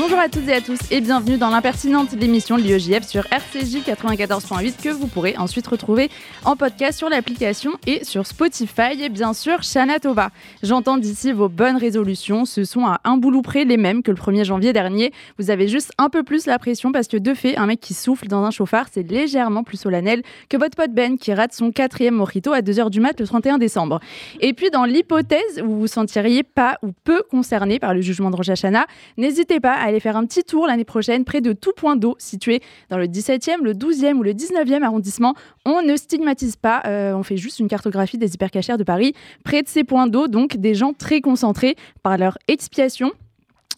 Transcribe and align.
Bonjour 0.00 0.18
à 0.18 0.30
toutes 0.30 0.48
et 0.48 0.54
à 0.54 0.62
tous 0.62 0.78
et 0.90 1.02
bienvenue 1.02 1.36
dans 1.36 1.50
l'impertinente 1.50 2.12
l'émission 2.12 2.56
de 2.56 2.62
l'IEJF 2.62 3.06
sur 3.06 3.26
RCJ 3.30 3.82
94.8 3.86 4.82
que 4.82 4.88
vous 4.88 5.06
pourrez 5.06 5.36
ensuite 5.36 5.66
retrouver 5.66 6.08
en 6.46 6.56
podcast 6.56 6.96
sur 6.96 7.10
l'application 7.10 7.72
et 7.86 8.02
sur 8.02 8.26
Spotify 8.26 8.98
et 8.98 9.10
bien 9.10 9.34
sûr 9.34 9.62
Shana 9.62 9.98
Tova. 9.98 10.30
J'entends 10.62 10.96
d'ici 10.96 11.32
vos 11.32 11.50
bonnes 11.50 11.76
résolutions, 11.76 12.46
ce 12.46 12.64
sont 12.64 12.86
à 12.86 13.02
un 13.04 13.18
boulot 13.18 13.42
près 13.42 13.66
les 13.66 13.76
mêmes 13.76 14.02
que 14.02 14.10
le 14.10 14.16
1er 14.16 14.44
janvier 14.44 14.72
dernier. 14.72 15.12
Vous 15.38 15.50
avez 15.50 15.68
juste 15.68 15.92
un 15.98 16.08
peu 16.08 16.22
plus 16.22 16.46
la 16.46 16.58
pression 16.58 16.92
parce 16.92 17.06
que 17.06 17.18
de 17.18 17.34
fait, 17.34 17.58
un 17.58 17.66
mec 17.66 17.80
qui 17.80 17.92
souffle 17.92 18.26
dans 18.26 18.42
un 18.42 18.50
chauffard, 18.50 18.86
c'est 18.90 19.02
légèrement 19.02 19.64
plus 19.64 19.76
solennel 19.76 20.22
que 20.48 20.56
votre 20.56 20.76
pote 20.78 20.94
Ben 20.94 21.18
qui 21.18 21.34
rate 21.34 21.52
son 21.52 21.72
quatrième 21.72 22.14
mojito 22.14 22.54
à 22.54 22.62
2h 22.62 22.88
du 22.88 23.00
mat 23.00 23.20
le 23.20 23.26
31 23.26 23.58
décembre. 23.58 24.00
Et 24.40 24.54
puis 24.54 24.70
dans 24.70 24.86
l'hypothèse 24.86 25.60
où 25.62 25.66
vous 25.66 25.80
vous 25.80 25.86
sentiriez 25.88 26.42
pas 26.42 26.78
ou 26.82 26.92
peu 27.04 27.22
concerné 27.30 27.78
par 27.78 27.92
le 27.92 28.00
jugement 28.00 28.30
de 28.30 28.36
Rosh 28.36 28.48
Hashanah, 28.48 28.86
n'hésitez 29.18 29.60
pas 29.60 29.89
aller 29.90 30.00
faire 30.00 30.16
un 30.16 30.24
petit 30.24 30.42
tour 30.42 30.66
l'année 30.66 30.84
prochaine 30.84 31.24
près 31.24 31.40
de 31.40 31.52
tout 31.52 31.72
point 31.76 31.96
d'eau 31.96 32.16
situé 32.18 32.60
dans 32.88 32.98
le 32.98 33.06
17e, 33.06 33.62
le 33.62 33.74
12e 33.74 34.14
ou 34.14 34.22
le 34.22 34.32
19e 34.32 34.82
arrondissement. 34.82 35.34
On 35.64 35.82
ne 35.82 35.96
stigmatise 35.96 36.56
pas, 36.56 36.82
euh, 36.86 37.12
on 37.14 37.22
fait 37.22 37.36
juste 37.36 37.60
une 37.60 37.68
cartographie 37.68 38.18
des 38.18 38.34
hypercachères 38.34 38.78
de 38.78 38.84
Paris. 38.84 39.14
Près 39.44 39.62
de 39.62 39.68
ces 39.68 39.84
points 39.84 40.06
d'eau, 40.06 40.28
donc 40.28 40.56
des 40.56 40.74
gens 40.74 40.92
très 40.92 41.20
concentrés 41.20 41.76
par 42.02 42.16
leur 42.16 42.38
expiation 42.48 43.12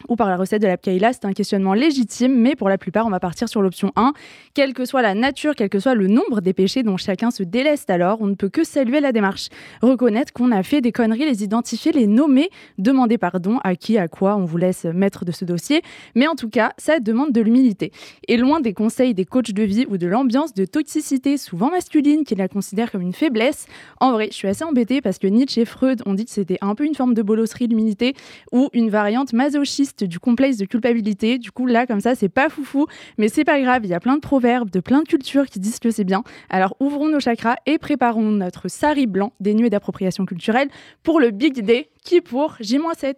ou 0.09 0.15
par 0.15 0.29
la 0.29 0.37
recette 0.37 0.61
de 0.61 0.67
la 0.67 0.77
Pkaïla, 0.77 1.13
c'est 1.13 1.25
un 1.25 1.33
questionnement 1.33 1.73
légitime, 1.73 2.35
mais 2.35 2.55
pour 2.55 2.69
la 2.69 2.77
plupart, 2.77 3.05
on 3.05 3.09
va 3.09 3.19
partir 3.19 3.49
sur 3.49 3.61
l'option 3.61 3.91
1. 3.95 4.13
Quelle 4.53 4.73
que 4.73 4.85
soit 4.85 5.01
la 5.01 5.13
nature, 5.15 5.55
quel 5.55 5.69
que 5.69 5.79
soit 5.79 5.95
le 5.95 6.07
nombre 6.07 6.41
des 6.41 6.53
péchés 6.53 6.83
dont 6.83 6.97
chacun 6.97 7.31
se 7.31 7.43
déleste 7.43 7.89
alors, 7.89 8.17
on 8.21 8.27
ne 8.27 8.35
peut 8.35 8.49
que 8.49 8.63
saluer 8.63 8.99
la 8.99 9.11
démarche. 9.11 9.49
Reconnaître 9.81 10.33
qu'on 10.33 10.51
a 10.51 10.63
fait 10.63 10.81
des 10.81 10.91
conneries, 10.91 11.25
les 11.25 11.43
identifier, 11.43 11.91
les 11.91 12.07
nommer, 12.07 12.49
demander 12.77 13.17
pardon 13.17 13.59
à 13.63 13.75
qui, 13.75 13.97
à 13.97 14.07
quoi, 14.07 14.35
on 14.35 14.45
vous 14.45 14.57
laisse 14.57 14.85
mettre 14.85 15.25
de 15.25 15.31
ce 15.31 15.45
dossier. 15.45 15.81
Mais 16.15 16.27
en 16.27 16.35
tout 16.35 16.49
cas, 16.49 16.73
ça 16.77 16.99
demande 16.99 17.31
de 17.31 17.41
l'humilité. 17.41 17.91
Et 18.27 18.37
loin 18.37 18.59
des 18.59 18.73
conseils 18.73 19.13
des 19.13 19.25
coachs 19.25 19.51
de 19.51 19.63
vie 19.63 19.85
ou 19.89 19.97
de 19.97 20.07
l'ambiance 20.07 20.53
de 20.53 20.65
toxicité, 20.65 21.37
souvent 21.37 21.69
masculine, 21.69 22.23
qui 22.23 22.35
la 22.35 22.47
considèrent 22.47 22.91
comme 22.91 23.01
une 23.01 23.13
faiblesse, 23.13 23.65
en 23.99 24.11
vrai, 24.11 24.27
je 24.31 24.35
suis 24.35 24.47
assez 24.47 24.63
embêtée 24.63 25.01
parce 25.01 25.19
que 25.19 25.27
Nietzsche 25.27 25.61
et 25.61 25.65
Freud 25.65 26.01
ont 26.05 26.13
dit 26.13 26.25
que 26.25 26.31
c'était 26.31 26.57
un 26.61 26.75
peu 26.75 26.85
une 26.85 26.95
forme 26.95 27.13
de 27.13 27.21
bolosserie, 27.21 27.67
l'humilité, 27.67 28.15
ou 28.51 28.69
une 28.73 28.89
variante 28.89 29.33
masochiste 29.33 29.92
du 30.01 30.19
complexe 30.19 30.57
de 30.57 30.65
culpabilité. 30.65 31.37
Du 31.37 31.51
coup, 31.51 31.65
là, 31.65 31.85
comme 31.85 31.99
ça, 31.99 32.15
c'est 32.15 32.29
pas 32.29 32.49
foufou, 32.49 32.87
mais 33.17 33.27
c'est 33.27 33.43
pas 33.43 33.59
grave. 33.61 33.81
Il 33.83 33.89
y 33.89 33.93
a 33.93 33.99
plein 33.99 34.15
de 34.15 34.21
proverbes, 34.21 34.69
de 34.69 34.79
plein 34.79 35.01
de 35.01 35.07
cultures 35.07 35.45
qui 35.45 35.59
disent 35.59 35.79
que 35.79 35.91
c'est 35.91 36.03
bien. 36.03 36.23
Alors, 36.49 36.75
ouvrons 36.79 37.09
nos 37.09 37.19
chakras 37.19 37.55
et 37.65 37.77
préparons 37.77 38.31
notre 38.31 38.67
sari 38.67 39.07
blanc 39.07 39.33
dénué 39.39 39.69
d'appropriation 39.69 40.25
culturelle 40.25 40.69
pour 41.03 41.19
le 41.19 41.31
Big 41.31 41.61
Day 41.63 41.89
qui 42.03 42.21
pour 42.21 42.55
J-7. 42.59 43.15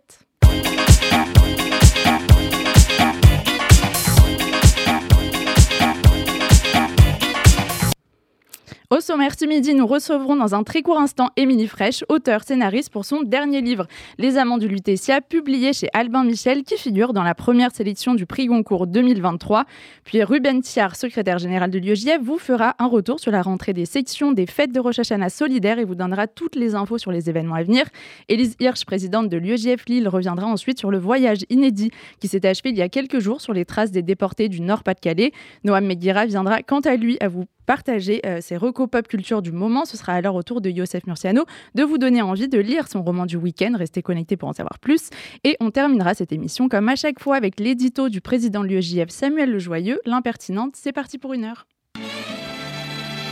Au 8.96 9.02
sommaire 9.02 9.34
ce 9.38 9.44
midi, 9.44 9.74
nous 9.76 9.88
recevrons 9.88 10.38
dans 10.38 10.56
un 10.56 10.64
très 10.64 10.82
court 10.82 11.00
instant 11.00 11.30
Émilie 11.36 11.68
Fraîche, 11.68 12.06
auteure 12.08 12.46
scénariste 12.46 12.90
pour 12.90 13.04
son 13.04 13.24
dernier 13.24 13.60
livre, 13.60 13.88
Les 14.18 14.38
Amants 14.38 14.58
du 14.58 14.70
Lutetia, 14.70 15.20
publié 15.20 15.74
chez 15.74 15.90
Albin 15.92 16.24
Michel, 16.24 16.64
qui 16.64 16.78
figure 16.78 17.12
dans 17.12 17.24
la 17.24 17.36
première 17.36 17.76
sélection 17.76 18.16
du 18.16 18.26
prix 18.26 18.46
Goncourt 18.46 18.88
2023. 18.88 19.66
Puis 20.06 20.24
Ruben 20.24 20.62
Thiard, 20.62 20.96
secrétaire 20.96 21.40
général 21.40 21.72
de 21.72 21.78
l'UEJF, 21.78 22.22
vous 22.22 22.38
fera 22.38 22.74
un 22.80 22.86
retour 22.86 23.20
sur 23.20 23.34
la 23.34 23.42
rentrée 23.42 23.74
des 23.74 23.84
sections 23.86 24.32
des 24.32 24.46
fêtes 24.46 24.72
de 24.72 24.80
Rosh 24.80 25.00
Hashanah 25.00 25.30
solidaires 25.30 25.78
et 25.78 25.84
vous 25.84 25.96
donnera 25.96 26.28
toutes 26.28 26.56
les 26.56 26.74
infos 26.74 26.98
sur 26.98 27.12
les 27.12 27.30
événements 27.30 27.56
à 27.56 27.64
venir. 27.64 27.84
Élise 28.30 28.56
Hirsch, 28.62 28.86
présidente 28.86 29.28
de 29.28 29.36
l'UEJF 29.36 29.88
Lille, 29.90 30.08
reviendra 30.08 30.48
ensuite 30.48 30.80
sur 30.80 30.90
le 30.90 31.00
voyage 31.00 31.40
inédit 31.50 31.92
qui 32.22 32.30
s'est 32.30 32.48
achevé 32.48 32.70
il 32.70 32.78
y 32.78 32.82
a 32.82 32.88
quelques 32.88 33.20
jours 33.20 33.42
sur 33.42 33.52
les 33.52 33.66
traces 33.66 33.92
des 33.92 34.04
déportés 34.04 34.48
du 34.48 34.62
Nord-Pas-de-Calais. 34.62 35.34
Noam 35.66 35.86
Meguira 35.86 36.26
viendra 36.28 36.64
quant 36.64 36.80
à 36.80 36.96
lui 36.96 37.18
à 37.20 37.28
vous 37.28 37.44
partager 37.66 38.22
euh, 38.26 38.42
ses 38.42 38.58
pop 38.88 39.08
culture 39.08 39.42
du 39.42 39.52
moment. 39.52 39.86
Ce 39.86 39.98
sera 39.98 40.14
alors 40.14 40.36
au 40.36 40.44
tour 40.44 40.62
de 40.62 40.70
Youssef 40.70 41.06
Murciano 41.08 41.46
de 41.76 41.84
vous 41.84 41.98
donner 41.98 42.22
envie 42.22 42.48
de 42.48 42.60
lire 42.60 42.88
son 42.88 43.04
roman 43.04 43.26
du 43.26 43.38
week-end. 43.38 43.74
Restez 43.76 44.02
connectés 44.02 44.38
pour 44.38 44.50
en 44.50 44.54
savoir 44.54 44.80
plus. 44.80 45.10
Et 45.44 45.58
on 45.60 45.72
terminera 45.72 46.14
cette 46.14 46.32
émission 46.32 46.70
comme 46.70 46.90
à 46.90 46.96
chaque 46.96 47.20
fois 47.20 47.36
avec 47.36 47.60
l'édito 47.60 48.10
du 48.10 48.22
président 48.22 48.62
de 48.62 48.68
l'UEJF 48.68 49.10
Samuel 49.10 49.52
Lejoyeux, 49.52 50.00
l'impertinente. 50.06 50.74
C'est 50.76 50.94
parti 50.94 51.18
pour 51.18 51.34
une 51.34 51.46
heure. 51.46 51.68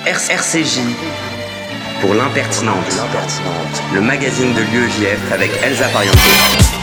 RCJ 0.05 0.81
pour 2.01 2.13
l'impertinente, 2.13 2.75
le 3.93 4.01
magazine 4.01 4.53
de 4.53 4.59
l'UEJF 4.59 5.31
avec 5.31 5.49
Elsa 5.63 5.87
Pariente. 5.87 6.82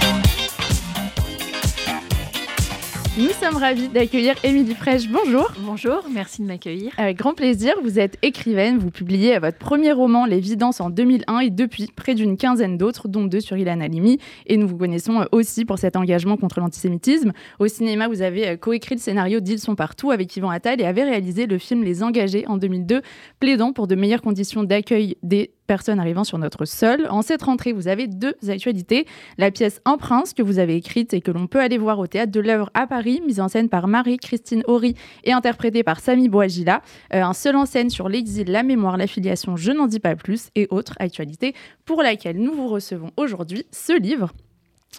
Nous 3.21 3.33
sommes 3.33 3.59
ravis 3.59 3.89
d'accueillir 3.89 4.35
Émilie 4.43 4.75
Fraîche. 4.75 5.07
Bonjour. 5.11 5.53
Bonjour, 5.59 6.07
merci 6.11 6.41
de 6.41 6.47
m'accueillir. 6.47 6.91
Avec 6.97 7.19
grand 7.19 7.35
plaisir, 7.35 7.75
vous 7.83 7.99
êtes 7.99 8.17
écrivaine, 8.23 8.79
vous 8.79 8.91
publiez 8.91 9.39
votre 9.39 9.59
premier 9.59 9.93
roman 9.93 10.25
L'évidence 10.25 10.81
en 10.81 10.89
2001 10.89 11.41
et 11.41 11.51
depuis 11.51 11.89
près 11.95 12.15
d'une 12.15 12.39
quinzaine 12.39 12.79
d'autres, 12.79 13.09
dont 13.09 13.25
deux 13.25 13.41
sur 13.41 13.59
Ilan 13.59 13.83
Halimi. 13.83 14.19
Et 14.47 14.57
nous 14.57 14.67
vous 14.67 14.79
connaissons 14.79 15.27
aussi 15.33 15.67
pour 15.67 15.79
cet 15.79 15.97
engagement 15.97 16.39
contre 16.39 16.61
l'antisémitisme. 16.61 17.33
Au 17.59 17.69
cinéma, 17.69 18.09
vous 18.09 18.23
avez 18.23 18.57
coécrit 18.57 18.95
le 18.95 19.03
scénario 19.03 19.41
d'Ils 19.41 19.59
sont 19.59 19.75
partout 19.75 20.11
avec 20.13 20.35
Yvan 20.35 20.49
Attal 20.49 20.81
et 20.81 20.85
avez 20.85 21.03
réalisé 21.03 21.47
le 21.47 21.59
film 21.59 21.85
Les 21.85 22.03
Engagés 22.03 22.47
en 22.47 22.57
2002, 22.57 23.03
plaidant 23.39 23.75
pour 23.75 23.87
de 23.87 23.97
meilleures 23.97 24.23
conditions 24.23 24.65
d'accueil 24.65 25.19
des 25.23 25.51
personnes 25.71 26.01
arrivant 26.01 26.25
sur 26.25 26.37
notre 26.37 26.65
sol. 26.65 27.07
En 27.11 27.23
cette 27.23 27.43
rentrée, 27.43 27.73
vous 27.73 27.87
avez 27.87 28.09
deux 28.09 28.35
actualités. 28.49 29.07
La 29.39 29.53
pièce 29.53 29.81
Un 29.85 29.99
prince 29.99 30.35
que 30.35 30.43
vous 30.43 30.59
avez 30.59 30.75
écrite 30.75 31.15
et 31.15 31.21
que 31.21 31.31
l'on 31.31 31.47
peut 31.47 31.61
aller 31.61 31.79
voir 31.79 32.01
au 32.01 32.09
théâtre 32.09 32.33
de 32.33 32.41
l'œuvre 32.41 32.71
à 32.75 32.89
Paris, 32.89 33.23
mise 33.25 33.39
en 33.39 33.47
scène 33.47 33.69
par 33.69 33.87
Marie-Christine 33.87 34.65
Horry 34.67 34.97
et 35.23 35.33
interprétée 35.33 35.85
par 35.85 36.01
Samy 36.01 36.29
Bouagila. 36.29 36.83
Euh, 37.15 37.23
un 37.23 37.35
seul 37.35 37.55
en 37.55 37.67
scène 37.67 37.89
sur 37.89 38.09
l'exil, 38.09 38.51
la 38.51 38.65
mémoire, 38.65 38.97
l'affiliation, 38.97 39.55
je 39.55 39.71
n'en 39.71 39.87
dis 39.87 40.01
pas 40.01 40.17
plus, 40.17 40.49
et 40.57 40.67
autre 40.71 40.95
actualité 40.99 41.55
pour 41.85 42.03
laquelle 42.03 42.39
nous 42.39 42.53
vous 42.53 42.67
recevons 42.67 43.13
aujourd'hui 43.17 43.65
ce 43.71 43.97
livre. 43.97 44.33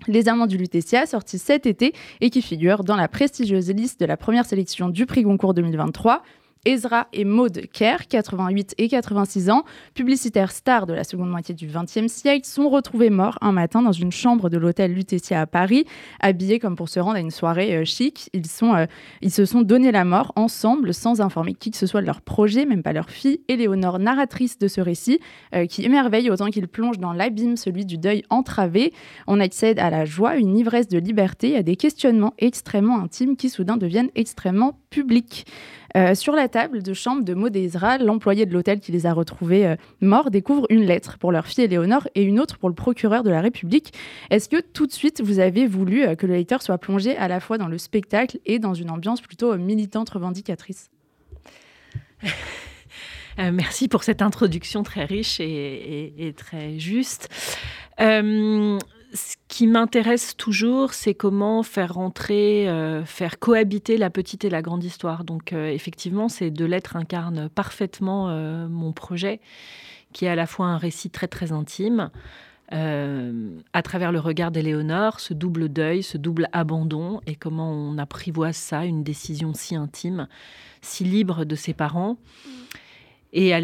Les 0.08 0.30
Amants 0.30 0.48
du 0.48 0.56
Lutetia, 0.56 1.06
sorti 1.06 1.38
cet 1.38 1.66
été 1.66 1.92
et 2.22 2.30
qui 2.30 2.42
figure 2.42 2.86
dans 2.86 2.96
la 2.96 3.10
prestigieuse 3.10 3.72
liste 3.72 4.00
de 4.00 4.06
la 4.06 4.16
première 4.16 4.46
sélection 4.46 4.88
du 4.88 5.06
prix 5.06 5.24
Goncourt 5.24 5.54
2023. 5.54 6.24
Ezra 6.66 7.08
et 7.12 7.26
Maud 7.26 7.60
Kerr, 7.74 8.08
88 8.08 8.76
et 8.78 8.88
86 8.88 9.50
ans, 9.50 9.64
publicitaires 9.96 10.52
stars 10.52 10.86
de 10.86 10.94
la 10.94 11.04
seconde 11.04 11.32
moitié 11.32 11.56
du 11.56 11.68
XXe 11.68 12.06
siècle, 12.06 12.48
sont 12.48 12.70
retrouvés 12.70 13.10
morts 13.10 13.40
un 13.42 13.52
matin 13.52 13.82
dans 13.82 13.92
une 13.92 14.12
chambre 14.12 14.50
de 14.50 14.60
l'hôtel 14.60 14.94
Lutetia 14.94 15.42
à 15.42 15.48
Paris, 15.48 15.86
habillés 16.20 16.60
comme 16.60 16.76
pour 16.76 16.88
se 16.88 17.00
rendre 17.00 17.16
à 17.16 17.20
une 17.20 17.32
soirée 17.32 17.76
euh, 17.76 17.84
chic. 17.84 18.30
Euh, 18.36 18.86
ils 19.22 19.32
se 19.32 19.46
sont 19.46 19.64
donné 19.64 19.92
la 19.92 20.06
mort 20.06 20.34
ensemble, 20.36 20.94
sans 20.94 21.20
informer 21.20 21.56
qui 21.56 21.72
que 21.72 21.78
ce 21.78 21.88
soit 21.88 22.02
de 22.02 22.06
leur 22.06 22.22
projet, 22.22 22.68
même 22.68 22.84
pas 22.84 22.94
leur 22.94 23.10
fille. 23.10 23.42
Éléonore, 23.48 23.98
narratrice 23.98 24.60
de 24.60 24.68
ce 24.68 24.82
récit, 24.82 25.20
euh, 25.56 25.66
qui 25.66 25.84
émerveille 25.84 26.30
autant 26.30 26.52
qu'il 26.52 26.68
plonge 26.68 27.00
dans 27.00 27.14
l'abîme, 27.14 27.58
celui 27.58 27.86
du 27.86 27.98
deuil 27.98 28.22
entravé. 28.30 28.94
On 29.26 29.40
accède 29.40 29.80
à 29.80 29.90
la 29.90 30.06
joie, 30.06 30.36
une 30.36 30.56
ivresse 30.56 30.88
de 30.88 31.00
liberté, 31.00 31.58
à 31.58 31.64
des 31.64 31.76
questionnements 31.76 32.36
extrêmement 32.38 33.00
intimes 33.00 33.36
qui 33.36 33.50
soudain 33.50 33.78
deviennent 33.78 34.12
extrêmement 34.14 34.78
publics. 34.92 35.46
Euh, 35.98 36.16
sur 36.16 36.34
la 36.34 36.48
table 36.48 36.82
de 36.84 36.94
chambre 36.94 37.24
de 37.24 37.34
Maud 37.34 37.58
l'employé 38.00 38.46
de 38.46 38.54
l'hôtel 38.54 38.80
qui 38.80 38.92
les 38.92 39.06
a 39.06 39.14
retrouvés 39.14 39.66
euh, 39.66 39.76
morts 40.00 40.32
découvre 40.32 40.66
une 40.70 40.86
lettre 40.86 41.18
pour 41.18 41.32
leur 41.32 41.46
fille 41.48 41.66
Éléonore 41.66 42.08
et 42.16 42.24
une 42.24 42.40
autre 42.40 42.58
pour 42.58 42.70
le 42.70 42.76
procureur 42.76 43.24
de 43.24 43.30
la 43.30 43.42
République. 43.42 43.94
Est-ce 44.30 44.48
que 44.48 44.62
tout 44.62 44.88
de 44.88 44.92
suite 44.92 45.22
vous 45.22 45.40
avez 45.40 45.68
voulu 45.68 46.04
euh, 46.04 46.16
que 46.16 46.26
le 46.26 46.34
lecteur 46.34 46.62
soit 46.62 46.78
plongé 46.78 47.18
à 47.18 47.28
la 47.28 47.40
fois 47.42 47.58
dans 47.58 47.68
le 47.68 47.78
spectacle 47.78 48.40
et 48.46 48.60
dans 48.60 48.74
une 48.74 48.90
ambiance 48.90 49.22
plutôt 49.22 49.58
militante 49.58 50.10
revendicatrice? 50.10 50.90
Merci 53.38 53.88
pour 53.88 54.04
cette 54.04 54.22
introduction 54.22 54.84
très 54.84 55.06
riche 55.06 55.40
et, 55.40 56.34
très 56.38 56.78
juste 56.78 57.30
ce 59.14 59.36
qui 59.48 59.68
m'intéresse 59.68 60.38
toujours, 60.38 60.94
c'est 60.94 61.14
comment 61.14 61.64
faire 61.64 61.94
rentrer, 61.94 62.70
euh, 62.70 63.04
faire 63.04 63.40
cohabiter 63.40 63.98
la 63.98 64.10
petite 64.10 64.46
et 64.46 64.50
la 64.50 64.62
grande 64.62 64.84
histoire. 64.84 65.24
Donc 65.24 65.54
euh, 65.54 65.68
effectivement, 65.68 66.30
ces 66.30 66.50
deux 66.50 66.66
lettres 66.66 66.96
incarnent 66.96 67.50
parfaitement 67.50 68.30
euh, 68.30 68.68
mon 68.68 68.94
projet, 68.94 69.42
qui 70.14 70.26
est 70.26 70.30
à 70.30 70.36
la 70.36 70.48
fois 70.48 70.68
un 70.68 70.78
récit 70.78 71.10
très 71.10 71.28
très 71.28 71.52
intime, 71.52 72.10
à 72.74 73.82
travers 73.82 74.14
le 74.14 74.20
regard 74.22 74.50
d'Éléonore, 74.50 75.20
ce 75.20 75.34
double 75.34 75.68
deuil, 75.68 76.04
ce 76.04 76.18
double 76.18 76.48
abandon, 76.54 77.20
et 77.28 77.36
comment 77.36 77.70
on 77.70 77.98
apprivoise 77.98 78.56
ça, 78.56 78.86
une 78.86 79.04
décision 79.04 79.54
si 79.54 79.76
intime, 79.76 80.30
si 80.82 81.04
libre 81.04 81.44
de 81.44 81.58
ses 81.58 81.74
parents. 81.74 82.16
Et 83.34 83.54
à, 83.54 83.60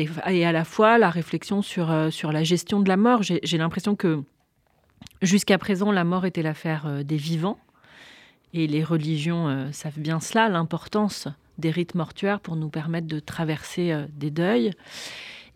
la 0.51 0.65
fois 0.65 0.97
la 0.97 1.09
réflexion 1.09 1.61
sur, 1.61 1.89
sur 2.11 2.33
la 2.33 2.43
gestion 2.43 2.81
de 2.81 2.89
la 2.89 2.97
mort. 2.97 3.23
J'ai 3.23 3.57
l'impression 3.57 3.95
que 3.95 4.25
Jusqu'à 5.21 5.57
présent, 5.57 5.91
la 5.91 6.03
mort 6.03 6.25
était 6.25 6.43
l'affaire 6.43 6.85
euh, 6.85 7.03
des 7.03 7.17
vivants. 7.17 7.59
Et 8.53 8.67
les 8.67 8.83
religions 8.83 9.47
euh, 9.47 9.71
savent 9.71 9.99
bien 9.99 10.19
cela, 10.19 10.47
l'importance 10.47 11.27
des 11.57 11.71
rites 11.71 11.95
mortuaires 11.95 12.39
pour 12.39 12.55
nous 12.55 12.69
permettre 12.69 13.07
de 13.07 13.19
traverser 13.19 13.91
euh, 13.91 14.05
des 14.15 14.29
deuils. 14.29 14.71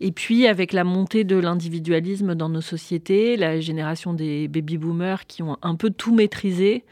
Et 0.00 0.10
puis, 0.10 0.48
avec 0.48 0.72
la 0.72 0.82
montée 0.82 1.22
de 1.22 1.36
l'individualisme 1.36 2.34
dans 2.34 2.48
nos 2.48 2.60
sociétés, 2.60 3.36
la 3.36 3.60
génération 3.60 4.14
des 4.14 4.48
baby-boomers 4.48 5.26
qui 5.26 5.44
ont 5.44 5.56
un 5.62 5.76
peu 5.76 5.90
tout 5.90 6.12
maîtrisé, 6.12 6.84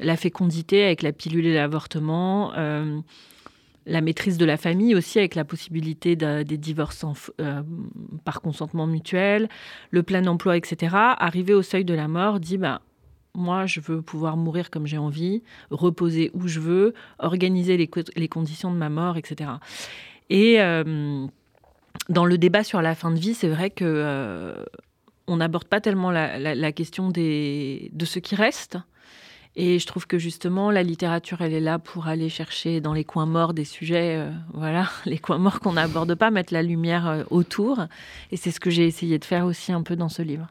la 0.00 0.16
fécondité 0.16 0.84
avec 0.84 1.02
la 1.02 1.12
pilule 1.12 1.44
et 1.44 1.52
l'avortement, 1.52 2.52
la 3.88 4.00
maîtrise 4.00 4.38
de 4.38 4.44
la 4.44 4.56
famille 4.56 4.94
aussi 4.94 5.18
avec 5.18 5.34
la 5.34 5.44
possibilité 5.44 6.14
des 6.14 6.58
divorces 6.58 7.04
euh, 7.40 7.62
par 8.24 8.40
consentement 8.40 8.86
mutuel, 8.86 9.48
le 9.90 10.02
plein 10.02 10.26
emploi, 10.26 10.56
etc. 10.56 10.94
Arrivé 10.94 11.54
au 11.54 11.62
seuil 11.62 11.84
de 11.84 11.94
la 11.94 12.06
mort, 12.06 12.38
dit 12.38 12.58
bah, 12.58 12.82
moi, 13.34 13.66
je 13.66 13.80
veux 13.80 14.02
pouvoir 14.02 14.36
mourir 14.36 14.70
comme 14.70 14.86
j'ai 14.86 14.98
envie, 14.98 15.42
reposer 15.70 16.30
où 16.34 16.48
je 16.48 16.60
veux, 16.60 16.94
organiser 17.18 17.76
les, 17.76 18.28
conditions 18.28 18.70
de 18.70 18.76
ma 18.76 18.90
mort, 18.90 19.16
etc. 19.16 19.50
Et 20.28 20.60
euh, 20.60 21.26
dans 22.08 22.26
le 22.26 22.36
débat 22.36 22.64
sur 22.64 22.82
la 22.82 22.94
fin 22.94 23.10
de 23.10 23.18
vie, 23.18 23.34
c'est 23.34 23.48
vrai 23.48 23.70
que 23.70 23.84
euh, 23.86 24.64
on 25.26 25.36
n'aborde 25.36 25.66
pas 25.66 25.80
tellement 25.80 26.10
la, 26.10 26.72
question 26.72 27.10
de 27.10 28.04
ce 28.04 28.18
qui 28.18 28.34
reste. 28.34 28.78
Et 29.60 29.78
je 29.78 29.86
trouve 29.86 30.06
que 30.06 30.18
justement, 30.18 30.70
la 30.70 30.82
littérature, 30.82 31.42
elle 31.42 31.52
est 31.52 31.60
là 31.60 31.78
pour 31.78 32.06
aller 32.06 32.28
chercher 32.28 32.80
dans 32.80 32.92
les 32.92 33.04
coins 33.04 33.26
morts 33.26 33.54
des 33.54 33.64
sujets, 33.64 34.16
euh, 34.16 34.30
voilà, 34.54 34.88
les 35.04 35.18
coins 35.18 35.38
morts 35.38 35.60
qu'on 35.60 35.72
n'aborde 35.72 36.14
pas, 36.14 36.30
mettre 36.30 36.54
la 36.54 36.62
lumière 36.62 37.26
autour. 37.30 37.86
Et 38.30 38.36
c'est 38.36 38.52
ce 38.52 38.60
que 38.60 38.70
j'ai 38.70 38.86
essayé 38.86 39.18
de 39.18 39.24
faire 39.24 39.44
aussi 39.44 39.72
un 39.72 39.82
peu 39.82 39.96
dans 39.96 40.08
ce 40.08 40.22
livre 40.22 40.46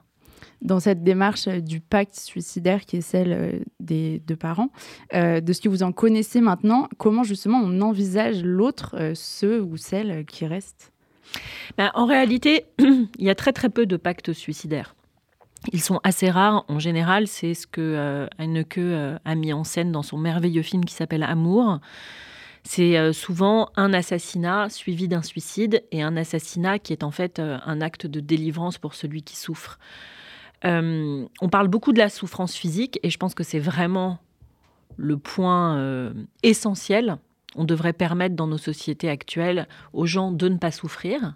dans 0.62 0.80
cette 0.80 1.04
démarche 1.04 1.48
euh, 1.48 1.60
du 1.60 1.80
pacte 1.80 2.16
suicidaire 2.16 2.86
qui 2.86 2.98
est 2.98 3.02
celle 3.02 3.34
euh, 3.34 3.60
des 3.80 4.20
deux 4.26 4.36
parents, 4.36 4.70
euh, 5.14 5.42
de 5.42 5.54
ce 5.54 5.62
que 5.62 5.70
vous 5.70 5.84
en 5.84 5.92
connaissez 5.92 6.42
maintenant, 6.42 6.90
comment 6.98 7.24
justement 7.24 7.62
on 7.64 7.82
envisage 7.82 8.44
l'autre, 8.44 9.14
ceux 9.14 9.62
ou 9.62 9.78
celles 9.78 10.26
qui 10.26 10.46
restent 10.46 10.92
ben, 11.78 11.92
En 11.94 12.06
réalité, 12.06 12.66
il 12.80 13.08
y 13.20 13.30
a 13.30 13.36
très 13.36 13.54
très 13.54 13.70
peu 13.70 13.86
de 13.86 13.98
pactes 13.98 14.34
suicidaires. 14.34 14.97
Ils 15.72 15.82
sont 15.82 16.00
assez 16.04 16.30
rares. 16.30 16.66
En 16.68 16.80
général, 16.80 17.28
c'est 17.28 17.54
ce 17.54 17.68
que 17.68 18.28
Hanneke 18.38 18.80
a 19.26 19.36
mis 19.36 19.54
en 19.54 19.64
scène 19.64 19.92
dans 19.92 20.04
son 20.04 20.18
merveilleux 20.18 20.62
film 20.62 20.86
qui 20.86 20.94
s'appelle 20.94 21.24
Amour. 21.24 21.80
C'est 22.64 23.14
souvent 23.14 23.70
un 23.76 23.94
assassinat 23.94 24.70
suivi 24.70 25.08
d'un 25.08 25.22
suicide 25.22 25.84
et 25.92 26.02
un 26.04 26.16
assassinat 26.18 26.80
qui 26.80 26.94
est 26.94 27.04
en 27.04 27.12
fait 27.12 27.40
un 27.40 27.82
acte 27.82 28.08
de 28.08 28.20
délivrance 28.20 28.78
pour 28.78 28.94
celui 28.94 29.24
qui 29.24 29.36
souffre. 29.36 29.80
Euh, 30.66 31.26
on 31.40 31.50
parle 31.50 31.68
beaucoup 31.68 31.94
de 31.94 32.00
la 32.00 32.10
souffrance 32.10 32.56
physique 32.56 33.00
et 33.04 33.10
je 33.10 33.18
pense 33.18 33.36
que 33.36 33.44
c'est 33.44 33.60
vraiment 33.60 34.20
le 34.96 35.18
point 35.18 35.78
euh, 35.78 36.14
essentiel. 36.44 37.18
On 37.56 37.64
devrait 37.64 37.94
permettre 37.94 38.36
dans 38.36 38.48
nos 38.48 38.58
sociétés 38.58 39.10
actuelles 39.10 39.68
aux 39.94 40.06
gens 40.06 40.32
de 40.32 40.50
ne 40.50 40.58
pas 40.58 40.72
souffrir. 40.72 41.36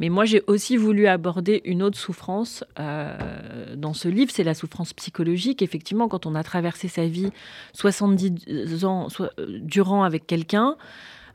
Mais 0.00 0.08
moi, 0.10 0.24
j'ai 0.24 0.42
aussi 0.46 0.76
voulu 0.76 1.06
aborder 1.06 1.60
une 1.64 1.82
autre 1.82 1.98
souffrance 1.98 2.64
euh, 2.78 3.74
dans 3.76 3.94
ce 3.94 4.08
livre, 4.08 4.30
c'est 4.32 4.44
la 4.44 4.54
souffrance 4.54 4.92
psychologique. 4.92 5.60
Effectivement, 5.60 6.08
quand 6.08 6.26
on 6.26 6.34
a 6.34 6.44
traversé 6.44 6.88
sa 6.88 7.06
vie 7.06 7.30
70 7.72 8.84
ans 8.84 9.08
durant 9.60 10.04
avec 10.04 10.26
quelqu'un, 10.26 10.76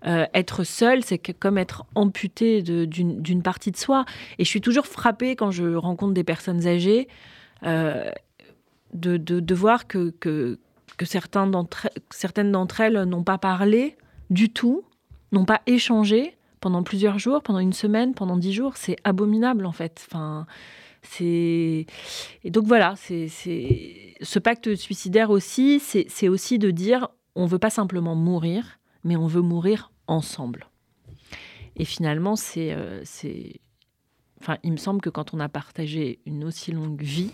euh, 0.05 0.25
être 0.33 0.63
seul, 0.63 1.03
c'est 1.03 1.17
comme 1.17 1.57
être 1.57 1.85
amputé 1.95 2.61
d'une 2.61 3.43
partie 3.43 3.71
de 3.71 3.77
soi. 3.77 4.05
Et 4.39 4.45
je 4.45 4.49
suis 4.49 4.61
toujours 4.61 4.87
frappée 4.87 5.35
quand 5.35 5.51
je 5.51 5.75
rencontre 5.75 6.13
des 6.13 6.23
personnes 6.23 6.65
âgées 6.65 7.07
euh, 7.65 8.11
de, 8.93 9.55
voir 9.55 9.87
que 9.87 10.57
certaines 11.01 11.51
d'entre 11.51 12.81
elles 12.81 13.03
n'ont 13.03 13.23
pas 13.23 13.37
parlé 13.37 13.97
du 14.29 14.49
tout, 14.49 14.83
n'ont 15.33 15.45
pas 15.45 15.61
échangé 15.65 16.37
pendant 16.63 16.81
plusieurs 16.81 17.19
jours, 17.19 17.43
pendant 17.43 17.59
une 17.59 17.73
semaine, 17.73 18.13
pendant 18.13 18.37
dix 18.37 18.53
jours. 18.53 18.77
C'est 18.77 18.95
abominable 19.03 19.65
en 19.65 19.73
fait. 19.73 20.07
Enfin, 20.09 20.47
c'est 21.01 21.85
et 22.45 22.51
donc 22.51 22.65
voilà, 22.67 22.95
c'est 22.95 23.27
ce 23.27 24.39
pacte 24.39 24.73
suicidaire 24.75 25.29
aussi, 25.29 25.81
c'est 25.81 26.29
aussi 26.29 26.59
de 26.59 26.71
dire 26.71 27.09
on 27.35 27.47
veut 27.47 27.59
pas 27.59 27.69
simplement 27.69 28.15
mourir, 28.15 28.79
mais 29.03 29.17
on 29.17 29.27
veut 29.27 29.41
mourir 29.41 29.91
ensemble. 30.07 30.67
Et 31.75 31.83
finalement, 31.83 32.35
euh, 32.55 33.01
c'est, 33.03 33.59
enfin, 34.39 34.57
il 34.63 34.71
me 34.71 34.77
semble 34.77 35.01
que 35.01 35.09
quand 35.09 35.33
on 35.33 35.41
a 35.41 35.49
partagé 35.49 36.19
une 36.25 36.45
aussi 36.45 36.71
longue 36.71 37.01
vie 37.01 37.31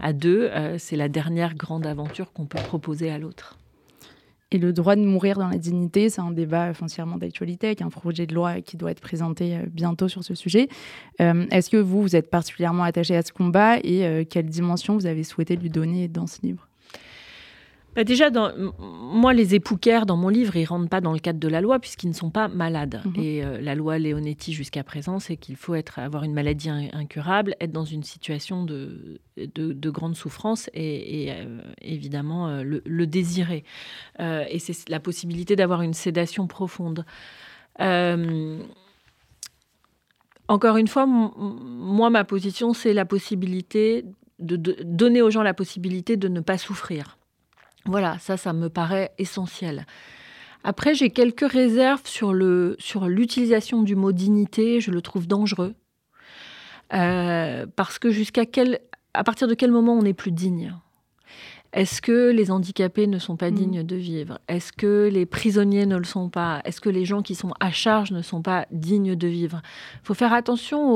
à 0.00 0.14
deux, 0.14 0.44
euh, 0.44 0.78
c'est 0.78 0.96
la 0.96 1.08
dernière 1.08 1.54
grande 1.54 1.84
aventure 1.84 2.32
qu'on 2.32 2.46
peut 2.46 2.62
proposer 2.62 3.10
à 3.10 3.18
l'autre. 3.18 3.58
Et 4.50 4.58
le 4.58 4.72
droit 4.72 4.94
de 4.96 5.02
mourir 5.02 5.38
dans 5.38 5.48
la 5.48 5.58
dignité, 5.58 6.10
c'est 6.10 6.20
un 6.20 6.30
débat 6.30 6.74
foncièrement 6.74 7.16
d'actualité 7.16 7.68
avec 7.68 7.82
un 7.82 7.88
projet 7.88 8.26
de 8.26 8.34
loi 8.34 8.60
qui 8.60 8.76
doit 8.76 8.90
être 8.90 9.00
présenté 9.00 9.56
euh, 9.56 9.60
bientôt 9.68 10.08
sur 10.08 10.22
ce 10.22 10.34
sujet. 10.34 10.68
Est-ce 11.18 11.70
que 11.70 11.76
vous, 11.76 12.02
vous 12.02 12.16
êtes 12.16 12.30
particulièrement 12.30 12.82
attaché 12.82 13.16
à 13.16 13.22
ce 13.22 13.32
combat 13.32 13.78
et 13.78 14.26
quelle 14.28 14.46
dimension 14.46 14.94
vous 14.94 15.06
avez 15.06 15.24
souhaité 15.24 15.56
lui 15.56 15.70
donner 15.70 16.08
dans 16.08 16.26
ce 16.26 16.42
livre? 16.42 16.68
Bah, 17.94 18.02
déjà, 18.02 18.30
dans, 18.30 18.52
moi, 18.78 19.32
les 19.32 19.54
épouquaires 19.54 20.04
dans 20.04 20.16
mon 20.16 20.28
livre, 20.28 20.56
ils 20.56 20.64
rentrent 20.64 20.88
pas 20.88 21.00
dans 21.00 21.12
le 21.12 21.20
cadre 21.20 21.38
de 21.38 21.48
la 21.48 21.60
loi 21.60 21.78
puisqu'ils 21.78 22.08
ne 22.08 22.14
sont 22.14 22.30
pas 22.30 22.48
malades. 22.48 23.00
Mhm. 23.04 23.22
Et 23.22 23.44
euh, 23.44 23.60
la 23.60 23.74
loi 23.74 23.98
Leonetti 23.98 24.52
jusqu'à 24.52 24.82
présent, 24.82 25.20
c'est 25.20 25.36
qu'il 25.36 25.56
faut 25.56 25.74
être, 25.74 25.98
avoir 25.98 26.24
une 26.24 26.34
maladie 26.34 26.70
incurable, 26.70 27.54
être 27.60 27.72
dans 27.72 27.84
une 27.84 28.02
situation 28.02 28.64
de, 28.64 29.20
de, 29.36 29.90
grande 29.90 30.16
souffrance 30.16 30.68
et, 30.74 31.30
euh, 31.30 31.60
évidemment 31.80 32.48
euh, 32.48 32.62
le, 32.84 33.06
désirer. 33.06 33.64
et 34.18 34.58
c'est 34.58 34.88
la 34.88 34.98
possibilité 34.98 35.54
d'avoir 35.56 35.82
une 35.82 35.94
sédation 35.94 36.46
profonde. 36.46 37.04
encore 40.48 40.76
une 40.76 40.88
fois, 40.88 41.06
moi, 41.06 42.10
ma 42.10 42.24
position, 42.24 42.72
c'est 42.72 42.92
la 42.92 43.04
possibilité 43.04 44.04
de 44.40 44.56
donner 44.82 45.22
aux 45.22 45.30
gens 45.30 45.42
la 45.42 45.54
possibilité 45.54 46.16
de 46.16 46.26
ne 46.26 46.40
pas 46.40 46.58
souffrir. 46.58 47.18
Voilà, 47.86 48.18
ça, 48.18 48.36
ça 48.36 48.52
me 48.52 48.68
paraît 48.68 49.12
essentiel. 49.18 49.86
Après, 50.62 50.94
j'ai 50.94 51.10
quelques 51.10 51.50
réserves 51.50 52.06
sur 52.06 52.32
le 52.32 52.76
sur 52.78 53.06
l'utilisation 53.06 53.82
du 53.82 53.96
mot 53.96 54.12
dignité. 54.12 54.80
Je 54.80 54.90
le 54.90 55.02
trouve 55.02 55.26
dangereux 55.26 55.74
euh, 56.94 57.66
parce 57.76 57.98
que 57.98 58.10
jusqu'à 58.10 58.46
quel 58.46 58.80
à 59.12 59.24
partir 59.24 59.46
de 59.46 59.54
quel 59.54 59.70
moment 59.70 59.94
on 59.94 60.02
n'est 60.02 60.14
plus 60.14 60.32
digne? 60.32 60.74
Est-ce 61.74 62.00
que 62.00 62.30
les 62.30 62.52
handicapés 62.52 63.08
ne 63.08 63.18
sont 63.18 63.36
pas 63.36 63.50
mm. 63.50 63.54
dignes 63.54 63.82
de 63.82 63.96
vivre? 63.96 64.38
Est-ce 64.46 64.72
que 64.72 65.10
les 65.12 65.26
prisonniers 65.26 65.86
ne 65.86 65.96
le 65.96 66.04
sont 66.04 66.30
pas? 66.30 66.62
Est-ce 66.64 66.80
que 66.80 66.88
les 66.88 67.04
gens 67.04 67.20
qui 67.20 67.34
sont 67.34 67.52
à 67.58 67.72
charge 67.72 68.12
ne 68.12 68.22
sont 68.22 68.42
pas 68.42 68.66
dignes 68.70 69.16
de 69.16 69.26
vivre? 69.26 69.60
Il 69.94 70.06
faut 70.06 70.14
faire 70.14 70.32
attention 70.32 70.88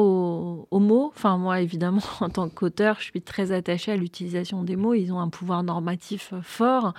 aux, 0.70 0.78
mots. 0.78 1.12
Enfin, 1.16 1.36
moi, 1.36 1.60
évidemment, 1.60 2.00
en 2.20 2.28
tant 2.28 2.48
qu'auteur, 2.48 2.96
je 3.00 3.06
suis 3.06 3.20
très 3.20 3.50
attachée 3.50 3.90
à 3.90 3.96
l'utilisation 3.96 4.62
des 4.62 4.76
mots. 4.76 4.94
Ils 4.94 5.12
ont 5.12 5.18
un 5.18 5.28
pouvoir 5.28 5.64
normatif 5.64 6.32
fort. 6.42 6.94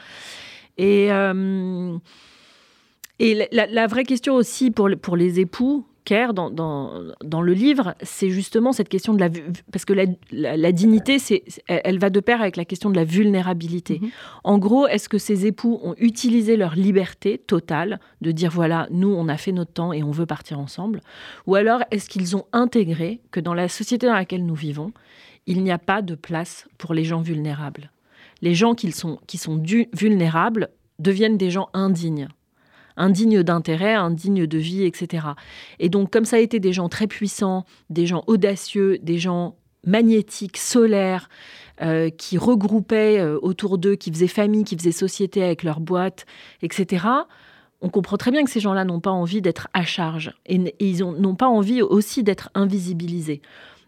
Et, 0.78 1.12
euh, 1.14 1.98
et 3.20 3.48
la, 3.52 3.88
vraie 3.88 4.04
question 4.04 4.36
aussi 4.36 4.72
pour, 4.72 4.90
pour 5.02 5.16
les 5.16 5.40
époux, 5.40 5.86
dans, 6.34 6.50
dans, 6.50 7.42
le 7.42 7.54
livre, 7.54 7.96
c'est 8.02 8.30
justement 8.30 8.72
cette 8.72 8.90
question 8.90 9.14
de 9.14 9.20
la... 9.20 9.30
Parce 9.72 9.86
que 9.86 9.94
la, 10.32 10.72
dignité, 10.72 11.20
c'est, 11.20 11.44
elle 11.68 12.00
va 12.00 12.10
de 12.10 12.20
pair 12.20 12.42
avec 12.42 12.58
la 12.58 12.66
question 12.66 12.90
de 12.90 12.96
la 12.96 13.04
vulnérabilité. 13.04 14.00
Mhm. 14.02 14.10
En 14.44 14.58
gros, 14.58 14.88
est-ce 14.88 15.08
que 15.08 15.18
ces 15.18 15.46
époux 15.46 15.80
ont 15.84 15.96
utilisé 15.98 16.58
leur 16.58 16.76
liberté 16.76 17.38
totale 17.38 18.00
de 18.22 18.32
dire, 18.32 18.50
voilà, 18.50 18.88
nous, 18.92 19.10
on 19.10 19.28
a 19.28 19.38
fait 19.38 19.52
notre 19.52 19.74
temps 19.74 19.94
et 19.94 20.04
on 20.04 20.12
veut 20.12 20.26
partir 20.26 20.60
ensemble? 20.60 21.02
Ou 21.46 21.56
alors, 21.56 21.84
est-ce 21.92 22.10
qu'ils 22.10 22.36
ont 22.36 22.46
intégré 22.54 23.22
que 23.32 23.40
dans 23.40 23.54
la 23.54 23.68
société 23.68 24.08
dans 24.08 24.14
laquelle 24.14 24.46
nous 24.46 24.56
vivons, 24.56 24.92
il 25.46 25.64
n'y 25.64 25.72
a 25.72 25.80
pas 25.80 26.02
de 26.02 26.16
place 26.16 26.68
pour 26.78 26.94
les 26.94 27.04
gens 27.04 27.22
vulnérables? 27.22 27.92
Les 28.42 28.56
gens 28.56 28.74
qui 28.74 28.92
sont, 28.92 29.20
qui 29.28 29.38
sont 29.38 29.62
vulnérables 29.94 30.70
deviennent 30.98 31.38
des 31.38 31.52
gens 31.52 31.70
indignes 31.74 32.30
indignes 32.98 33.44
d'intérêt, 33.44 33.94
indignes 33.94 34.46
de 34.46 34.58
vie, 34.58 34.84
etc. 34.84 35.28
Et 35.80 35.90
donc, 35.90 36.12
comme 36.12 36.26
ça 36.26 36.38
a 36.38 36.40
été 36.40 36.60
des 36.60 36.74
gens 36.74 36.90
très 36.90 37.08
puissants, 37.08 37.66
des 37.90 38.06
gens 38.06 38.24
audacieux, 38.28 39.00
des 39.02 39.18
gens 39.18 39.56
magnétiques, 39.86 40.58
solaires, 40.58 41.30
euh, 41.82 42.10
qui 42.10 42.38
regroupaient 42.38 43.20
euh, 43.20 43.40
autour 43.42 43.78
d'eux, 43.78 43.96
qui 43.96 44.12
faisaient 44.12 44.28
famille, 44.28 44.66
qui 44.66 44.76
faisaient 44.76 44.92
société 44.92 45.44
avec 45.44 45.64
leurs 45.64 45.80
boîtes, 45.80 46.26
etc., 46.62 47.06
on 47.82 47.88
comprend 47.88 48.18
très 48.18 48.32
bien 48.32 48.44
que 48.44 48.50
ces 48.50 48.60
gens-là 48.60 48.84
n'ont 48.84 49.00
pas 49.00 49.12
envie 49.12 49.42
d'être 49.42 49.70
à 49.74 49.84
charge 49.84 50.34
et, 50.46 50.76
ils 50.82 51.00
n'ont 51.00 51.36
pas 51.36 51.48
envie 51.48 51.82
aussi 51.82 52.24
d'être 52.24 52.50
invisibilisés. 52.54 53.42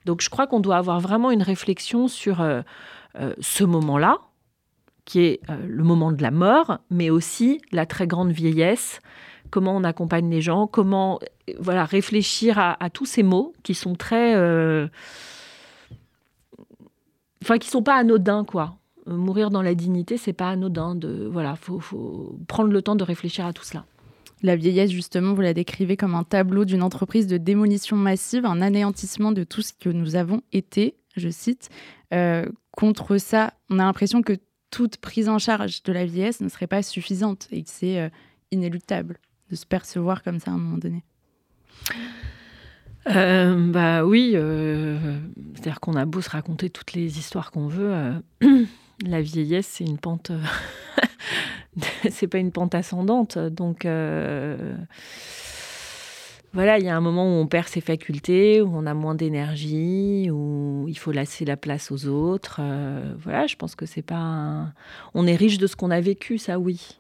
Donc 0.05 0.22
je 0.22 0.29
crois 0.29 0.48
qu'on 0.48 0.62
doit 0.62 0.77
avoir 0.77 1.01
vraiment 1.01 1.29
une 1.29 1.43
réflexion 1.43 2.08
sur 2.08 2.39
euh, 2.39 2.62
ce 3.41 3.65
moment-là, 3.65 4.20
qui 5.05 5.22
est 5.22 5.39
euh, 5.50 5.58
le 5.67 5.84
moment 5.84 6.12
de 6.12 6.22
la 6.22 6.31
mort, 6.31 6.79
mais 6.89 7.10
aussi 7.10 7.60
la 7.72 7.86
très 7.86 8.08
grande 8.08 8.31
vieillesse, 8.31 9.00
comment 9.50 9.75
on 9.75 9.84
accompagne 9.84 10.29
les 10.29 10.41
gens, 10.41 10.67
comment 10.67 11.20
euh, 11.50 11.53
voilà 11.60 11.86
réfléchir 11.86 12.58
à, 12.60 12.89
tous 12.89 13.05
ces 13.05 13.24
mots 13.24 13.53
qui 13.63 13.74
sont 13.74 13.96
très, 13.96 14.36
euh, 14.36 14.88
enfin 17.41 17.58
qui 17.58 17.70
sont 17.70 17.84
pas 17.84 17.96
anodins 17.96 18.46
quoi. 18.46 18.75
Mourir 19.08 19.50
dans 19.50 19.63
la 19.63 19.74
dignité, 19.74 20.17
c'est 20.17 20.31
pas 20.31 20.50
anodin. 20.50 20.93
De 20.93 21.27
voilà, 21.31 21.55
faut, 21.55 21.79
faut 21.79 22.38
prendre 22.48 22.72
le 22.72 22.84
temps 22.84 22.96
de 22.96 23.03
réfléchir 23.03 23.48
à 23.48 23.51
tout 23.51 23.63
cela. 23.63 23.84
La 24.43 24.55
vieillesse, 24.55 24.91
justement, 24.91 25.34
vous 25.34 25.41
la 25.41 25.55
décrivez 25.55 25.98
comme 25.98 26.13
un 26.13 26.24
tableau 26.24 26.65
d'une 26.65 26.84
entreprise 26.84 27.25
de 27.25 27.38
démolition 27.38 27.98
massive, 27.98 28.46
un 28.46 28.62
anéantissement 28.62 29.31
de 29.31 29.43
tout 29.43 29.63
ce 29.63 29.74
que 29.74 29.89
nous 29.89 30.15
avons 30.15 30.41
été, 30.53 30.96
je 31.17 31.29
cite. 31.29 31.70
Contre 32.77 33.17
ça, 33.17 33.53
on 33.70 33.79
a 33.79 33.84
l'impression 33.84 34.22
que 34.22 34.34
toute 34.71 34.97
prise 34.97 35.29
en 35.29 35.37
charge 35.37 35.83
de 35.83 35.93
la 35.93 36.05
vieillesse 36.05 36.41
ne 36.41 36.49
serait 36.49 36.67
pas 36.67 36.81
suffisante 36.81 37.47
et 37.51 37.63
que 37.63 37.69
c'est 37.69 37.99
euh, 37.99 38.09
inéluctable 38.51 39.19
de 39.49 39.55
se 39.55 39.65
percevoir 39.65 40.23
comme 40.23 40.39
ça 40.39 40.51
à 40.51 40.53
un 40.55 40.57
moment 40.57 40.77
donné. 40.77 41.03
Euh, 43.07 43.71
bah 43.71 44.05
oui, 44.05 44.31
c'est-à-dire 45.55 45.79
qu'on 45.79 45.95
a 45.95 46.05
beau 46.05 46.21
se 46.21 46.29
raconter 46.29 46.69
toutes 46.69 46.93
les 46.93 47.19
histoires 47.19 47.51
qu'on 47.51 47.67
veut, 47.67 48.21
la 49.05 49.21
vieillesse 49.21 49.67
c'est 49.67 49.83
une 49.83 49.97
pente 49.97 50.31
c'est 52.09 52.27
pas 52.27 52.37
une 52.37 52.51
pente 52.51 52.75
ascendante. 52.75 53.37
Donc 53.37 53.85
euh, 53.85 54.75
voilà, 56.53 56.79
il 56.79 56.86
y 56.86 56.89
a 56.89 56.98
un 56.98 57.01
moment 57.01 57.25
où 57.25 57.39
on 57.41 57.48
perd 57.48 57.67
ses 57.70 57.79
facultés, 57.79 58.62
où 58.62 58.70
on 58.75 58.86
a 58.86 58.93
moins 58.93 59.15
d'énergie, 59.15 60.29
où 60.31 60.86
il 60.89 60.98
faut 60.98 61.12
laisser 61.13 61.46
la 61.46 61.55
place 61.55 61.91
aux 61.91 62.08
autres. 62.08 62.58
Euh, 62.60 63.13
voilà, 63.20 63.48
je 63.48 63.55
pense 63.55 63.75
que 63.75 63.86
c'est 63.86 64.01
pas. 64.01 64.67
On 65.13 65.27
est 65.27 65.36
riche 65.36 65.58
de 65.58 65.67
ce 65.67 65.77
qu'on 65.77 65.91
a 65.91 66.01
vécu, 66.01 66.38
ça 66.38 66.60
oui. 66.60 66.98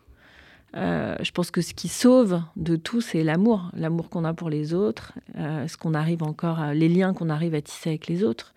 Euh, 0.77 1.17
je 1.21 1.31
pense 1.31 1.51
que 1.51 1.59
ce 1.59 1.73
qui 1.73 1.89
sauve 1.89 2.41
de 2.55 2.77
tout, 2.77 3.01
c'est 3.01 3.23
l'amour, 3.23 3.71
l'amour 3.75 4.09
qu'on 4.09 4.23
a 4.23 4.33
pour 4.33 4.49
les 4.49 4.73
autres, 4.73 5.11
ce 5.35 5.75
qu'on 5.75 5.93
arrive 5.93 6.23
encore, 6.23 6.67
les 6.73 6.87
liens 6.87 7.13
qu'on 7.13 7.29
arrive 7.29 7.53
à 7.53 7.61
tisser 7.61 7.89
avec 7.89 8.07
les 8.07 8.23
autres. 8.23 8.53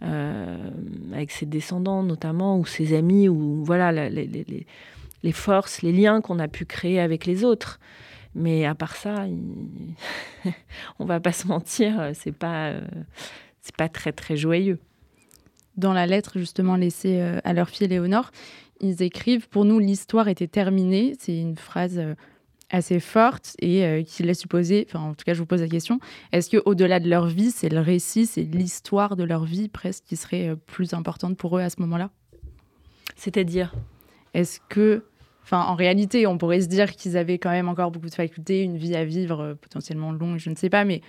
avec 0.00 1.30
ses 1.30 1.44
descendants 1.44 2.02
notamment 2.02 2.58
ou 2.58 2.64
ses 2.64 2.96
amis 2.96 3.28
ou 3.28 3.62
voilà 3.64 3.92
les, 4.08 4.26
les, 4.26 4.66
les 5.22 5.32
forces, 5.32 5.82
les 5.82 5.92
liens 5.92 6.22
qu'on 6.22 6.38
a 6.38 6.48
pu 6.48 6.64
créer 6.64 7.00
avec 7.00 7.26
les 7.26 7.44
autres. 7.44 7.80
Mais 8.36 8.66
à 8.66 8.74
part 8.74 8.96
ça, 8.96 9.26
il... 9.26 9.94
on 10.98 11.06
va 11.06 11.20
pas 11.20 11.32
se 11.32 11.46
mentir, 11.46 12.10
c'est 12.14 12.36
pas, 12.36 12.74
c'est 13.62 13.74
pas 13.74 13.88
très 13.88 14.12
très 14.12 14.36
joyeux. 14.36 14.78
Dans 15.76 15.92
la 15.92 16.06
lettre 16.06 16.38
justement 16.38 16.76
laissée 16.76 17.20
euh, 17.20 17.38
à 17.44 17.52
leur 17.52 17.68
fille 17.68 17.88
Léonore, 17.88 18.30
ils 18.80 19.02
écrivent 19.02 19.48
Pour 19.48 19.64
nous, 19.64 19.78
l'histoire 19.78 20.28
était 20.28 20.46
terminée. 20.46 21.14
C'est 21.18 21.38
une 21.38 21.56
phrase 21.56 21.98
euh, 21.98 22.14
assez 22.70 23.00
forte 23.00 23.56
et 23.60 23.84
euh, 23.84 24.02
qui 24.02 24.22
laisse 24.22 24.40
supposer, 24.40 24.86
enfin 24.88 25.00
en 25.00 25.14
tout 25.14 25.24
cas 25.24 25.34
je 25.34 25.38
vous 25.38 25.46
pose 25.46 25.60
la 25.60 25.68
question, 25.68 26.00
est-ce 26.32 26.50
que 26.50 26.60
au-delà 26.64 26.98
de 26.98 27.08
leur 27.08 27.26
vie, 27.26 27.52
c'est 27.52 27.68
le 27.68 27.80
récit, 27.80 28.26
c'est 28.26 28.42
l'histoire 28.42 29.16
de 29.16 29.22
leur 29.22 29.44
vie 29.44 29.68
presque 29.68 30.04
qui 30.04 30.16
serait 30.16 30.56
plus 30.66 30.92
importante 30.92 31.36
pour 31.36 31.58
eux 31.58 31.60
à 31.60 31.70
ce 31.70 31.80
moment-là? 31.80 32.10
C'est-à-dire? 33.14 33.74
Est-ce 34.34 34.60
que 34.68 35.04
Enfin, 35.46 35.62
en 35.62 35.76
réalité, 35.76 36.26
on 36.26 36.38
pourrait 36.38 36.60
se 36.60 36.66
dire 36.66 36.90
qu'ils 36.90 37.16
avaient 37.16 37.38
quand 37.38 37.52
même 37.52 37.68
encore 37.68 37.92
beaucoup 37.92 38.08
de 38.08 38.14
facultés, 38.14 38.62
une 38.62 38.76
vie 38.76 38.96
à 38.96 39.04
vivre 39.04 39.40
euh, 39.40 39.54
potentiellement 39.54 40.10
longue, 40.10 40.38
je 40.38 40.50
ne 40.50 40.56
sais 40.56 40.68
pas, 40.68 40.84
mais 40.84 41.02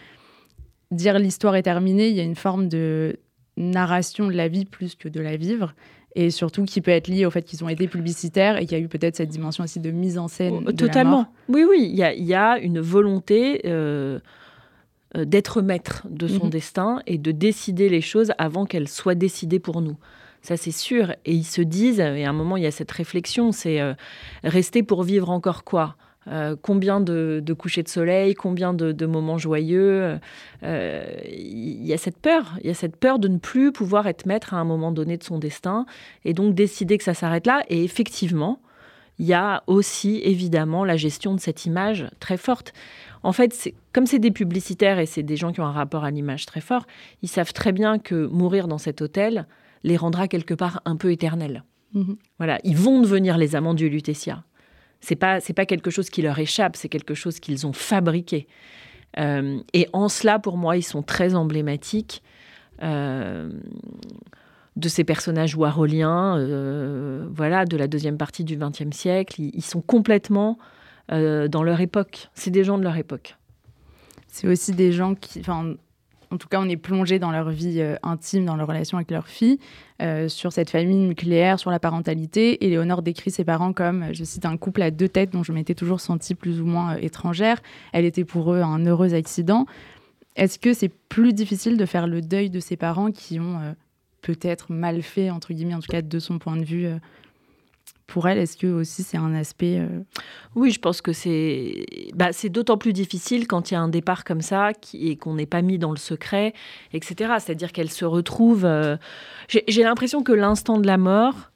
dire 0.92 1.18
l'histoire 1.18 1.56
est 1.56 1.64
terminée, 1.64 2.10
il 2.10 2.16
y 2.16 2.20
a 2.20 2.24
une 2.24 2.36
forme 2.36 2.70
de 2.70 3.18
narration 3.58 4.28
de 4.28 4.34
la 4.34 4.48
vie 4.48 4.66
plus 4.66 4.94
que 4.94 5.10
de 5.10 5.20
la 5.20 5.38
vivre, 5.38 5.74
et 6.14 6.30
surtout 6.30 6.66
qui 6.66 6.82
peut 6.82 6.92
être 6.92 7.08
liée 7.08 7.26
au 7.26 7.32
fait 7.32 7.42
qu'ils 7.42 7.64
ont 7.64 7.70
été 7.70 7.88
publicitaires 7.88 8.58
et 8.58 8.68
qu'il 8.68 8.78
y 8.78 8.82
a 8.82 8.84
eu 8.84 8.88
peut-être 8.88 9.16
cette 9.16 9.30
dimension 9.30 9.64
aussi 9.64 9.80
de 9.80 9.90
mise 9.90 10.20
en 10.20 10.28
scène. 10.28 10.66
Oh, 10.68 10.72
totalement. 10.72 11.34
Oui, 11.50 11.66
oui, 11.68 11.90
il 11.92 11.96
y 11.96 12.34
a, 12.36 12.60
une 12.60 12.80
volonté. 12.80 13.62
Euh, 13.66 14.20
euh, 15.16 15.24
d'être 15.24 15.62
maître 15.62 16.06
de 16.10 16.28
son 16.28 16.46
mhm. 16.46 16.50
destin 16.50 17.02
et 17.08 17.18
de 17.18 17.32
décider 17.32 17.88
les 17.88 18.02
choses 18.02 18.34
avant 18.38 18.66
qu'elles 18.66 18.90
soient 18.90 19.16
décidées 19.16 19.60
pour 19.60 19.82
nous. 19.82 19.96
Ça, 20.48 20.56
c'est 20.56 20.72
sûr. 20.72 21.12
Et 21.26 21.34
ils 21.34 21.44
se 21.44 21.62
disent, 21.62 22.00
et 22.00 22.24
à 22.24 22.30
un 22.30 22.34
moment, 22.34 22.56
il 22.56 22.64
y 22.64 22.68
a 22.68 22.72
cette 22.72 22.92
réflexion, 22.92 23.52
c'est 23.52 23.82
euh, 23.82 23.96
rester 24.46 24.82
pour 24.82 25.04
vivre 25.04 25.30
encore 25.30 25.66
quoi? 25.66 25.98
Euh, 26.30 26.56
combien 26.62 27.02
de, 27.02 27.44
couchers 27.58 27.84
de 27.84 27.90
soleil, 27.90 28.34
combien 28.34 28.74
de, 28.74 29.06
moments 29.06 29.38
joyeux? 29.38 30.18
Euh, 30.64 31.06
il 31.28 31.86
y 31.86 31.92
a 31.92 31.98
cette 31.98 32.18
peur, 32.18 32.54
il 32.62 32.68
y 32.68 32.70
a 32.70 32.74
cette 32.74 32.96
peur 32.96 33.20
de 33.20 33.28
ne 33.28 33.40
plus 33.40 33.74
pouvoir 33.74 34.08
être 34.08 34.26
maître 34.26 34.54
à 34.54 34.58
un 34.58 34.64
moment 34.64 34.94
donné 34.94 35.18
de 35.18 35.24
son 35.24 35.38
destin 35.38 35.86
et 36.24 36.34
donc 36.34 36.56
décider 36.56 36.98
que 36.98 37.04
ça 37.04 37.14
s'arrête 37.14 37.46
là. 37.46 37.64
Et 37.68 37.84
effectivement, 37.84 38.62
il 39.20 39.26
y 39.26 39.34
a 39.34 39.64
aussi 39.68 40.22
évidemment 40.24 40.86
la 40.86 40.96
gestion 40.96 41.34
de 41.36 41.42
cette 41.42 41.66
image 41.66 42.08
très 42.22 42.38
forte. 42.38 42.72
En 43.22 43.34
fait, 43.34 43.74
comme 43.92 44.06
c'est 44.06 44.20
des 44.20 44.32
publicitaires 44.32 45.00
et 45.00 45.08
c'est 45.08 45.24
des 45.24 45.36
gens 45.36 45.52
qui 45.52 45.60
ont 45.60 45.66
un 45.66 45.74
rapport 45.74 46.06
à 46.06 46.12
l'image 46.12 46.46
très 46.46 46.62
fort, 46.62 46.88
ils 47.22 47.28
savent 47.28 47.52
très 47.52 47.74
bien 47.74 48.00
que 48.00 48.28
mourir 48.28 48.70
dans 48.70 48.78
cet 48.78 49.02
hôtel, 49.02 49.46
les 49.84 49.98
rendra 49.98 50.28
quelque 50.28 50.54
part 50.54 50.82
un 50.86 50.96
peu 50.96 51.12
éternels. 51.12 51.64
Mhm. 51.94 52.18
Voilà, 52.38 52.60
ils 52.64 52.78
vont 52.78 53.02
devenir 53.02 53.38
les 53.38 53.56
amants 53.56 53.74
du 53.74 53.90
Lutetia. 53.90 54.44
C'est 55.00 55.16
pas 55.16 55.40
c'est 55.40 55.54
pas 55.54 55.66
quelque 55.66 55.90
chose 55.90 56.10
qui 56.10 56.22
leur 56.22 56.40
échappe, 56.40 56.76
c'est 56.76 56.90
quelque 56.90 57.14
chose 57.14 57.40
qu'ils 57.40 57.68
ont 57.68 57.74
fabriqué. 57.74 58.48
Euh, 59.20 59.60
et 59.74 59.88
en 59.94 60.10
cela, 60.10 60.40
pour 60.40 60.58
moi, 60.58 60.78
ils 60.78 60.84
sont 60.84 61.02
très 61.02 61.36
emblématiques 61.36 62.22
euh, 62.84 63.52
de 64.76 64.90
ces 64.90 65.04
personnages 65.04 65.56
waroliens, 65.56 66.38
euh, 66.38 67.28
voilà, 67.32 67.66
de 67.66 67.78
la 67.78 67.88
deuxième 67.88 68.18
partie 68.18 68.44
du 68.44 68.58
XXe 68.58 68.96
siècle. 68.96 69.42
Ils, 69.42 69.64
sont 69.64 69.82
complètement 69.82 70.58
dans 71.10 71.64
leur 71.64 71.80
époque. 71.80 72.30
C'est 72.34 72.52
des 72.52 72.64
gens 72.64 72.78
de 72.78 72.84
leur 72.84 72.98
époque. 72.98 73.38
C'est 74.28 74.48
aussi 74.48 74.74
des 74.74 74.92
gens 74.92 75.16
qui, 75.16 75.42
en 76.32 76.38
tout 76.38 76.48
cas, 76.48 76.60
on 76.60 76.68
est 76.68 76.78
plongé 76.78 77.20
dans 77.20 77.32
leur 77.32 77.50
vie 77.50 77.80
euh, 77.80 77.96
intime, 78.04 78.46
dans 78.46 78.56
leur 78.56 78.68
relation 78.68 78.98
avec 78.98 79.12
leur 79.12 79.28
fille, 79.28 79.60
euh, 80.02 80.28
sur 80.28 80.52
cette 80.52 80.70
famille 80.70 80.98
nucléaire, 80.98 81.60
sur 81.60 81.72
la 81.72 81.80
parentalité. 81.80 82.66
Et 82.66 82.70
Léonore 82.70 83.02
décrit 83.02 83.32
ses 83.32 83.46
parents 83.46 83.74
comme, 83.74 84.14
je 84.14 84.24
cite, 84.24 84.46
un 84.46 84.58
couple 84.58 84.82
à 84.82 84.92
deux 84.92 85.08
têtes 85.08 85.32
dont 85.32 85.44
je 85.44 85.52
m'étais 85.52 85.76
toujours 85.76 86.02
sentie 86.02 86.36
plus 86.36 86.62
ou 86.62 86.66
moins 86.66 86.96
euh, 86.96 87.00
étrangère. 87.02 87.62
Elle 87.94 88.06
était 88.06 88.26
pour 88.26 88.54
eux 88.54 88.62
un 88.62 88.86
heureux 88.86 89.14
accident. 89.14 89.66
Est-ce 90.36 90.60
que 90.60 90.74
c'est 90.74 90.90
plus 90.90 91.34
difficile 91.34 91.78
de 91.78 91.86
faire 91.86 92.08
le 92.08 92.22
deuil 92.22 92.50
de 92.50 92.60
ses 92.60 92.78
parents 92.78 93.12
qui 93.12 93.40
ont 93.40 93.60
peut-être 94.22 94.72
mal 94.72 95.02
fait, 95.02 95.32
entre 95.32 95.52
guillemets, 95.52 95.74
en 95.74 95.80
tout 95.80 95.92
cas 95.92 96.04
de 96.04 96.20
son 96.20 96.38
point 96.38 96.58
de 96.58 96.64
vue, 96.64 96.88
pour 98.08 98.28
elle, 98.30 98.38
est-ce 98.38 98.56
que 98.56 98.68
aussi 98.68 99.04
c'est 99.04 99.18
un 99.18 99.36
aspect 99.36 99.80
euh, 99.80 100.00
Oui, 100.56 100.72
je 100.72 100.80
pense 100.80 101.02
que 101.02 101.12
c'est 101.12 101.86
bah, 102.16 102.32
c'est 102.32 102.50
d'autant 102.50 102.78
plus 102.78 102.94
difficile 102.94 103.48
quand 103.48 103.70
il 103.70 103.74
y 103.74 103.78
a 103.78 103.82
un 103.82 103.90
départ 103.90 104.24
comme 104.24 104.42
ça 104.42 104.72
et 104.94 105.18
qu'on 105.18 105.36
n'est 105.36 105.46
pas 105.46 105.62
mis 105.62 105.78
dans 105.78 105.92
le 105.92 105.98
secret, 105.98 106.54
etc. 106.94 107.34
C'est-à-dire 107.40 107.74
qu'elle 107.74 107.92
se 107.92 108.06
retrouve. 108.06 108.64
Euh, 108.66 108.96
j'ai 109.50 109.84
l'impression 109.84 110.24
que 110.24 110.32
l'instant 110.32 110.80
de 110.80 110.88
la 110.88 110.98
mort, 110.98 111.52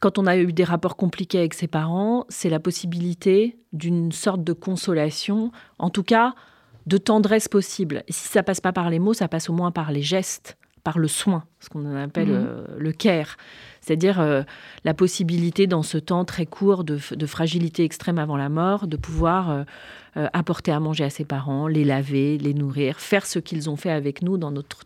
quand 0.00 0.18
on 0.18 0.26
a 0.26 0.36
eu 0.36 0.52
des 0.52 0.64
rapports 0.64 0.96
compliqués 0.96 1.38
avec 1.38 1.54
ses 1.54 1.66
parents, 1.66 2.26
c'est 2.28 2.50
la 2.50 2.60
possibilité 2.60 3.58
d'une 3.72 4.12
sorte 4.12 4.44
de 4.44 4.52
consolation, 4.52 5.50
en 5.78 5.90
tout 5.90 6.04
cas 6.04 6.34
de 6.86 6.98
tendresse 6.98 7.48
possible. 7.48 8.04
Et 8.06 8.12
si 8.12 8.28
ça 8.28 8.44
passe 8.44 8.60
pas 8.60 8.72
par 8.72 8.90
les 8.90 9.00
mots, 9.00 9.14
ça 9.14 9.26
passe 9.26 9.50
au 9.50 9.52
moins 9.52 9.72
par 9.72 9.90
les 9.90 10.02
gestes, 10.02 10.56
par 10.86 11.00
le 11.00 11.08
soin, 11.08 11.42
ce 11.58 11.68
qu'on 11.68 11.96
appelle 11.96 12.28
mmh. 12.28 12.46
euh, 12.46 12.64
le 12.78 12.92
care. 12.92 13.36
C'est-à-dire 13.80 14.20
euh, 14.20 14.44
la 14.84 14.94
possibilité 14.94 15.66
dans 15.66 15.82
ce 15.82 15.98
temps 15.98 16.24
très 16.24 16.46
court 16.46 16.84
de, 16.84 16.96
fragilité 17.26 17.82
extrême 17.82 18.20
avant 18.20 18.36
la 18.36 18.48
mort, 18.48 18.86
de 18.86 18.96
pouvoir 18.96 19.50
euh, 19.50 19.64
euh, 20.16 20.28
apporter 20.32 20.70
à 20.70 20.78
manger 20.78 21.02
à 21.02 21.10
ses 21.10 21.24
parents, 21.24 21.66
les 21.66 21.82
laver, 21.82 22.38
les 22.38 22.54
nourrir, 22.54 23.00
faire 23.00 23.26
ce 23.26 23.40
qu'ils 23.40 23.68
ont 23.68 23.74
fait 23.74 23.90
avec 23.90 24.22
nous 24.22 24.38
dans 24.38 24.52
notre 24.52 24.84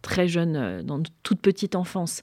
très 0.00 0.28
jeune, 0.28 0.82
dans 0.82 0.98
notre 0.98 1.10
toute 1.24 1.40
petite 1.40 1.74
enfance. 1.74 2.22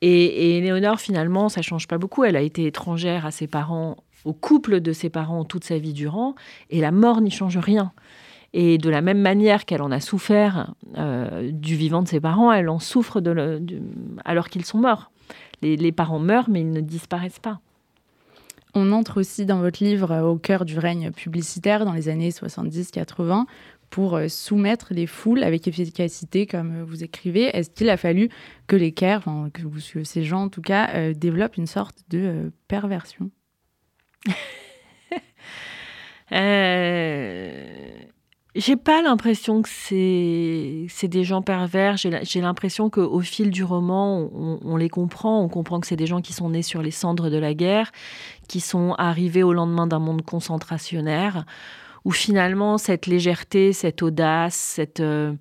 Et, 0.00 0.56
et 0.56 0.60
Léonore, 0.60 0.98
finalement, 0.98 1.48
ça 1.48 1.62
change 1.62 1.86
pas 1.86 1.98
beaucoup. 1.98 2.24
Elle 2.24 2.36
a 2.36 2.42
été 2.42 2.66
étrangère 2.66 3.24
à 3.24 3.30
ses 3.30 3.46
parents, 3.46 3.96
au 4.24 4.32
couple 4.32 4.80
de 4.80 4.92
ses 4.92 5.08
parents 5.08 5.44
toute 5.44 5.62
sa 5.62 5.78
vie 5.78 5.92
durant, 5.92 6.34
et 6.68 6.80
la 6.80 6.90
mort 6.90 7.20
n'y 7.20 7.30
change 7.30 7.58
rien. 7.58 7.92
Et 8.56 8.78
de 8.78 8.88
la 8.88 9.00
même 9.00 9.20
manière 9.20 9.64
qu'elle 9.64 9.82
en 9.82 9.90
a 9.90 9.98
souffert 9.98 10.74
du 11.42 11.74
vivant 11.74 12.02
de 12.02 12.08
ses 12.08 12.20
parents, 12.20 12.52
elle 12.52 12.68
en 12.68 12.78
souffre 12.78 13.20
de 13.20 13.60
alors 14.24 14.48
qu'ils 14.48 14.64
sont 14.64 14.78
morts 14.78 15.10
les, 15.64 15.92
parents 15.92 16.18
meurent, 16.18 16.50
mais 16.50 16.60
ils 16.60 16.70
ne 16.70 16.80
disparaissent 16.80 17.38
pas. 17.38 17.60
On 18.74 18.92
entre 18.92 19.20
aussi 19.20 19.46
dans 19.46 19.60
votre 19.60 19.82
livre 19.84 20.10
euh, 20.10 20.22
au 20.22 20.36
cœur 20.36 20.64
du 20.64 20.76
règne 20.78 21.12
publicitaire 21.12 21.84
dans 21.84 21.92
les 21.92 22.08
années 22.08 22.30
70-80 22.30 23.44
pour 23.88 24.16
euh, 24.16 24.26
soumettre 24.28 24.92
les 24.92 25.06
foules 25.06 25.44
avec 25.44 25.68
efficacité, 25.68 26.46
comme 26.46 26.80
euh, 26.80 26.84
vous 26.84 27.04
écrivez. 27.04 27.56
Est-ce 27.56 27.70
qu'il 27.70 27.88
a 27.88 27.96
fallu 27.96 28.30
que 28.66 28.74
les 28.74 28.90
Caire, 28.92 29.22
que, 29.52 29.62
ces 30.02 30.24
gens 30.24 30.42
en 30.44 30.48
tout 30.48 30.62
cas, 30.62 31.12
développent 31.12 31.56
une 31.56 31.68
sorte 31.68 31.98
de 32.10 32.50
perversion? 32.66 33.30
J'ai 38.56 38.76
pas 38.76 39.02
l'impression 39.02 39.62
que 39.62 39.68
c'est 39.68 41.08
des 41.08 41.24
gens 41.24 41.42
pervers. 41.42 41.96
J'ai 41.96 42.40
l'impression 42.40 42.88
qu'au 42.88 43.20
fil 43.20 43.50
du 43.50 43.64
roman, 43.64 44.30
on, 44.32 44.76
les 44.76 44.88
comprend. 44.88 45.42
On 45.42 45.48
comprend 45.48 45.80
que 45.80 45.88
c'est 45.88 45.96
des 45.96 46.06
gens 46.06 46.20
qui 46.20 46.32
sont 46.32 46.50
nés 46.50 46.62
sur 46.62 46.80
les 46.80 46.92
cendres 46.92 47.30
de 47.30 47.36
la 47.36 47.52
guerre, 47.52 47.90
qui 48.46 48.60
sont 48.60 48.94
arrivés 48.96 49.42
au 49.42 49.52
lendemain 49.52 49.88
d'un 49.88 49.98
monde 49.98 50.22
concentrationnaire, 50.22 51.46
où 52.04 52.12
finalement 52.12 52.78
cette 52.78 53.06
légèreté, 53.06 53.72
cette 53.72 54.02
audace, 54.02 54.54
cette, 54.54 55.00
euh, 55.00 55.32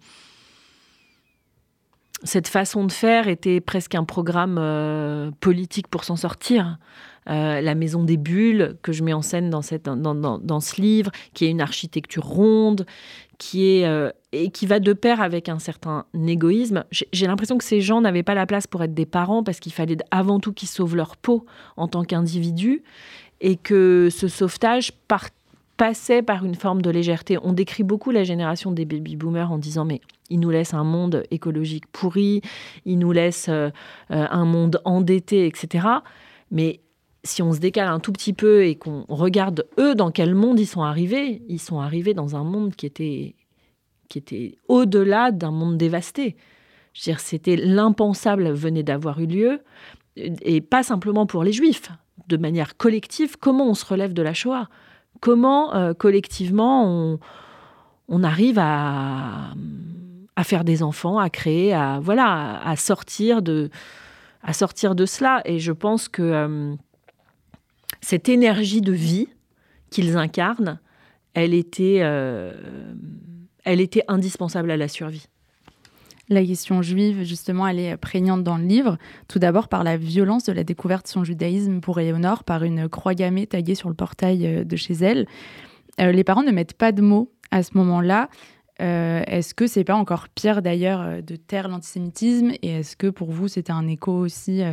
cette 2.23 2.47
façon 2.47 2.85
de 2.85 2.91
faire 2.91 3.27
était 3.27 3.61
presque 3.61 3.95
un 3.95 4.03
programme 4.03 5.31
politique 5.39 5.87
pour 5.87 6.03
s'en 6.03 6.15
sortir. 6.15 6.77
la 7.27 7.75
maison 7.75 8.03
des 8.03 8.17
bulles 8.17 8.77
que 8.81 8.91
je 8.91 9.03
mets 9.03 9.13
en 9.13 9.21
scène 9.21 9.49
dans, 9.49 9.61
cette, 9.61 9.85
dans, 9.85 10.15
dans, 10.15 10.59
ce 10.59 10.81
livre, 10.81 11.11
qui 11.33 11.45
est 11.45 11.49
une 11.49 11.61
architecture 11.61 12.23
ronde, 12.23 12.85
qui 13.37 13.65
est 13.65 14.11
et 14.33 14.49
qui 14.49 14.65
va 14.65 14.79
de 14.79 14.93
pair 14.93 15.21
avec 15.21 15.47
un 15.47 15.59
certain 15.59 16.05
égoïsme. 16.27 16.83
J'ai 16.91 17.27
l'impression 17.27 17.57
que 17.57 17.63
ces 17.63 17.81
gens 17.81 18.01
n'avaient 18.01 18.23
pas 18.23 18.33
la 18.33 18.45
place 18.45 18.67
pour 18.67 18.83
être 18.83 18.93
des 18.93 19.05
parents 19.05 19.43
parce 19.43 19.59
qu'il 19.59 19.71
fallait 19.71 19.97
avant 20.11 20.39
tout 20.39 20.53
qu'ils 20.53 20.69
sauvent 20.69 20.95
leur 20.95 21.15
peau 21.15 21.45
en 21.77 21.87
tant 21.87 22.03
qu'individus 22.03 22.83
et 23.41 23.55
que 23.55 24.09
ce 24.11 24.27
sauvetage 24.27 24.91
passait 25.77 26.21
par 26.21 26.45
une 26.45 26.55
forme 26.55 26.81
de 26.81 26.89
légèreté. 26.89 27.37
On 27.41 27.53
décrit 27.53 27.83
beaucoup 27.83 28.11
la 28.11 28.23
génération 28.23 28.71
des 28.71 28.85
baby-boomers 28.85 29.51
en 29.51 29.57
disant 29.57 29.85
mais 29.85 30.01
ils 30.29 30.39
nous 30.39 30.49
laissent 30.49 30.73
un 30.73 30.83
monde 30.83 31.23
écologique 31.31 31.87
pourri, 31.87 32.41
ils 32.85 32.97
nous 32.97 33.11
laissent 33.11 33.49
euh, 33.49 33.69
euh, 34.11 34.27
un 34.29 34.45
monde 34.45 34.81
endetté, 34.85 35.45
etc. 35.45 35.87
Mais 36.51 36.79
si 37.23 37.41
on 37.41 37.53
se 37.53 37.59
décale 37.59 37.87
un 37.87 37.99
tout 37.99 38.11
petit 38.11 38.33
peu 38.33 38.65
et 38.65 38.75
qu'on 38.75 39.05
regarde 39.07 39.65
eux 39.79 39.95
dans 39.95 40.11
quel 40.11 40.35
monde 40.35 40.59
ils 40.59 40.67
sont 40.67 40.83
arrivés, 40.83 41.41
ils 41.47 41.59
sont 41.59 41.79
arrivés 41.79 42.13
dans 42.13 42.35
un 42.35 42.43
monde 42.43 42.75
qui 42.75 42.85
était 42.85 43.35
qui 44.09 44.19
était 44.19 44.57
au-delà 44.67 45.31
d'un 45.31 45.51
monde 45.51 45.77
dévasté. 45.77 46.35
Je 46.93 47.01
veux 47.01 47.13
dire, 47.13 47.19
c'était 47.19 47.55
l'impensable 47.55 48.51
venait 48.51 48.83
d'avoir 48.83 49.19
eu 49.19 49.25
lieu, 49.25 49.61
et 50.15 50.61
pas 50.61 50.83
simplement 50.83 51.25
pour 51.25 51.43
les 51.43 51.51
Juifs, 51.51 51.89
de 52.27 52.37
manière 52.37 52.77
collective. 52.77 53.37
Comment 53.39 53.67
on 53.67 53.73
se 53.73 53.85
relève 53.85 54.13
de 54.13 54.21
la 54.21 54.33
Shoah? 54.33 54.69
Comment 55.23 55.73
euh, 55.73 55.93
collectivement 55.93 57.17
on, 58.09 58.23
arrive 58.23 58.59
à, 58.59 59.53
faire 60.43 60.65
des 60.65 60.83
enfants, 60.83 61.17
à 61.17 61.29
créer, 61.29 61.73
à 61.73 62.01
voilà, 62.01 62.61
à 62.61 62.75
sortir 62.75 63.41
de, 63.41 63.69
cela. 64.43 65.41
Et 65.45 65.59
je 65.59 65.71
pense 65.71 66.09
que 66.09 66.21
euh, 66.21 66.75
cette 68.01 68.27
énergie 68.27 68.81
de 68.81 68.91
vie 68.91 69.29
qu'ils 69.91 70.17
incarnent, 70.17 70.77
elle 71.33 71.53
était 71.53 71.99
euh, 72.01 72.51
elle 73.63 73.79
était 73.79 74.03
indispensable 74.09 74.71
à 74.71 74.75
la 74.75 74.89
survie. 74.89 75.27
La 76.33 76.43
question 76.43 76.81
juive, 76.81 77.21
justement, 77.21 77.67
elle 77.67 77.77
est 77.77 77.95
prégnante 77.95 78.43
dans 78.43 78.57
le 78.57 78.63
livre. 78.63 78.97
Tout 79.27 79.37
d'abord 79.37 79.67
par 79.67 79.83
la 79.83 79.97
violence 79.97 80.45
de 80.45 80.51
la 80.51 80.63
découverte 80.63 81.05
de 81.05 81.09
son 81.09 81.23
judaïsme 81.23 81.79
pour 81.79 81.99
Éléonore 81.99 82.43
par 82.43 82.63
une 82.63 82.89
croix 82.89 83.13
gammée 83.13 83.45
taillée 83.45 83.75
sur 83.75 83.87
le 83.87 83.93
portail 83.93 84.47
euh, 84.47 84.63
de 84.63 84.75
chez 84.75 84.95
elle. 84.95 85.27
Euh, 86.01 86.11
les 86.11 86.23
parents 86.23 86.41
ne 86.41 86.51
mettent 86.51 86.73
pas 86.73 86.91
de 86.91 87.03
mots 87.03 87.31
à 87.51 87.61
ce 87.61 87.77
moment-là. 87.77 88.29
Euh, 88.81 89.21
est-ce 89.27 89.53
que 89.53 89.67
c'est 89.67 89.83
pas 89.83 89.93
encore 89.93 90.27
pire 90.29 90.63
d'ailleurs 90.63 91.21
de 91.21 91.35
taire 91.35 91.67
l'antisémitisme? 91.67 92.49
Et 92.63 92.79
est-ce 92.79 92.95
que 92.95 93.11
pour 93.11 93.29
vous 93.29 93.47
c'était 93.47 93.71
un 93.71 93.87
écho 93.87 94.11
aussi 94.11 94.63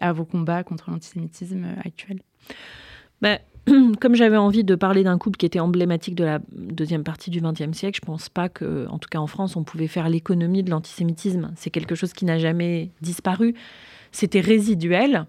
à 0.00 0.12
vos 0.12 0.24
combats 0.24 0.62
contre 0.62 0.92
l'antisémitisme 0.92 1.66
actuel? 1.84 2.20
Ben, 3.20 3.40
comme 4.00 4.14
j'avais 4.14 4.36
envie 4.36 4.64
de 4.64 4.74
parler 4.74 5.04
d'un 5.04 5.18
couple 5.18 5.36
qui 5.36 5.46
était 5.46 5.60
emblématique 5.60 6.14
de 6.14 6.24
la 6.24 6.40
deuxième 6.52 7.04
partie 7.04 7.30
du 7.30 7.40
XXe 7.40 7.76
siècle, 7.76 7.98
je 8.02 8.06
pense 8.06 8.28
pas 8.28 8.48
que, 8.48 8.86
en 8.88 8.98
tout 8.98 9.08
cas 9.10 9.18
en 9.18 9.26
France, 9.26 9.56
on 9.56 9.64
pouvait 9.64 9.86
faire 9.86 10.08
l'économie 10.08 10.62
de 10.62 10.70
l'antisémitisme. 10.70 11.52
C'est 11.56 11.70
quelque 11.70 11.94
chose 11.94 12.12
qui 12.12 12.24
n'a 12.24 12.38
jamais 12.38 12.90
disparu. 13.00 13.54
C'était 14.12 14.40
résiduel 14.40 15.26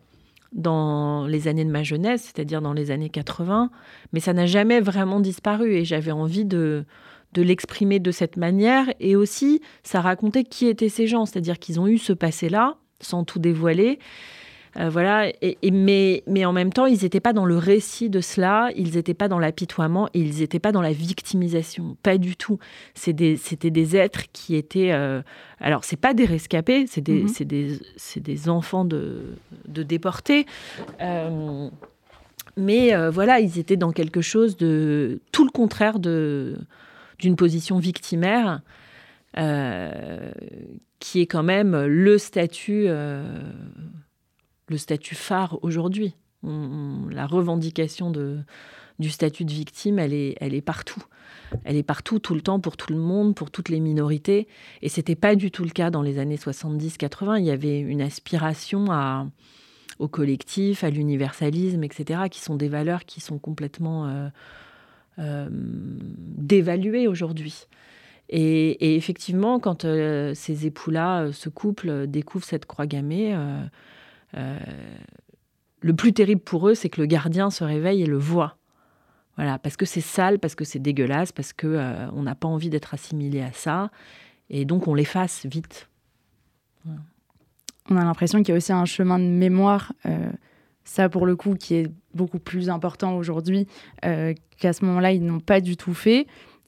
dans 0.53 1.27
les 1.27 1.47
années 1.47 1.65
de 1.65 1.71
ma 1.71 1.83
jeunesse, 1.83 2.23
c'est-à-dire 2.23 2.61
dans 2.61 2.73
les 2.73 2.91
années 2.91 3.09
80, 3.09 3.69
mais 4.13 4.19
ça 4.19 4.33
n'a 4.33 4.45
jamais 4.45 4.79
vraiment 4.79 5.19
disparu 5.19 5.73
et 5.73 5.85
j'avais 5.85 6.11
envie 6.11 6.45
de, 6.45 6.85
de 7.33 7.41
l'exprimer 7.41 7.99
de 7.99 8.11
cette 8.11 8.37
manière. 8.37 8.87
Et 8.99 9.15
aussi, 9.15 9.61
ça 9.83 10.01
racontait 10.01 10.43
qui 10.43 10.67
étaient 10.67 10.89
ces 10.89 11.07
gens, 11.07 11.25
c'est-à-dire 11.25 11.59
qu'ils 11.59 11.79
ont 11.79 11.87
eu 11.87 11.97
ce 11.97 12.13
passé-là, 12.13 12.77
sans 12.99 13.23
tout 13.23 13.39
dévoiler, 13.39 13.99
euh, 14.79 14.89
voilà. 14.89 15.31
Et, 15.41 15.57
mais, 15.71 16.23
mais 16.25 16.45
en 16.45 16.53
même 16.53 16.71
temps, 16.71 16.85
ils 16.85 17.03
n'étaient 17.03 17.19
pas 17.19 17.33
dans 17.33 17.45
le 17.45 17.57
récit 17.57 18.09
de 18.09 18.21
cela, 18.21 18.69
ils 18.75 18.95
n'étaient 18.95 19.13
pas 19.13 19.27
dans 19.27 19.39
l'apitoiement 19.39 20.07
et 20.13 20.19
ils 20.19 20.39
n'étaient 20.39 20.59
pas 20.59 20.71
dans 20.71 20.81
la 20.81 20.93
victimisation. 20.93 21.97
Pas 22.01 22.17
du 22.17 22.37
tout. 22.37 22.59
C'était 22.93 23.35
des, 23.35 23.71
des 23.71 23.97
êtres 23.97 24.23
qui 24.31 24.55
étaient. 24.55 24.91
Euh, 24.91 25.21
alors, 25.59 25.83
c'est 25.83 25.97
pas 25.97 26.13
des 26.13 26.25
rescapés, 26.25 26.85
c'est 26.87 27.01
des, 27.01 27.23
mhm. 27.23 27.45
des, 27.45 27.79
des, 28.17 28.49
enfants 28.49 28.85
de, 28.85 29.35
de 29.67 29.83
déportés. 29.83 30.45
Euh, 31.01 31.69
mais 32.55 32.95
euh, 32.95 33.09
voilà, 33.09 33.39
ils 33.39 33.59
étaient 33.59 33.77
dans 33.77 33.91
quelque 33.91 34.21
chose 34.21 34.55
de 34.55 35.19
tout 35.31 35.43
le 35.43 35.51
contraire 35.51 35.99
d'une 35.99 37.35
position 37.35 37.79
victimaire. 37.79 38.61
qui 40.99 41.21
est 41.21 41.27
quand 41.27 41.43
même 41.43 41.85
le 41.85 42.17
statut 42.17 42.87
le 44.69 44.77
statut 44.77 45.15
phare 45.15 45.59
aujourd'hui. 45.61 46.15
la 46.43 47.25
revendication 47.27 48.11
de, 48.11 48.39
du 48.99 49.09
statut 49.09 49.45
de 49.45 49.51
victime, 49.51 49.99
elle 49.99 50.13
est, 50.13 50.35
elle 50.39 50.53
est 50.53 50.61
partout. 50.61 51.03
Elle 51.63 51.77
est 51.77 51.83
partout, 51.83 52.19
tout 52.19 52.35
le 52.35 52.41
temps, 52.41 52.59
pour 52.59 52.77
tout 52.77 52.93
le 52.93 52.99
monde, 52.99 53.33
pour 53.33 53.49
toutes 53.49 53.69
les 53.69 53.79
minorités. 53.79 54.47
Et 54.81 54.89
c'était 54.89 55.15
pas 55.15 55.35
du 55.35 55.51
tout 55.51 55.63
le 55.63 55.71
cas 55.71 55.89
dans 55.89 56.01
les 56.01 56.19
années 56.19 56.35
70-80. 56.35 57.39
Il 57.39 57.45
y 57.45 57.51
avait 57.51 57.79
une 57.79 58.01
aspiration 58.01 58.91
à, 58.91 59.27
au 59.99 60.07
collectif, 60.07 60.83
à 60.83 60.89
l'universalisme, 60.89 61.83
etc., 61.83 62.21
qui 62.29 62.39
sont 62.39 62.55
des 62.55 62.69
valeurs 62.69 63.05
qui 63.05 63.21
sont 63.21 63.39
complètement 63.39 64.07
euh, 64.07 64.29
euh, 65.19 65.47
dévaluées 65.51 67.07
aujourd'hui. 67.07 67.67
Et, 68.31 68.95
effectivement, 68.95 69.59
quand 69.59 69.85
euh, 69.85 70.33
ces 70.35 70.67
époux-là, 70.67 71.31
ce 71.31 71.49
couple, 71.49 72.05
découvrent 72.05 72.45
cette 72.45 72.65
croix 72.67 72.85
gammée, 72.85 73.35
le 74.33 75.93
plus 75.95 76.13
terrible 76.13 76.41
pour 76.41 76.67
eux, 76.67 76.75
c'est 76.75 76.89
que 76.89 77.01
le 77.01 77.07
gardien 77.07 77.49
se 77.49 77.63
réveille 77.63 78.03
et 78.03 78.05
le 78.05 78.17
voit. 78.17 78.57
Voilà, 79.37 79.57
parce 79.57 79.77
que 79.77 79.85
c'est 79.85 80.01
sale, 80.01 80.37
parce 80.37 80.53
que 80.53 80.65
c'est 80.65 80.79
dégueulasse, 80.79 81.31
parce 81.31 81.53
que 81.53 81.67
euh, 81.67 82.11
on 82.11 82.23
n'a 82.23 82.35
pas 82.35 82.49
envie 82.49 82.69
d'être 82.69 82.93
assimilé 82.93 83.41
à 83.41 83.53
ça, 83.53 83.89
et 84.49 84.65
donc 84.65 84.89
on 84.89 84.93
l'efface 84.93 85.45
vite. 85.45 85.89
On 87.89 87.95
a 87.95 88.03
l'impression 88.03 88.39
qu'il 88.39 88.49
y 88.49 88.51
a 88.51 88.57
aussi 88.57 88.73
un 88.73 88.83
chemin 88.83 89.17
de 89.17 89.23
mémoire, 89.23 89.93
euh, 90.05 90.29
ça 90.83 91.07
pour 91.07 91.25
le 91.25 91.37
coup, 91.37 91.55
qui 91.55 91.75
est 91.75 91.87
beaucoup 92.13 92.39
plus 92.39 92.69
important 92.69 93.15
aujourd'hui 93.15 93.67
qu'à 94.01 94.73
ce 94.73 94.83
moment-là 94.83 95.13
ils 95.13 95.23
n'ont 95.23 95.39
pas 95.39 95.61
du 95.61 95.77
tout 95.77 95.93
fait. 95.93 96.27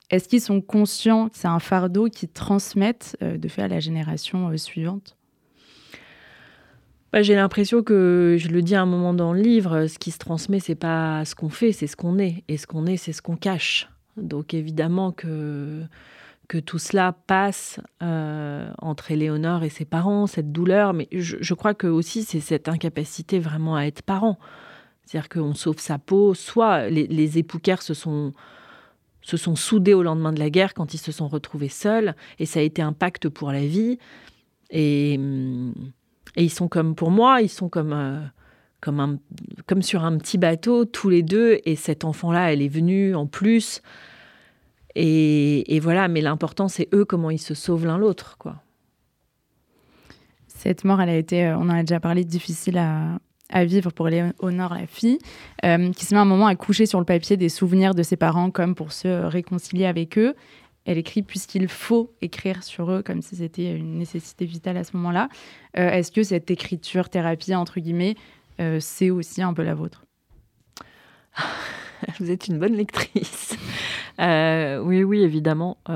Est-ce 0.10 0.30
qu'ils 0.30 0.42
sont 0.42 0.62
conscients 0.62 1.28
que 1.28 1.38
c'est 1.38 1.50
un 1.50 1.60
fardeau 1.60 2.08
qu'ils 2.08 2.30
transmettent 2.30 3.18
de 3.22 3.48
fait 3.50 3.64
à 3.64 3.68
la 3.68 3.82
génération 3.82 4.56
suivante? 4.58 5.18
Bah, 7.14 7.22
j'ai 7.22 7.36
l'impression 7.36 7.84
que, 7.84 8.38
je 8.40 8.48
le 8.48 8.62
dis 8.62 8.76
à 8.76 8.82
un 8.82 8.86
moment 8.86 9.14
dans 9.14 9.34
le 9.34 9.42
livre, 9.42 9.88
ce 9.88 10.00
qui 10.00 10.12
se 10.12 10.18
transmet, 10.18 10.60
c'est 10.60 10.76
pas 10.76 11.26
ce 11.26 11.36
qu'on 11.36 11.50
fait, 11.50 11.74
c'est 11.74 11.88
ce 11.88 11.96
qu'on 11.98 12.18
est. 12.20 12.44
Et 12.48 12.58
ce 12.58 12.68
qu'on 12.68 12.86
est, 12.86 12.98
c'est 12.98 13.14
ce 13.14 13.22
qu'on 13.22 13.36
cache. 13.36 13.90
Donc 14.18 14.54
évidemment 14.54 15.12
que, 15.12 15.84
que 16.48 16.58
tout 16.58 16.80
cela 16.80 17.14
passe 17.28 17.80
euh, 18.02 18.72
entre 18.80 19.12
Éléonore 19.12 19.64
et 19.64 19.70
ses 19.70 19.86
parents, 19.86 20.26
cette 20.28 20.52
douleur. 20.52 20.94
Mais 20.94 21.10
je, 21.12 21.54
crois 21.54 21.74
que 21.74 21.88
aussi, 21.88 22.24
c'est 22.24 22.40
cette 22.40 22.70
incapacité 22.70 23.40
vraiment 23.40 23.76
à 23.76 23.84
être 23.84 24.04
parent. 24.04 24.40
C'est-à-dire 25.06 25.30
qu'on 25.30 25.54
sauve 25.54 25.80
sa 25.80 25.98
peau. 25.98 26.34
Soit 26.34 26.90
les, 26.90 27.08
les 27.08 27.28
se 27.28 27.94
sont 27.94 28.34
se 29.24 29.38
sont 29.38 29.56
soudés 29.56 29.94
au 29.94 30.02
lendemain 30.02 30.34
de 30.34 30.40
la 30.40 30.50
guerre 30.50 30.74
quand 30.74 30.94
ils 30.94 30.98
se 30.98 31.12
sont 31.12 31.28
retrouvés 31.28 31.70
seuls, 31.70 32.16
et 32.40 32.48
ça 32.48 32.60
a 32.60 32.64
été 32.64 32.82
un 32.82 32.94
pacte 32.94 33.30
pour 33.30 33.52
la 33.52 33.66
vie. 33.66 34.00
Et, 34.72 35.16
hum, 35.20 35.74
et 36.36 36.44
ils 36.44 36.50
sont 36.50 36.68
comme, 36.68 36.96
pour 36.96 37.12
moi, 37.12 37.42
ils 37.42 37.50
sont 37.50 37.70
comme, 37.70 37.94
euh, 37.94 38.20
comme, 38.80 39.82
sur 39.82 40.04
un 40.04 40.18
petit 40.18 40.38
bateau, 40.38 40.86
tous 40.86 41.10
les 41.10 41.24
deux. 41.24 41.60
Et 41.66 41.76
cet 41.76 42.06
enfant-là, 42.06 42.54
elle 42.54 42.62
est 42.62 42.70
venue 42.70 43.16
en 43.16 43.28
plus. 43.28 43.82
Et, 44.96 45.80
voilà, 45.82 46.08
mais 46.08 46.22
l'important, 46.22 46.68
c'est 46.68 46.90
eux, 46.94 47.06
comment 47.06 47.30
ils 47.30 47.40
se 47.40 47.54
sauvent 47.54 47.86
l'un 47.86 47.98
l'autre, 47.98 48.38
quoi. 48.38 48.58
Cette 50.48 50.84
mort, 50.84 51.02
elle 51.02 51.10
a 51.10 51.16
été, 51.16 51.48
euh, 51.48 51.58
on 51.58 51.64
en 51.64 51.70
a 51.70 51.82
déjà 51.82 52.00
parlé, 52.00 52.24
difficile 52.24 52.78
à, 52.78 53.18
à 53.52 53.66
vivre 53.66 53.92
pour 53.92 54.08
Léonore, 54.08 54.74
la 54.74 54.88
fille, 54.88 55.20
euh, 55.66 55.92
qui 55.92 56.06
se 56.06 56.14
met 56.14 56.20
un 56.20 56.26
moment 56.26 56.48
à 56.48 56.56
coucher 56.56 56.86
sur 56.86 57.00
le 57.00 57.06
papier 57.06 57.38
des 57.38 57.50
souvenirs 57.50 57.94
de 57.94 58.04
ses 58.04 58.16
parents 58.16 58.52
comme 58.52 58.76
pour 58.76 58.92
se 58.92 59.08
réconcilier 59.08 59.86
avec 59.86 60.18
eux 60.18 60.36
elle 60.86 60.98
écrit 60.98 61.22
puisqu'il 61.22 61.68
faut 61.68 62.14
écrire 62.22 62.64
sur 62.64 62.92
eux 62.92 63.04
comme 63.04 63.22
si 63.22 63.36
c'était 63.36 63.72
une 63.76 63.98
nécessité 63.98 64.46
vitale 64.46 64.78
à 64.78 64.84
ce 64.84 64.96
moment-là. 64.98 65.30
Euh, 65.78 65.90
est-ce 65.90 66.12
que 66.12 66.24
cette 66.24 66.50
écriture 66.50 67.10
thérapie, 67.10 67.54
entre 67.54 67.80
guillemets, 67.80 68.16
euh, 68.60 68.78
c'est 68.80 69.10
aussi 69.10 69.42
un 69.42 69.54
peu 69.54 69.64
la 69.64 69.76
vôtre? 69.76 70.06
Vous 72.20 72.32
êtes 72.32 72.48
une 72.48 72.58
bonne 72.58 72.74
lectrice. 72.74 73.56
Euh, 74.20 74.80
oui, 74.80 75.04
oui, 75.04 75.22
évidemment. 75.22 75.78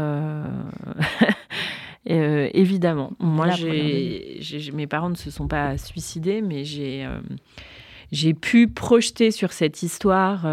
évidemment. 2.06 3.14
Moi, 3.20 3.48
mes 3.58 4.88
parents 4.88 5.10
ne 5.10 5.16
se 5.16 5.32
sont 5.32 5.48
pas 5.48 5.80
suicidés, 5.80 6.42
mais 6.44 6.64
j'ai 6.64 8.34
pu 8.36 8.68
projeter 8.68 9.32
sur 9.32 9.52
cette 9.52 9.82
histoire 9.82 10.46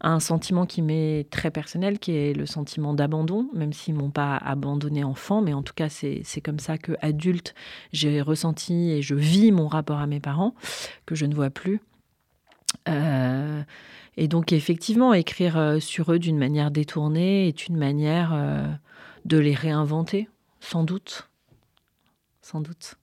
un 0.00 0.20
sentiment 0.20 0.64
qui 0.64 0.82
m'est 0.82 1.28
très 1.30 1.50
personnel, 1.50 1.98
qui 1.98 2.12
est 2.12 2.32
le 2.32 2.46
sentiment 2.46 2.94
d'abandon, 2.94 3.48
même 3.52 3.72
s'ils 3.72 3.94
m'ont 3.94 4.10
pas 4.10 4.36
abandonné 4.36 5.02
enfant, 5.02 5.42
mais 5.42 5.54
en 5.54 5.62
tout 5.62 5.74
cas 5.74 5.88
c'est 5.88 6.40
comme 6.42 6.60
ça 6.60 6.78
que 6.78 6.92
adulte 7.00 7.54
j'ai 7.92 8.20
ressenti 8.20 8.90
et 8.92 9.02
je 9.02 9.14
vis 9.14 9.50
mon 9.50 9.66
rapport 9.66 9.98
à 9.98 10.06
mes 10.06 10.20
parents 10.20 10.54
que 11.06 11.14
je 11.14 11.26
ne 11.26 11.34
vois 11.34 11.50
plus. 11.50 11.80
Euh, 12.88 13.62
et 14.16 14.28
donc 14.28 14.52
effectivement, 14.52 15.14
écrire 15.14 15.56
euh, 15.56 15.80
sur 15.80 16.12
eux 16.12 16.18
d'une 16.18 16.38
manière 16.38 16.70
détournée 16.70 17.48
est 17.48 17.66
une 17.66 17.76
manière 17.76 18.32
euh, 18.32 18.66
de 19.24 19.38
les 19.38 19.54
réinventer, 19.54 20.28
sans 20.60 20.84
doute, 20.84 21.28
sans 22.42 22.60
doute. 22.60 22.96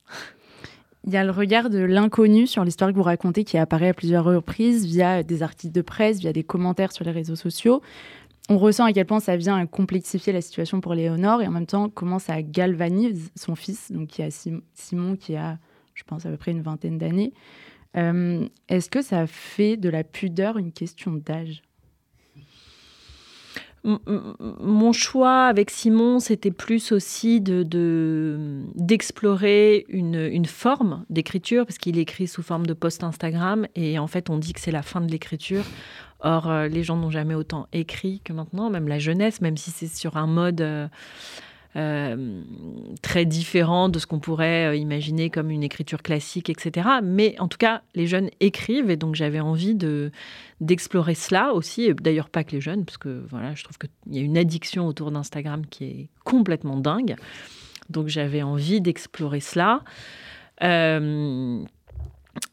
Il 1.07 1.13
y 1.13 1.17
a 1.17 1.23
le 1.23 1.31
regard 1.31 1.69
de 1.69 1.77
l'inconnu 1.77 2.47
sur 2.47 2.63
l'histoire 2.63 2.89
que 2.89 2.95
vous 2.95 3.03
racontez 3.03 3.43
qui 3.43 3.59
apparaît 3.59 3.89
à 3.89 3.93
plusieurs 3.93 4.25
reprises 4.25 4.85
via 4.85 5.21
des 5.21 5.43
articles 5.43 5.73
de 5.73 5.81
presse, 5.83 6.19
via 6.19 6.33
des 6.33 6.43
commentaires 6.43 6.91
sur 6.91 7.05
les 7.05 7.11
réseaux 7.11 7.35
sociaux. 7.35 7.83
On 8.49 8.57
ressent 8.57 8.85
à 8.85 8.91
quel 8.91 9.05
point 9.05 9.19
ça 9.19 9.37
vient 9.37 9.63
complexifier 9.67 10.33
la 10.33 10.41
situation 10.41 10.81
pour 10.81 10.95
Léonore 10.95 11.43
et 11.43 11.47
en 11.47 11.51
même 11.51 11.67
temps 11.67 11.89
comment 11.89 12.17
ça 12.17 12.41
galvanise 12.41 13.31
son 13.35 13.53
fils, 13.55 13.91
donc 13.91 14.07
qui 14.07 14.23
a 14.23 14.29
Simon 14.73 15.15
qui 15.15 15.35
a, 15.35 15.59
je 15.93 16.03
pense, 16.03 16.25
à 16.25 16.29
peu 16.29 16.37
près 16.37 16.51
une 16.51 16.61
vingtaine 16.61 16.97
d'années. 16.97 17.33
Euh, 17.97 18.47
est-ce 18.67 18.89
que 18.89 19.03
ça 19.03 19.27
fait 19.27 19.77
de 19.77 19.89
la 19.89 20.03
pudeur 20.03 20.57
une 20.57 20.71
question 20.71 21.13
d'âge? 21.13 21.61
Mon 23.85 24.93
choix 24.93 25.45
avec 25.45 25.69
Simon, 25.69 26.19
c'était 26.19 26.51
plus 26.51 26.91
aussi 26.91 27.39
de 27.39 27.63
d'explorer 28.75 29.85
une, 29.89 30.15
une, 30.15 30.45
forme 30.45 31.05
d'écriture, 31.09 31.65
parce 31.65 31.77
qu'il 31.77 31.99
écrit 31.99 32.27
sous 32.27 32.41
forme 32.41 32.65
de 32.65 32.73
post 32.73 33.03
Instagram, 33.03 33.67
et 33.75 33.99
en 33.99 34.07
fait, 34.07 34.29
on 34.29 34.37
dit 34.37 34.53
que 34.53 34.59
c'est 34.59 34.71
la 34.71 34.81
fin 34.81 35.01
de 35.01 35.11
l'écriture. 35.11 35.63
Or, 36.21 36.49
euh, 36.49 36.67
les 36.67 36.83
gens 36.83 36.95
n'ont 36.95 37.11
jamais 37.11 37.35
autant 37.35 37.67
écrit 37.73 38.21
que 38.23 38.33
maintenant, 38.33 38.69
même 38.69 38.87
la 38.87 38.97
jeunesse, 38.99 39.41
même 39.41 39.57
si 39.57 39.69
c'est 39.69 39.87
sur 39.87 40.17
un 40.17 40.27
mode 40.27 40.61
euh, 40.61 40.87
euh, 41.77 42.41
très 43.01 43.25
différent 43.25 43.89
de 43.89 43.99
ce 43.99 44.07
qu'on 44.07 44.19
pourrait 44.19 44.67
euh, 44.67 44.75
imaginer 44.77 45.29
comme 45.29 45.51
une 45.51 45.61
écriture 45.61 46.01
classique, 46.01 46.49
etc. 46.49 46.87
Mais 47.03 47.35
en 47.37 47.49
tout 47.49 47.57
cas, 47.57 47.81
les 47.95 48.07
jeunes 48.07 48.29
écrivent 48.39 48.89
et 48.89 48.95
donc 48.95 49.15
j'avais 49.15 49.41
envie 49.41 49.75
de 49.75 50.09
d'explorer 50.61 51.15
cela 51.15 51.51
aussi. 51.51 51.93
D'ailleurs 51.95 52.29
pas 52.29 52.45
que 52.45 52.53
les 52.53 52.61
jeunes, 52.61 52.85
parce 52.85 52.97
que 52.97 53.25
voilà, 53.29 53.55
je 53.55 53.63
trouve 53.65 53.77
qu'il 53.77 53.89
y 54.07 54.19
a 54.19 54.21
une 54.21 54.37
addiction 54.37 54.87
autour 54.87 55.11
d'Instagram 55.11 55.65
qui 55.69 55.83
est 55.83 56.09
complètement 56.23 56.77
dingue. 56.77 57.17
Donc 57.89 58.07
j'avais 58.07 58.41
envie 58.41 58.79
d'explorer 58.79 59.41
cela. 59.41 59.81
Euh, 60.63 61.61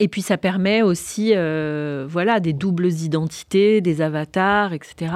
et 0.00 0.08
puis 0.08 0.22
ça 0.22 0.36
permet 0.36 0.82
aussi, 0.82 1.32
voilà, 1.32 2.40
des 2.40 2.52
doubles 2.52 2.90
identités, 2.90 3.80
des 3.80 4.00
avatars, 4.00 4.72
etc. 4.72 5.12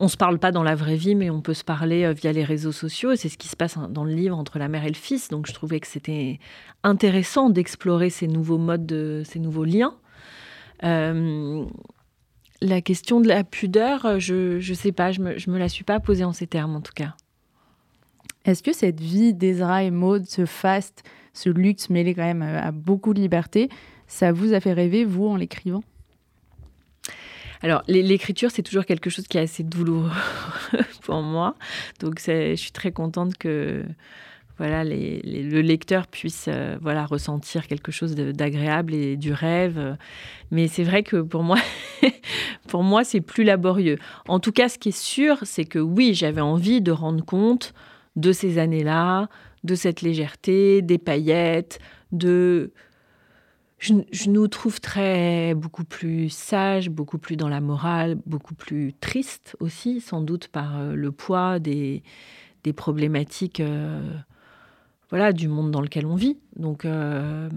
on 0.00 0.08
se 0.08 0.16
parle 0.16 0.38
pas 0.38 0.50
dans 0.50 0.62
la 0.62 0.74
vraie 0.74 0.96
vie, 0.96 1.14
mais 1.14 1.28
on 1.28 1.42
peut 1.42 1.54
se 1.54 1.62
parler 1.62 2.04
euh, 2.04 2.12
via 2.12 2.32
les 2.32 2.42
réseaux 2.42 2.72
sociaux. 2.72 3.12
Et 3.12 3.16
c'est 3.16 3.28
ce 3.28 3.36
qui 3.36 3.48
se 3.48 3.56
passe 3.56 3.76
hein, 3.76 3.88
dans 3.90 4.04
le 4.04 4.12
livre 4.12 4.36
entre 4.36 4.58
la 4.58 4.68
mère 4.68 4.84
et 4.84 4.88
le 4.88 4.94
fils. 4.94 5.28
Donc 5.28 5.46
je 5.46 5.52
trouvais 5.52 5.78
que 5.78 5.86
c'était 5.86 6.40
intéressant 6.82 7.50
d'explorer 7.50 8.08
ces 8.08 8.26
nouveaux 8.26 8.58
modes, 8.58 9.22
ces 9.24 9.38
nouveaux 9.38 9.64
liens. 9.64 9.94
Euh, 10.84 11.66
la 12.62 12.80
question 12.80 13.20
de 13.20 13.28
la 13.28 13.44
pudeur, 13.44 14.18
je 14.18 14.56
ne 14.56 14.74
sais 14.74 14.92
pas, 14.92 15.12
je 15.12 15.20
me, 15.20 15.36
me 15.46 15.58
la 15.58 15.68
suis 15.68 15.84
pas 15.84 16.00
posée 16.00 16.24
en 16.24 16.32
ces 16.32 16.46
termes 16.46 16.74
en 16.74 16.80
tout 16.80 16.94
cas. 16.94 17.14
Est-ce 18.46 18.62
que 18.62 18.72
cette 18.72 19.00
vie 19.00 19.34
d'Ezra 19.34 19.82
et 19.82 19.90
Maud, 19.90 20.24
ce 20.26 20.46
faste, 20.46 21.02
ce 21.34 21.50
luxe 21.50 21.90
mêlé 21.90 22.14
quand 22.14 22.24
même 22.24 22.42
à 22.42 22.72
beaucoup 22.72 23.12
de 23.12 23.20
liberté, 23.20 23.68
ça 24.06 24.32
vous 24.32 24.54
a 24.54 24.60
fait 24.60 24.72
rêver, 24.72 25.04
vous, 25.04 25.26
en 25.26 25.36
l'écrivant? 25.36 25.82
Alors, 27.62 27.82
l'écriture, 27.88 28.50
c'est 28.50 28.62
toujours 28.62 28.86
quelque 28.86 29.10
chose 29.10 29.26
qui 29.26 29.36
est 29.36 29.42
assez 29.42 29.62
douloureux 29.62 30.10
pour 31.02 31.20
moi. 31.20 31.56
Donc, 32.00 32.20
je 32.26 32.54
suis 32.56 32.72
très 32.72 32.90
contente 32.90 33.36
que 33.36 33.84
voilà, 34.56 34.84
le 34.84 35.60
lecteur 35.62 36.06
puisse 36.06 36.44
euh, 36.48 36.76
voilà, 36.82 37.06
ressentir 37.06 37.66
quelque 37.66 37.90
chose 37.90 38.14
d'agréable 38.14 38.92
et 38.92 39.16
du 39.16 39.32
rêve. 39.32 39.96
Mais 40.50 40.68
c'est 40.68 40.84
vrai 40.84 41.02
que 41.02 41.16
pour 41.16 41.42
moi, 41.42 41.56
pour 42.68 42.82
moi, 42.82 43.02
c'est 43.04 43.22
plus 43.22 43.44
laborieux. 43.44 43.96
En 44.28 44.38
tout 44.38 44.52
cas, 44.52 44.68
ce 44.68 44.78
qui 44.78 44.90
est 44.90 44.98
sûr, 44.98 45.38
c'est 45.44 45.64
que 45.64 45.78
oui, 45.78 46.12
j'avais 46.14 46.42
envie 46.42 46.82
de 46.82 46.92
rendre 46.92 47.24
compte 47.24 47.72
de 48.16 48.32
ces 48.32 48.58
années-là, 48.58 49.28
de 49.64 49.74
cette 49.74 50.02
légèreté, 50.02 50.82
des 50.82 50.98
paillettes, 50.98 51.78
de 52.12 52.72
je, 53.80 54.28
nous 54.28 54.46
trouve 54.46 54.78
très 54.78 55.54
beaucoup 55.54 55.84
plus 55.84 56.28
sages, 56.28 56.90
beaucoup 56.90 57.16
plus 57.16 57.36
dans 57.36 57.48
la 57.48 57.62
morale, 57.62 58.18
beaucoup 58.26 58.54
plus 58.54 58.92
tristes 59.00 59.56
aussi, 59.58 60.02
sans 60.02 60.20
doute 60.20 60.48
par 60.48 60.78
euh, 60.78 60.94
le 60.94 61.10
poids 61.10 61.58
des, 61.58 62.02
des 62.62 62.74
problématiques 62.74 63.60
euh, 63.60 64.02
voilà, 65.08 65.32
du 65.32 65.48
monde 65.48 65.70
dans 65.70 65.80
lequel 65.80 66.04
on 66.04 66.14
vit. 66.14 66.36
Donc, 66.56 66.84
euh, 66.84 67.48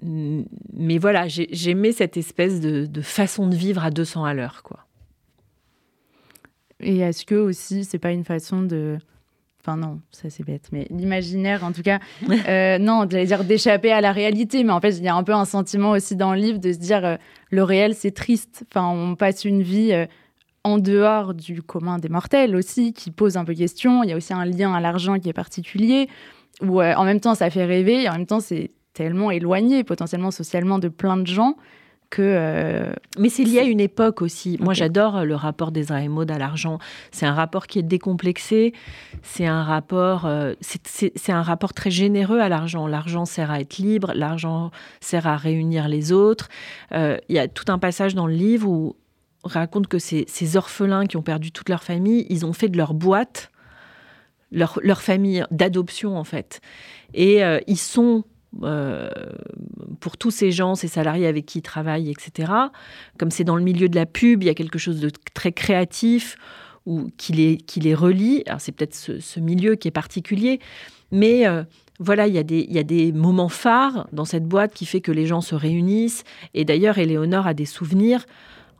mais 0.00 0.98
voilà, 0.98 1.26
j'aimais 1.26 1.90
cette 1.90 2.16
espèce 2.16 2.60
de, 2.60 2.86
de, 2.86 3.00
façon 3.02 3.48
de 3.48 3.56
vivre 3.56 3.82
à 3.82 3.90
200 3.90 4.24
à 4.24 4.32
l'heure. 4.32 4.62
quoi. 4.62 4.86
Et 6.78 6.98
est-ce 6.98 7.26
que 7.26 7.34
aussi, 7.34 7.84
c'est 7.84 7.98
pas 7.98 8.12
une 8.12 8.24
façon 8.24 8.62
de 8.62 8.98
Enfin 9.64 9.76
non, 9.76 10.00
ça 10.10 10.28
c'est 10.28 10.44
bête, 10.44 10.70
mais 10.72 10.88
l'imaginaire 10.90 11.62
en 11.62 11.70
tout 11.70 11.82
cas, 11.82 12.00
euh, 12.48 12.78
non, 12.78 13.06
j'allais 13.08 13.26
dire 13.26 13.44
d'échapper 13.44 13.92
à 13.92 14.00
la 14.00 14.10
réalité, 14.10 14.64
mais 14.64 14.72
en 14.72 14.80
fait 14.80 14.90
il 14.98 15.04
y 15.04 15.08
a 15.08 15.14
un 15.14 15.22
peu 15.22 15.34
un 15.34 15.44
sentiment 15.44 15.92
aussi 15.92 16.16
dans 16.16 16.34
le 16.34 16.40
livre 16.40 16.58
de 16.58 16.72
se 16.72 16.78
dire 16.78 17.04
euh, 17.04 17.16
le 17.50 17.62
réel 17.62 17.94
c'est 17.94 18.10
triste, 18.10 18.64
enfin 18.68 18.88
on 18.88 19.14
passe 19.14 19.44
une 19.44 19.62
vie 19.62 19.92
euh, 19.92 20.06
en 20.64 20.78
dehors 20.78 21.32
du 21.32 21.62
commun 21.62 21.98
des 21.98 22.08
mortels 22.08 22.56
aussi, 22.56 22.92
qui 22.92 23.12
pose 23.12 23.36
un 23.36 23.44
peu 23.44 23.54
question, 23.54 24.02
il 24.02 24.10
y 24.10 24.12
a 24.12 24.16
aussi 24.16 24.32
un 24.32 24.44
lien 24.44 24.74
à 24.74 24.80
l'argent 24.80 25.20
qui 25.20 25.28
est 25.28 25.32
particulier, 25.32 26.08
où 26.60 26.82
en 26.82 27.04
même 27.04 27.20
temps 27.20 27.36
ça 27.36 27.48
fait 27.48 27.64
rêver, 27.64 28.02
et 28.02 28.08
en 28.08 28.14
même 28.14 28.26
temps 28.26 28.40
c'est 28.40 28.72
tellement 28.94 29.30
éloigné 29.30 29.84
potentiellement 29.84 30.32
socialement 30.32 30.80
de 30.80 30.88
plein 30.88 31.16
de 31.16 31.26
gens 31.26 31.56
euh, 32.18 32.92
Mais 33.18 33.28
c'est 33.28 33.44
lié 33.44 33.60
à 33.60 33.64
une 33.64 33.80
époque 33.80 34.22
aussi. 34.22 34.56
Moi, 34.60 34.74
j'adore 34.74 35.18
euh, 35.18 35.24
le 35.24 35.34
rapport 35.34 35.72
d'Ezra 35.72 36.02
et 36.02 36.08
Maud 36.08 36.30
à 36.30 36.38
l'argent. 36.38 36.78
C'est 37.10 37.26
un 37.26 37.34
rapport 37.34 37.66
qui 37.66 37.78
est 37.78 37.84
décomplexé. 37.84 38.72
C'est 39.22 39.46
un 39.46 39.62
rapport, 39.62 40.26
euh, 40.26 40.54
c'est 40.60 41.32
un 41.32 41.42
rapport 41.42 41.72
très 41.74 41.90
généreux 41.90 42.40
à 42.40 42.48
l'argent. 42.48 42.86
L'argent 42.86 43.24
sert 43.24 43.50
à 43.50 43.60
être 43.60 43.78
libre. 43.78 44.12
L'argent 44.14 44.70
sert 45.00 45.26
à 45.26 45.36
réunir 45.36 45.88
les 45.88 46.12
autres. 46.12 46.48
Il 46.92 47.20
y 47.28 47.38
a 47.38 47.48
tout 47.48 47.70
un 47.72 47.78
passage 47.78 48.14
dans 48.14 48.26
le 48.26 48.34
livre 48.34 48.68
où 48.68 48.96
on 49.44 49.48
raconte 49.48 49.86
que 49.86 49.98
ces, 49.98 50.24
ces 50.28 50.56
orphelins 50.56 51.06
qui 51.06 51.16
ont 51.16 51.22
perdu 51.22 51.52
toute 51.52 51.68
leur 51.68 51.82
famille, 51.82 52.26
ils 52.28 52.46
ont 52.46 52.52
fait 52.52 52.68
de 52.68 52.76
leur 52.76 52.94
boîte 52.94 53.50
leur, 54.50 54.78
leur 54.82 55.00
famille 55.00 55.44
d'adoption 55.50 56.16
en 56.16 56.24
fait. 56.24 56.60
Et 57.14 57.40
ils 57.66 57.78
sont 57.78 58.24
euh, 58.62 59.10
pour 60.00 60.16
tous 60.16 60.30
ces 60.30 60.50
gens, 60.50 60.74
ces 60.74 60.88
salariés 60.88 61.26
avec 61.26 61.46
qui 61.46 61.58
ils 61.58 61.62
travaillent, 61.62 62.10
etc. 62.10 62.52
Comme 63.18 63.30
c'est 63.30 63.44
dans 63.44 63.56
le 63.56 63.62
milieu 63.62 63.88
de 63.88 63.96
la 63.96 64.06
pub, 64.06 64.42
il 64.42 64.46
y 64.46 64.50
a 64.50 64.54
quelque 64.54 64.78
chose 64.78 65.00
de 65.00 65.10
très 65.34 65.52
créatif 65.52 66.36
ou 66.84 67.10
qui 67.16 67.32
les, 67.32 67.58
les 67.76 67.94
relie. 67.94 68.42
Alors 68.46 68.60
c'est 68.60 68.72
peut-être 68.72 68.94
ce, 68.94 69.40
milieu 69.40 69.74
qui 69.76 69.88
est 69.88 69.92
particulier, 69.92 70.60
mais 71.10 71.46
euh, 71.46 71.62
voilà, 71.98 72.26
il 72.26 72.34
y, 72.34 72.38
a 72.38 72.42
des, 72.42 72.66
il 72.68 72.72
y 72.74 72.78
a 72.78 72.82
des 72.82 73.12
moments 73.12 73.48
phares 73.48 74.08
dans 74.12 74.24
cette 74.24 74.44
boîte 74.44 74.74
qui 74.74 74.86
fait 74.86 75.00
que 75.00 75.12
les 75.12 75.26
gens 75.26 75.40
se 75.40 75.54
réunissent. 75.54 76.24
Et 76.54 76.64
d'ailleurs, 76.64 76.98
Éléonore 76.98 77.46
a 77.46 77.54
des 77.54 77.66
souvenirs 77.66 78.26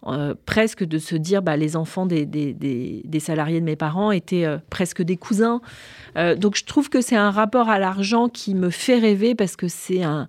euh, 0.06 0.34
presque 0.46 0.82
de 0.82 0.98
se 0.98 1.14
dire 1.14 1.42
bah, 1.42 1.56
les 1.56 1.76
enfants 1.76 2.06
des, 2.06 3.20
salariés 3.20 3.60
de 3.60 3.64
mes 3.64 3.76
parents 3.76 4.10
étaient 4.10 4.44
euh, 4.44 4.58
presque 4.68 5.00
des 5.00 5.16
cousins. 5.16 5.60
Euh, 6.16 6.34
donc 6.34 6.56
je 6.56 6.64
trouve 6.64 6.88
que 6.88 7.00
c'est 7.00 7.16
un 7.16 7.30
rapport 7.30 7.68
à 7.68 7.78
l'argent 7.78 8.28
qui 8.28 8.56
me 8.56 8.70
fait 8.70 8.98
rêver 8.98 9.36
parce 9.36 9.54
que 9.54 9.68
c'est 9.68 10.02
un 10.02 10.26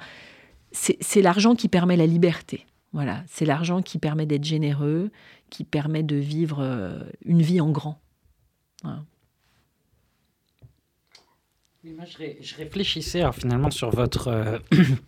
c'est 0.76 1.22
l'argent 1.22 1.54
qui 1.54 1.68
permet 1.70 1.96
la 1.96 2.08
liberté. 2.08 2.66
Voilà, 2.94 3.24
c'est 3.28 3.46
l'argent 3.46 3.84
qui 3.84 4.00
permet 4.00 4.26
d'être 4.26 4.44
généreux, 4.44 5.12
qui 5.52 5.64
permet 5.64 6.02
de 6.02 6.16
vivre 6.16 7.06
une 7.26 7.44
vie 7.44 7.62
en 7.62 7.70
grand. 7.70 8.02
moi, 8.84 8.96
je, 11.84 12.56
réfléchissais 12.56 13.22
finalement 13.34 13.70
sur 13.70 13.92
votre, 13.92 14.60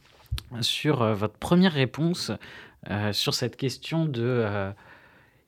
sur 0.61 1.15
votre 1.15 1.37
première 1.39 1.73
réponse 1.73 2.31
sur 3.11 3.33
cette 3.33 3.55
question 3.55 4.05
de 4.05 4.21
euh, 4.23 4.71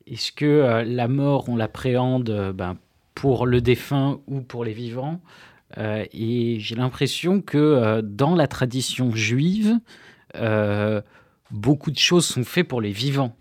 est-ce 0.06 0.32
que 0.32 0.46
euh, 0.46 0.84
la 0.84 1.08
mort, 1.08 1.50
on 1.50 1.56
l'appréhende 1.56 2.54
ben, 2.56 2.78
pour 3.16 3.46
le 3.46 3.62
défunt 3.62 4.20
ou 4.28 4.42
pour 4.42 4.64
les 4.64 4.74
vivants 4.74 5.22
Et 5.78 6.58
j'ai 6.60 6.76
l'impression 6.76 7.42
que 7.42 8.02
dans 8.02 8.36
la 8.36 8.48
tradition 8.48 9.12
juive, 9.12 9.80
beaucoup 11.50 11.90
de 11.90 11.98
choses 11.98 12.28
sont 12.28 12.44
faites 12.44 12.68
pour 12.68 12.80
les 12.80 12.92
vivants. 12.92 13.36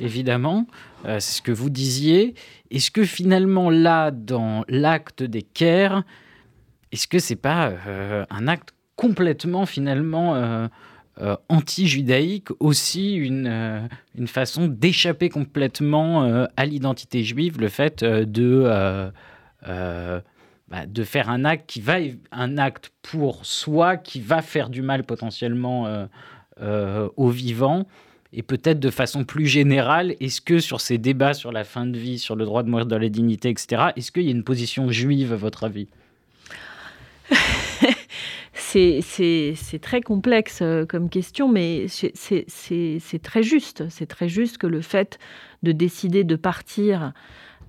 évidemment, 0.00 0.66
c'est 1.04 1.20
ce 1.20 1.42
que 1.42 1.52
vous 1.52 1.70
disiez. 1.70 2.34
Est-ce 2.72 2.90
que 2.90 3.04
finalement, 3.04 3.70
là, 3.70 4.10
dans 4.10 4.64
l'acte 4.66 5.22
des 5.22 5.42
Caire, 5.42 6.02
est-ce 6.90 7.06
que 7.06 7.20
c'est 7.20 7.36
pas 7.36 7.72
un 8.30 8.48
acte 8.48 8.74
complètement 8.96 9.64
finalement 9.64 10.68
anti-judaïque 11.48 12.48
aussi 12.60 13.14
une, 13.14 13.88
une 14.16 14.26
façon 14.26 14.68
d'échapper 14.68 15.28
complètement 15.28 16.46
à 16.56 16.66
l'identité 16.66 17.22
juive, 17.24 17.60
le 17.60 17.68
fait 17.68 18.02
de 18.04 19.12
bah, 20.70 20.86
de 20.86 21.02
faire 21.02 21.28
un 21.28 21.44
acte 21.44 21.68
qui 21.68 21.80
va 21.80 21.96
un 22.30 22.56
acte 22.56 22.92
pour 23.02 23.44
soi 23.44 23.96
qui 23.96 24.20
va 24.20 24.40
faire 24.40 24.70
du 24.70 24.82
mal 24.82 25.02
potentiellement 25.02 25.88
euh, 25.88 26.06
euh, 26.62 27.08
aux 27.16 27.30
vivants 27.30 27.88
et 28.32 28.44
peut-être 28.44 28.78
de 28.78 28.90
façon 28.90 29.24
plus 29.24 29.48
générale, 29.48 30.14
est-ce 30.20 30.40
que 30.40 30.60
sur 30.60 30.80
ces 30.80 30.96
débats 30.96 31.34
sur 31.34 31.50
la 31.50 31.64
fin 31.64 31.86
de 31.86 31.98
vie, 31.98 32.20
sur 32.20 32.36
le 32.36 32.44
droit 32.44 32.62
de 32.62 32.70
mourir 32.70 32.86
dans 32.86 32.98
la 32.98 33.08
dignité, 33.08 33.48
etc., 33.48 33.86
est-ce 33.96 34.12
qu'il 34.12 34.22
y 34.22 34.28
a 34.28 34.30
une 34.30 34.44
position 34.44 34.92
juive 34.92 35.32
à 35.32 35.36
votre 35.36 35.64
avis? 35.64 35.88
C'est 38.72 39.80
très 39.80 40.00
complexe 40.00 40.60
euh, 40.62 40.86
comme 40.86 41.08
question, 41.08 41.48
mais 41.48 41.86
c'est 41.88 43.22
très 43.22 43.42
juste. 43.42 43.88
C'est 43.88 44.06
très 44.06 44.28
juste 44.28 44.58
que 44.58 44.66
le 44.66 44.80
fait 44.80 45.18
de 45.62 45.72
décider 45.72 46.24
de 46.24 46.36
partir 46.36 47.12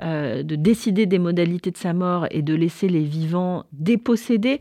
euh, 0.02 0.42
de 0.42 0.56
décider 0.56 1.06
des 1.06 1.20
modalités 1.20 1.70
de 1.70 1.78
sa 1.78 1.94
mort 1.94 2.26
et 2.32 2.42
de 2.42 2.56
laisser 2.56 2.90
les 2.90 3.04
vivants 3.04 3.66
déposséder, 3.72 4.60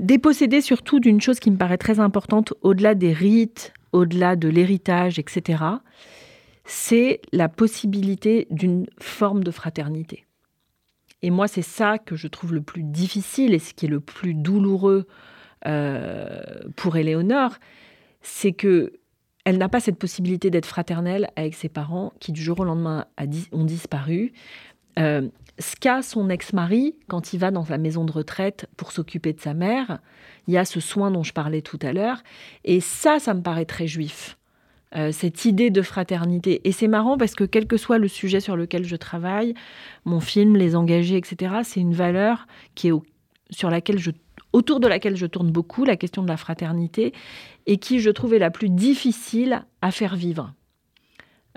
déposséder 0.00 0.60
surtout 0.60 0.98
d'une 0.98 1.20
chose 1.20 1.38
qui 1.38 1.52
me 1.52 1.56
paraît 1.56 1.78
très 1.78 2.00
importante, 2.00 2.54
au-delà 2.62 2.96
des 2.96 3.12
rites, 3.12 3.72
au-delà 3.92 4.34
de 4.34 4.48
l'héritage, 4.48 5.20
etc., 5.20 5.62
c'est 6.64 7.20
la 7.32 7.48
possibilité 7.48 8.48
d'une 8.50 8.86
forme 9.00 9.44
de 9.44 9.52
fraternité. 9.52 10.24
Et 11.22 11.30
moi, 11.30 11.46
c'est 11.46 11.62
ça 11.62 11.98
que 11.98 12.16
je 12.16 12.26
trouve 12.26 12.52
le 12.52 12.60
plus 12.60 12.82
difficile 12.82 13.54
et 13.54 13.60
ce 13.60 13.74
qui 13.74 13.86
est 13.86 13.88
le 13.88 14.00
plus 14.00 14.34
douloureux 14.34 15.06
euh, 15.66 16.40
pour 16.76 16.96
Éléonore, 16.96 17.56
c'est 18.22 18.52
que 18.52 18.92
elle 19.44 19.56
n'a 19.56 19.68
pas 19.68 19.80
cette 19.80 19.98
possibilité 19.98 20.50
d'être 20.50 20.66
fraternelle 20.66 21.30
avec 21.36 21.54
ses 21.54 21.70
parents 21.70 22.12
qui 22.20 22.32
du 22.32 22.42
jour 22.42 22.60
au 22.60 22.64
lendemain 22.64 23.06
ont 23.52 23.64
disparu. 23.64 24.34
Euh, 24.98 25.28
Ska, 25.58 26.02
son 26.02 26.28
ex-mari, 26.28 26.94
quand 27.08 27.32
il 27.32 27.38
va 27.40 27.50
dans 27.50 27.64
la 27.68 27.78
maison 27.78 28.04
de 28.04 28.12
retraite 28.12 28.66
pour 28.76 28.92
s'occuper 28.92 29.32
de 29.32 29.40
sa 29.40 29.54
mère, 29.54 30.00
il 30.46 30.54
y 30.54 30.58
a 30.58 30.64
ce 30.64 30.80
soin 30.80 31.10
dont 31.10 31.22
je 31.22 31.32
parlais 31.32 31.62
tout 31.62 31.78
à 31.82 31.92
l'heure. 31.92 32.22
Et 32.64 32.80
ça, 32.80 33.18
ça 33.18 33.32
me 33.34 33.40
paraît 33.40 33.64
très 33.64 33.86
juif. 33.86 34.38
Euh, 34.96 35.12
cette 35.12 35.44
idée 35.44 35.70
de 35.70 35.82
fraternité. 35.82 36.60
Et 36.64 36.72
c'est 36.72 36.88
marrant 36.88 37.18
parce 37.18 37.34
que 37.34 37.44
quel 37.44 37.66
que 37.66 37.76
soit 37.76 37.98
le 37.98 38.08
sujet 38.08 38.40
sur 38.40 38.56
lequel 38.56 38.84
je 38.84 38.96
travaille, 38.96 39.54
mon 40.04 40.20
film, 40.20 40.56
les 40.56 40.76
engagés, 40.76 41.16
etc., 41.16 41.56
c'est 41.62 41.80
une 41.80 41.92
valeur 41.92 42.46
qui 42.74 42.88
est 42.88 42.92
sur 43.50 43.68
laquelle 43.68 43.98
je 43.98 44.10
autour 44.52 44.80
de 44.80 44.88
laquelle 44.88 45.16
je 45.16 45.26
tourne 45.26 45.50
beaucoup, 45.50 45.84
la 45.84 45.96
question 45.96 46.22
de 46.22 46.28
la 46.28 46.36
fraternité, 46.36 47.12
et 47.66 47.78
qui, 47.78 48.00
je 48.00 48.10
trouvais, 48.10 48.38
la 48.38 48.50
plus 48.50 48.68
difficile 48.70 49.64
à 49.82 49.90
faire 49.90 50.16
vivre. 50.16 50.52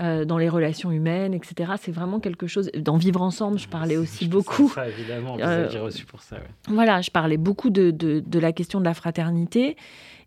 Euh, 0.02 0.26
dans 0.26 0.40
les 0.40 0.50
relations 0.50 0.90
humaines, 0.92 1.34
etc. 1.34 1.74
C'est 1.80 1.92
vraiment 1.92 2.20
quelque 2.20 2.48
chose. 2.48 2.72
Dans 2.76 2.98
Vivre 2.98 3.22
ensemble, 3.22 3.60
je 3.60 3.68
parlais 3.68 3.98
aussi 3.98 4.28
beaucoup. 4.28 4.70
Ça, 4.70 4.88
évidemment, 4.88 5.36
vous 5.36 5.44
euh, 5.44 5.68
reçu 5.80 6.06
pour 6.06 6.22
ça. 6.22 6.38
Voilà, 6.70 7.02
je 7.02 7.12
parlais 7.12 7.38
beaucoup 7.38 7.70
de, 7.70 7.92
de, 7.92 8.40
la 8.40 8.52
question 8.52 8.80
de 8.80 8.86
la 8.86 8.96
fraternité. 8.96 9.76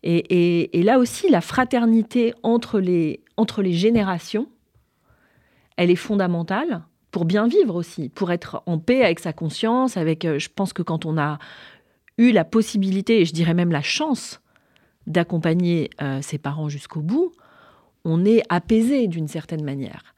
Et, 0.04 0.18
et, 0.18 0.78
et, 0.78 0.82
là 0.84 0.98
aussi, 0.98 1.28
la 1.28 1.40
fraternité 1.40 2.34
entre 2.44 2.78
les, 2.78 3.20
entre 3.36 3.62
les 3.62 3.72
générations, 3.72 4.48
elle 5.76 5.90
est 5.90 5.96
fondamentale 5.96 6.82
pour 7.10 7.24
bien 7.24 7.48
vivre 7.48 7.74
aussi, 7.74 8.10
pour 8.10 8.30
être 8.30 8.62
en 8.66 8.78
paix 8.78 9.02
avec 9.02 9.18
sa 9.18 9.32
conscience. 9.32 9.96
Avec, 9.96 10.24
euh, 10.24 10.38
je 10.38 10.50
pense 10.54 10.72
que 10.72 10.82
quand 10.82 11.04
on 11.04 11.18
a 11.18 11.38
eu 12.18 12.32
la 12.32 12.44
possibilité, 12.44 13.20
et 13.20 13.24
je 13.24 13.32
dirais 13.32 13.54
même 13.54 13.72
la 13.72 13.82
chance, 13.82 14.40
d'accompagner 15.06 15.90
euh, 16.00 16.22
ses 16.22 16.38
parents 16.38 16.68
jusqu'au 16.68 17.00
bout, 17.00 17.32
on 18.04 18.24
est 18.24 18.42
apaisé 18.48 19.06
d'une 19.06 19.28
certaine 19.28 19.64
manière. 19.64 20.14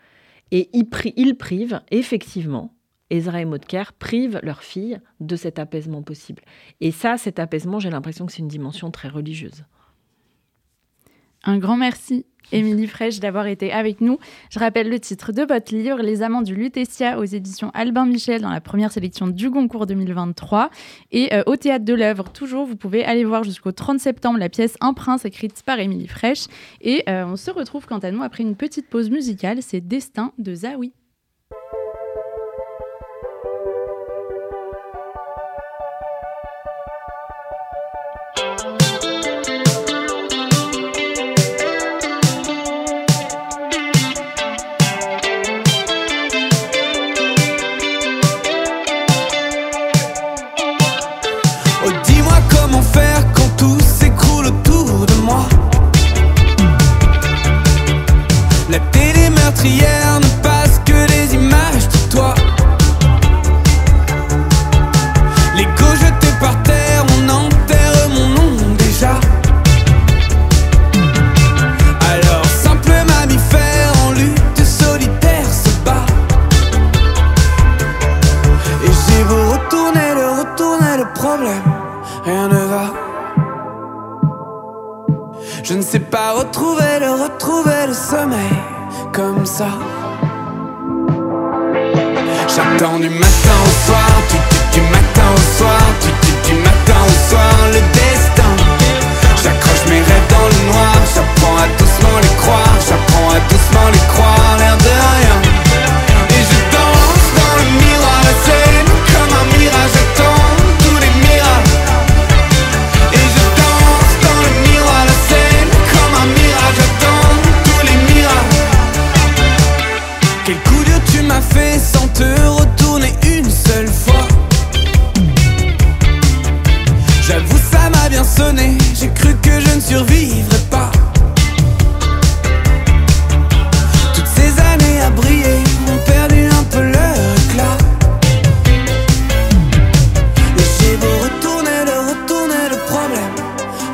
Et 0.53 0.71
ils, 0.73 0.89
privent, 1.37 1.81
effectivement, 1.91 2.73
Ezra 3.11 3.41
et 3.41 3.45
Modker 3.45 3.85
privent 3.99 4.41
leur 4.43 4.63
fille 4.63 5.01
de 5.21 5.37
cet 5.37 5.59
apaisement 5.59 6.03
possible. 6.03 6.43
Et 6.81 6.93
ça, 6.93 7.17
cet 7.17 7.39
apaisement, 7.39 7.81
j'ai 7.81 7.91
l'impression 7.91 8.27
que 8.27 8.33
c'est 8.33 8.43
une 8.43 8.49
dimension 8.49 8.91
très 8.91 9.09
religieuse. 9.09 9.65
Un 11.47 11.59
grand 11.59 11.77
merci 11.77 12.27
Émilie 12.53 12.87
Fraîche 12.87 13.21
d'avoir 13.21 13.47
été 13.47 13.73
avec 13.73 14.01
nous. 14.01 14.19
Je 14.51 14.59
rappelle 14.59 14.89
le 14.89 15.01
titre 15.01 15.33
de 15.33 15.43
votre 15.43 15.75
livre, 15.75 15.99
Les 16.03 16.23
Amants 16.23 16.43
du 16.43 16.55
Lutetia, 16.55 17.19
aux 17.19 17.25
éditions 17.25 17.71
Albin 17.75 18.07
Michel, 18.07 18.43
dans 18.43 18.51
la 18.51 18.61
première 18.61 18.93
sélection 18.93 19.27
du 19.29 19.51
Goncourt 19.51 19.87
2023. 19.87 20.71
Et 21.13 21.33
euh, 21.35 21.43
au 21.47 21.57
Théâtre 21.57 21.85
de 21.85 21.95
l'œuvre, 21.95 22.31
toujours, 22.33 22.67
vous 22.67 22.77
pouvez 22.77 23.05
aller 23.05 23.25
voir 23.25 23.45
jusqu'au 23.45 23.73
30 23.73 23.99
septembre 23.99 24.39
la 24.39 24.49
pièce 24.49 24.77
Un 24.81 24.93
prince 24.93 25.25
écrite 25.25 25.63
par 25.65 25.79
Émilie 25.79 26.09
Fraîche. 26.09 26.47
Et 26.81 27.05
euh, 27.09 27.25
on 27.27 27.37
se 27.37 27.51
retrouve 27.51 27.87
quant 27.87 27.99
à 27.99 28.11
nous 28.11 28.23
après 28.23 28.43
une 28.43 28.57
petite 28.57 28.89
pause 28.89 29.11
musicale, 29.11 29.59
c'est 29.61 29.81
Destin 29.81 30.33
de 30.39 30.55
Zawi. 30.55 30.93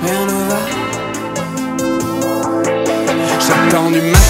rien 0.02 0.26
ne 0.26 0.48
va. 0.50 0.58
J'attends 3.40 3.90
du 3.90 4.00
mal. 4.00 4.21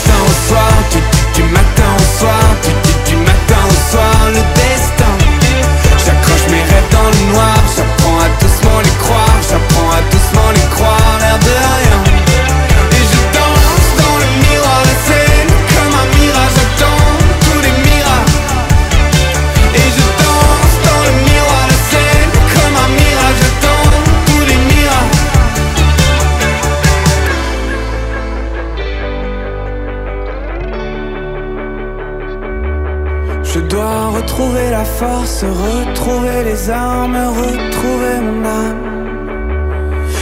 Retrouver 35.46 36.44
les 36.44 36.70
armes, 36.70 37.16
retrouver 37.16 38.20
mon 38.20 38.44
âme. 38.44 38.92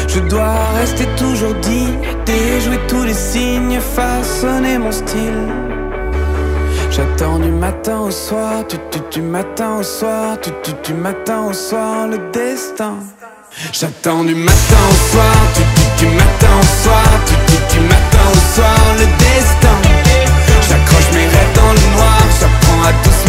Je 0.08 0.20
dois 0.20 0.54
rester 0.78 1.06
toujours 1.16 1.54
digne, 1.62 1.98
déjouer 2.26 2.80
tous 2.88 3.04
les 3.04 3.14
signes, 3.14 3.78
façonner 3.80 4.78
mon 4.78 4.92
style. 4.92 5.46
J'attends 6.90 7.38
du 7.38 7.52
matin 7.52 8.00
au 8.00 8.10
soir, 8.10 8.64
tu 8.68 8.76
tu 8.90 9.00
tu 9.10 9.22
matin 9.22 9.76
au 9.78 9.82
soir, 9.82 10.36
tu 10.42 10.50
tu 10.62 10.72
tu 10.82 10.92
matin 10.92 11.42
au 11.48 11.52
soir 11.52 12.08
le 12.08 12.18
destin. 12.32 12.94
J'attends 13.72 14.24
du 14.24 14.34
matin 14.34 14.82
au 14.90 15.12
soir, 15.12 15.34
tu 15.54 15.62
tu 15.76 15.86
tu 15.98 16.06
matin 16.06 16.52
au 16.60 16.82
soir, 16.82 17.04
tu 17.26 17.34
tu 17.46 17.56
tu 17.70 17.80
matin 17.80 18.24
au 18.32 18.54
soir 18.54 18.78
le 18.98 19.06
destin. 19.24 19.76
J'accroche 20.68 21.10
mes 21.14 21.26
rêves 21.34 21.54
dans 21.54 21.72
le 21.78 21.96
noir, 21.96 22.19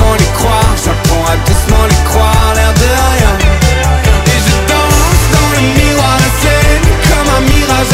doucement 0.01 0.15
les 0.15 0.31
croire, 0.33 0.75
j'apprends 0.83 1.25
à 1.25 1.35
doucement 1.45 1.85
les 1.87 2.03
croire, 2.09 2.53
l'air 2.55 2.73
de 2.73 2.89
rien. 3.13 3.33
Et 4.25 4.39
je 4.47 4.55
danse 4.71 5.23
dans 5.35 5.49
le 5.55 5.61
miroir, 5.77 6.17
la 6.17 6.31
scène 6.41 6.85
comme 7.09 7.29
un 7.37 7.41
mirage, 7.41 7.93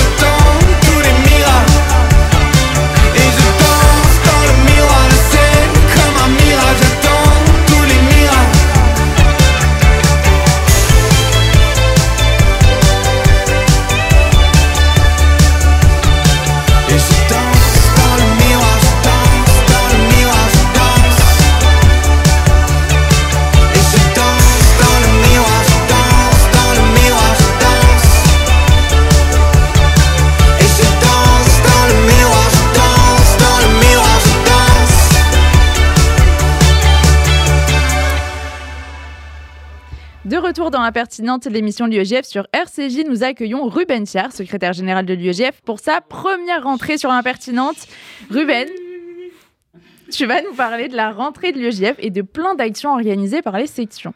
retour 40.57 40.71
dans 40.71 40.81
l'impertinente, 40.81 41.45
l'émission 41.45 41.87
de 41.87 41.93
l'UEGF 41.93 42.25
sur 42.25 42.47
RCJ, 42.51 43.05
nous 43.07 43.23
accueillons 43.23 43.69
Ruben 43.69 44.07
Chiar, 44.07 44.31
secrétaire 44.31 44.73
général 44.73 45.05
de 45.05 45.13
l'UEGF, 45.13 45.61
pour 45.63 45.79
sa 45.79 46.01
première 46.01 46.63
rentrée 46.63 46.97
sur 46.97 47.09
l'impertinente. 47.09 47.75
Ruben, 48.31 48.67
tu 50.11 50.25
vas 50.25 50.41
nous 50.41 50.55
parler 50.55 50.87
de 50.87 50.95
la 50.95 51.11
rentrée 51.11 51.51
de 51.51 51.59
l'UEGF 51.59 51.97
et 51.99 52.09
de 52.09 52.23
plein 52.23 52.55
d'actions 52.55 52.93
organisées 52.93 53.43
par 53.43 53.55
les 53.55 53.67
sections. 53.67 54.15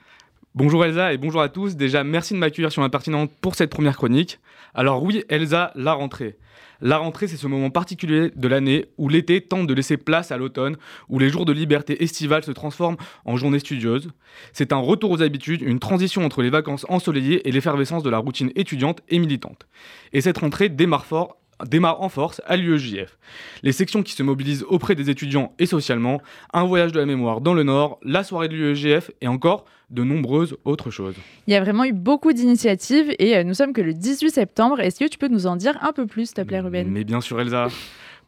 Bonjour 0.56 0.84
Elsa 0.84 1.14
et 1.14 1.20
bonjour 1.20 1.42
à 1.42 1.50
tous. 1.50 1.76
Déjà, 1.76 2.04
merci 2.04 2.34
de 2.34 2.40
m'accueillir 2.40 2.72
sur 2.72 2.82
l'impertinente 2.82 3.30
pour 3.40 3.54
cette 3.54 3.70
première 3.70 3.96
chronique. 3.96 4.40
Alors 4.74 5.04
oui, 5.04 5.24
Elsa, 5.30 5.72
la 5.76 5.94
rentrée. 5.94 6.40
La 6.82 6.98
rentrée, 6.98 7.28
c'est 7.28 7.38
ce 7.38 7.48
moment 7.48 7.70
particulier 7.70 8.32
de 8.36 8.48
l'année 8.48 8.88
où 8.98 9.08
l'été 9.08 9.42
tente 9.42 9.68
de 9.68 9.74
laisser 9.74 9.98
place 9.98 10.32
à 10.32 10.38
l'automne, 10.38 10.78
où 11.10 11.20
les 11.20 11.30
jours 11.30 11.46
de 11.46 11.54
liberté 11.54 12.04
estivale 12.04 12.44
se 12.44 12.52
transforment 12.52 12.98
en 13.26 13.38
journées 13.38 13.60
studieuses. 13.60 14.10
C'est 14.52 14.74
un 14.74 14.78
retour 14.78 15.12
aux 15.12 15.22
habitudes, 15.22 15.62
une 15.62 15.80
transition 15.80 16.26
entre 16.26 16.42
les 16.42 16.50
vacances 16.50 16.86
ensoleillées 16.90 17.48
et 17.48 17.52
l'effervescence 17.52 18.04
de 18.04 18.10
la 18.10 18.18
routine 18.18 18.52
étudiante 18.56 19.02
et 19.10 19.20
militante. 19.20 19.68
Et 20.14 20.22
cette 20.22 20.40
rentrée 20.40 20.70
démarre 20.70 21.06
fort 21.06 21.41
démarre 21.66 22.02
en 22.02 22.10
force 22.10 22.42
à 22.46 22.58
l'UEJF. 22.58 23.18
Les 23.64 23.72
sections 23.72 24.04
qui 24.04 24.14
se 24.14 24.24
mobilisent 24.24 24.66
auprès 24.68 24.96
des 24.96 25.10
étudiants 25.10 25.54
et 25.60 25.66
socialement, 25.66 26.22
un 26.54 26.64
voyage 26.64 26.92
de 26.92 27.00
la 27.00 27.06
mémoire 27.06 27.42
dans 27.42 27.54
le 27.54 27.64
Nord, 27.64 28.00
la 28.04 28.24
soirée 28.24 28.48
de 28.48 28.56
l'UEJF 28.56 29.12
et 29.22 29.28
encore 29.28 29.66
de 29.90 30.04
nombreuses 30.04 30.58
autres 30.66 30.90
choses. 30.90 31.16
Il 31.48 31.54
y 31.54 31.56
a 31.56 31.62
vraiment 31.62 31.84
eu 31.84 31.94
beaucoup 31.94 32.34
d'initiatives 32.34 33.14
et 33.20 33.36
euh, 33.36 33.44
nous 33.44 33.54
sommes 33.54 33.74
que 33.74 33.82
le 33.82 33.94
18 33.94 34.32
septembre. 34.32 34.80
Est-ce 34.80 35.00
que 35.00 35.10
tu 35.10 35.18
peux 35.18 35.28
nous 35.28 35.48
en 35.48 35.56
dire 35.56 35.78
un 35.82 35.92
peu 35.92 36.08
plus, 36.08 36.28
s'il 36.28 36.36
te 36.36 36.42
plaît, 36.42 36.62
Ruben? 36.62 36.88
Mais 36.90 37.04
bien 37.04 37.22
sûr, 37.22 37.40
Elsa. 37.42 37.68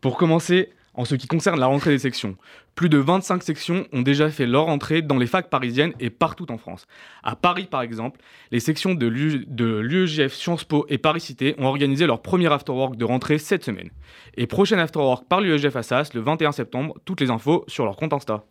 Pour 0.02 0.17
commencer, 0.17 0.69
en 0.95 1.06
ce 1.06 1.15
qui 1.15 1.27
concerne 1.27 1.60
la 1.60 1.65
rentrée 1.65 1.89
des 1.91 1.99
sections, 1.99 2.36
plus 2.75 2.89
de 2.89 2.97
25 2.97 3.41
sections 3.43 3.88
ont 3.93 4.01
déjà 4.01 4.29
fait 4.29 4.45
leur 4.45 4.67
entrée 4.67 5.01
dans 5.01 5.17
les 5.17 5.25
facs 5.27 5.49
parisiennes 5.49 5.93
et 5.99 6.10
partout 6.10 6.51
en 6.51 6.58
France. 6.58 6.86
À 7.23 7.36
Paris, 7.36 7.67
par 7.69 7.82
exemple, 7.82 8.19
les 8.51 8.60
sections 8.60 8.93
de 8.93 9.08
l'U- 9.08 9.45
de 9.47 9.77
l'UEJF 9.79 10.34
Sciences 10.34 10.63
Po 10.63 10.86
et 10.89 10.97
Paris 10.97 11.21
Cité 11.21 11.56
ont 11.58 11.65
organisé 11.65 12.06
leur 12.06 12.21
premier 12.21 12.51
afterwork 12.51 12.95
de 12.95 13.06
rentrée 13.06 13.38
cette 13.38 13.63
semaine. 13.63 13.89
Et 14.38 14.47
prochain 14.47 14.77
afterwork 14.79 15.27
par 15.27 15.41
l'UEJF 15.41 15.75
Assas 15.75 16.10
le 16.13 16.21
21 16.21 16.51
septembre, 16.51 16.95
toutes 17.06 17.21
les 17.21 17.29
infos 17.32 17.63
sur 17.67 17.86
leur 17.86 17.95
compte 17.95 18.13
Insta. 18.13 18.43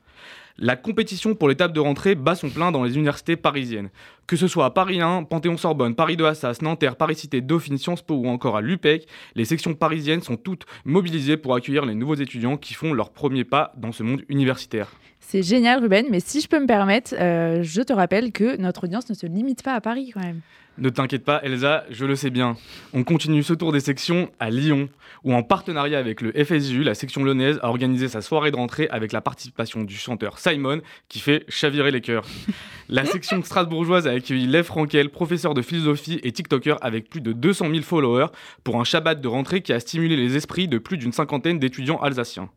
La 0.59 0.77
compétition 0.77 1.35
pour 1.35 1.49
l'étape 1.49 1.73
de 1.73 1.81
rentrée 1.81 2.15
bat 2.15 2.35
son 2.35 2.51
plein 2.51 2.73
dans 2.73 2.85
les 2.85 2.95
universités 2.95 3.37
parisiennes. 3.37 3.91
Que 4.27 4.37
ce 4.37 4.47
soit 4.47 4.67
à 4.67 4.71
Paris 4.71 5.01
1, 5.01 5.25
Panthéon-Sorbonne, 5.25 5.95
Paris 5.95 6.17
2 6.17 6.27
Assas, 6.27 6.59
Nanterre, 6.63 6.97
Paris 6.97 7.17
Cité, 7.17 7.41
Dauphine, 7.41 7.79
Sciences 7.79 8.03
Po 8.03 8.15
ou 8.15 8.29
encore 8.29 8.57
à 8.57 8.61
l'UPEC, 8.61 9.07
les 9.35 9.45
sections 9.45 9.75
parisiennes 9.75 10.23
sont 10.23 10.37
toutes 10.37 10.67
mobilisées 10.85 11.37
pour 11.37 11.55
accueillir 11.55 11.87
les 11.87 11.95
nouveaux 11.95 12.15
étudiants 12.15 12.57
qui 12.57 12.75
font 12.75 12.93
leur 12.93 13.11
premier 13.11 13.45
pas 13.45 13.73
dans 13.77 13.93
ce 13.93 14.03
monde 14.03 14.25
universitaire. 14.29 14.89
C'est 15.25 15.43
génial, 15.43 15.81
Ruben, 15.81 16.07
mais 16.11 16.21
si 16.21 16.41
je 16.41 16.49
peux 16.49 16.61
me 16.61 16.67
permettre, 16.67 17.15
euh, 17.19 17.63
je 17.63 17.81
te 17.81 17.93
rappelle 17.93 18.33
que 18.33 18.57
notre 18.57 18.85
audience 18.85 19.09
ne 19.09 19.15
se 19.15 19.27
limite 19.27 19.63
pas 19.63 19.73
à 19.73 19.81
Paris 19.81 20.11
quand 20.13 20.21
même. 20.21 20.41
Ne 20.79 20.89
t'inquiète 20.89 21.25
pas, 21.25 21.41
Elsa, 21.43 21.85
je 21.91 22.07
le 22.07 22.17
sais 22.17 22.31
bien. 22.31 22.57
On 22.95 23.05
continue 23.05 23.43
ce 23.43 23.53
tour 23.53 23.73
des 23.73 23.81
sections 23.81 24.31
à 24.41 24.49
Lyon, 24.49 24.89
où 25.23 25.35
en 25.35 25.43
partenariat 25.43 25.99
avec 25.99 26.23
le 26.23 26.33
FSJU, 26.33 26.83
la 26.83 26.95
section 26.95 27.23
lyonnaise 27.25 27.59
a 27.63 27.69
organisé 27.69 28.09
sa 28.09 28.23
soirée 28.23 28.51
de 28.51 28.57
rentrée 28.57 28.89
avec 28.91 29.13
la 29.13 29.21
participation 29.21 29.85
du 29.85 29.95
chanteur 29.95 30.39
Simon, 30.39 30.81
qui 31.09 31.21
fait 31.21 31.45
chavirer 31.49 31.91
les 31.91 32.01
cœurs. 32.01 32.25
La 32.89 33.07
section 33.07 33.43
strasbourgeoise 33.43 34.07
a 34.07 34.11
accueilli 34.11 34.47
Lev 34.47 34.65
Frankel, 34.65 35.09
professeur 35.09 35.55
de 35.55 35.63
philosophie 35.63 36.21
et 36.23 36.33
TikToker 36.33 36.77
avec 36.83 37.09
plus 37.09 37.23
de 37.23 37.33
200 37.33 37.71
000 37.71 37.83
followers, 37.83 38.27
pour 38.65 38.81
un 38.81 38.85
Shabbat 38.85 39.21
de 39.21 39.29
rentrée 39.29 39.63
qui 39.63 39.73
a 39.73 39.81
stimulé 39.81 40.17
les 40.17 40.37
esprits 40.37 40.69
de 40.69 40.79
plus 40.79 40.99
d'une 40.99 41.13
cinquantaine 41.13 41.59
d'étudiants 41.59 42.01
alsaciens. 42.03 42.51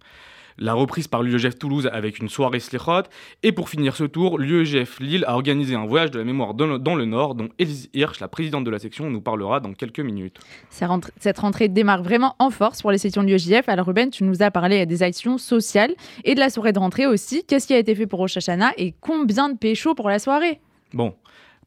La 0.58 0.74
reprise 0.74 1.08
par 1.08 1.22
l'UEGF 1.22 1.58
Toulouse 1.60 1.89
avec 1.91 2.20
une 2.20 2.30
soirée 2.30 2.60
Slichot. 2.60 3.04
Et 3.44 3.52
pour 3.52 3.70
finir 3.70 3.96
ce 3.96 4.06
tour, 4.06 4.39
l'UEGF 4.39 5.00
Lille 5.00 5.26
a 5.28 5.34
organisé 5.34 5.76
un 5.76 5.86
voyage 5.86 6.12
de 6.12 6.20
la 6.20 6.24
mémoire 6.24 6.54
dans 6.54 6.65
le, 6.65 6.80
dans 6.80 6.96
le 6.96 7.06
Nord, 7.06 7.36
dont 7.36 7.50
Elise 7.60 7.89
Hirsch, 7.94 8.20
la 8.20 8.28
présidente 8.28 8.63
de 8.63 8.70
la 8.70 8.80
section, 8.80 9.10
nous 9.10 9.22
parlera 9.22 9.60
dans 9.60 9.74
quelques 9.74 10.00
minutes. 10.00 10.38
Cette 10.70 11.39
rentrée 11.39 11.68
démarre 11.68 12.04
vraiment 12.04 12.36
en 12.39 12.50
force 12.50 12.82
pour 12.82 12.91
les 12.91 12.98
sections 12.98 13.24
de 13.24 13.28
l'UEJF. 13.28 13.68
Alors 13.68 13.88
Ruben, 13.88 14.10
tu 14.10 14.24
nous 14.24 14.41
as 14.41 14.52
parlé 14.52 14.86
des 14.86 15.04
actions 15.04 15.38
sociales 15.38 15.94
et 16.24 16.36
de 16.36 16.39
la 16.39 16.50
soirée 16.50 16.72
de 16.72 16.80
rentrée 16.80 17.06
aussi. 17.06 17.44
Qu'est-ce 17.44 17.68
qui 17.68 17.74
a 17.74 17.80
été 17.80 17.94
fait 17.94 18.08
pour 18.08 18.20
Rosh 18.20 18.38
Hashanah 18.38 18.72
et 18.78 18.94
combien 19.02 19.50
de 19.50 19.58
pécho 19.58 19.94
pour 19.94 20.10
la 20.10 20.20
soirée? 20.20 20.62
Bon. 20.94 21.13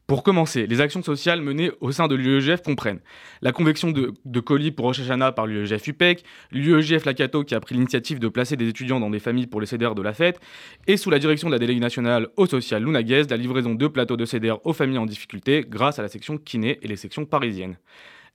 Pour 0.09 0.23
commencer, 0.23 0.65
les 0.65 0.81
actions 0.81 1.03
sociales 1.03 1.39
menées 1.39 1.69
au 1.81 1.91
sein 1.91 2.07
de 2.07 2.15
l'UEGF 2.15 2.63
comprennent 2.63 2.99
la 3.43 3.51
convection 3.51 3.91
de, 3.91 4.39
colis 4.39 4.71
pour 4.71 4.85
Rosh 4.85 5.01
par 5.35 5.45
l'UEGF 5.45 5.85
UPEC, 5.85 6.23
l'UEGF 6.51 7.05
Lacato 7.05 7.43
qui 7.43 7.53
a 7.53 7.59
pris 7.59 7.75
l'initiative 7.75 8.17
de 8.17 8.27
placer 8.27 8.55
des 8.55 8.67
étudiants 8.67 8.99
dans 8.99 9.11
des 9.11 9.19
familles 9.19 9.45
pour 9.45 9.61
les 9.61 9.67
CDR 9.67 9.93
de 9.93 10.01
la 10.01 10.15
fête, 10.15 10.39
et 10.87 10.97
sous 10.97 11.11
la 11.11 11.19
direction 11.19 11.47
de 11.47 11.53
la 11.53 11.59
déléguée 11.59 11.79
nationale 11.79 12.29
au 12.37 12.47
social 12.47 12.83
Luna 12.83 13.03
Guez, 13.03 13.25
la 13.29 13.37
livraison 13.37 13.75
de 13.75 13.87
plateaux 13.87 14.17
de 14.17 14.25
CDR 14.25 14.57
aux 14.65 14.73
familles 14.73 14.97
en 14.97 15.05
difficulté 15.05 15.63
grâce 15.69 15.99
à 15.99 16.01
la 16.01 16.07
section 16.07 16.39
kiné 16.39 16.79
et 16.81 16.87
les 16.87 16.95
sections 16.95 17.25
parisiennes. 17.25 17.77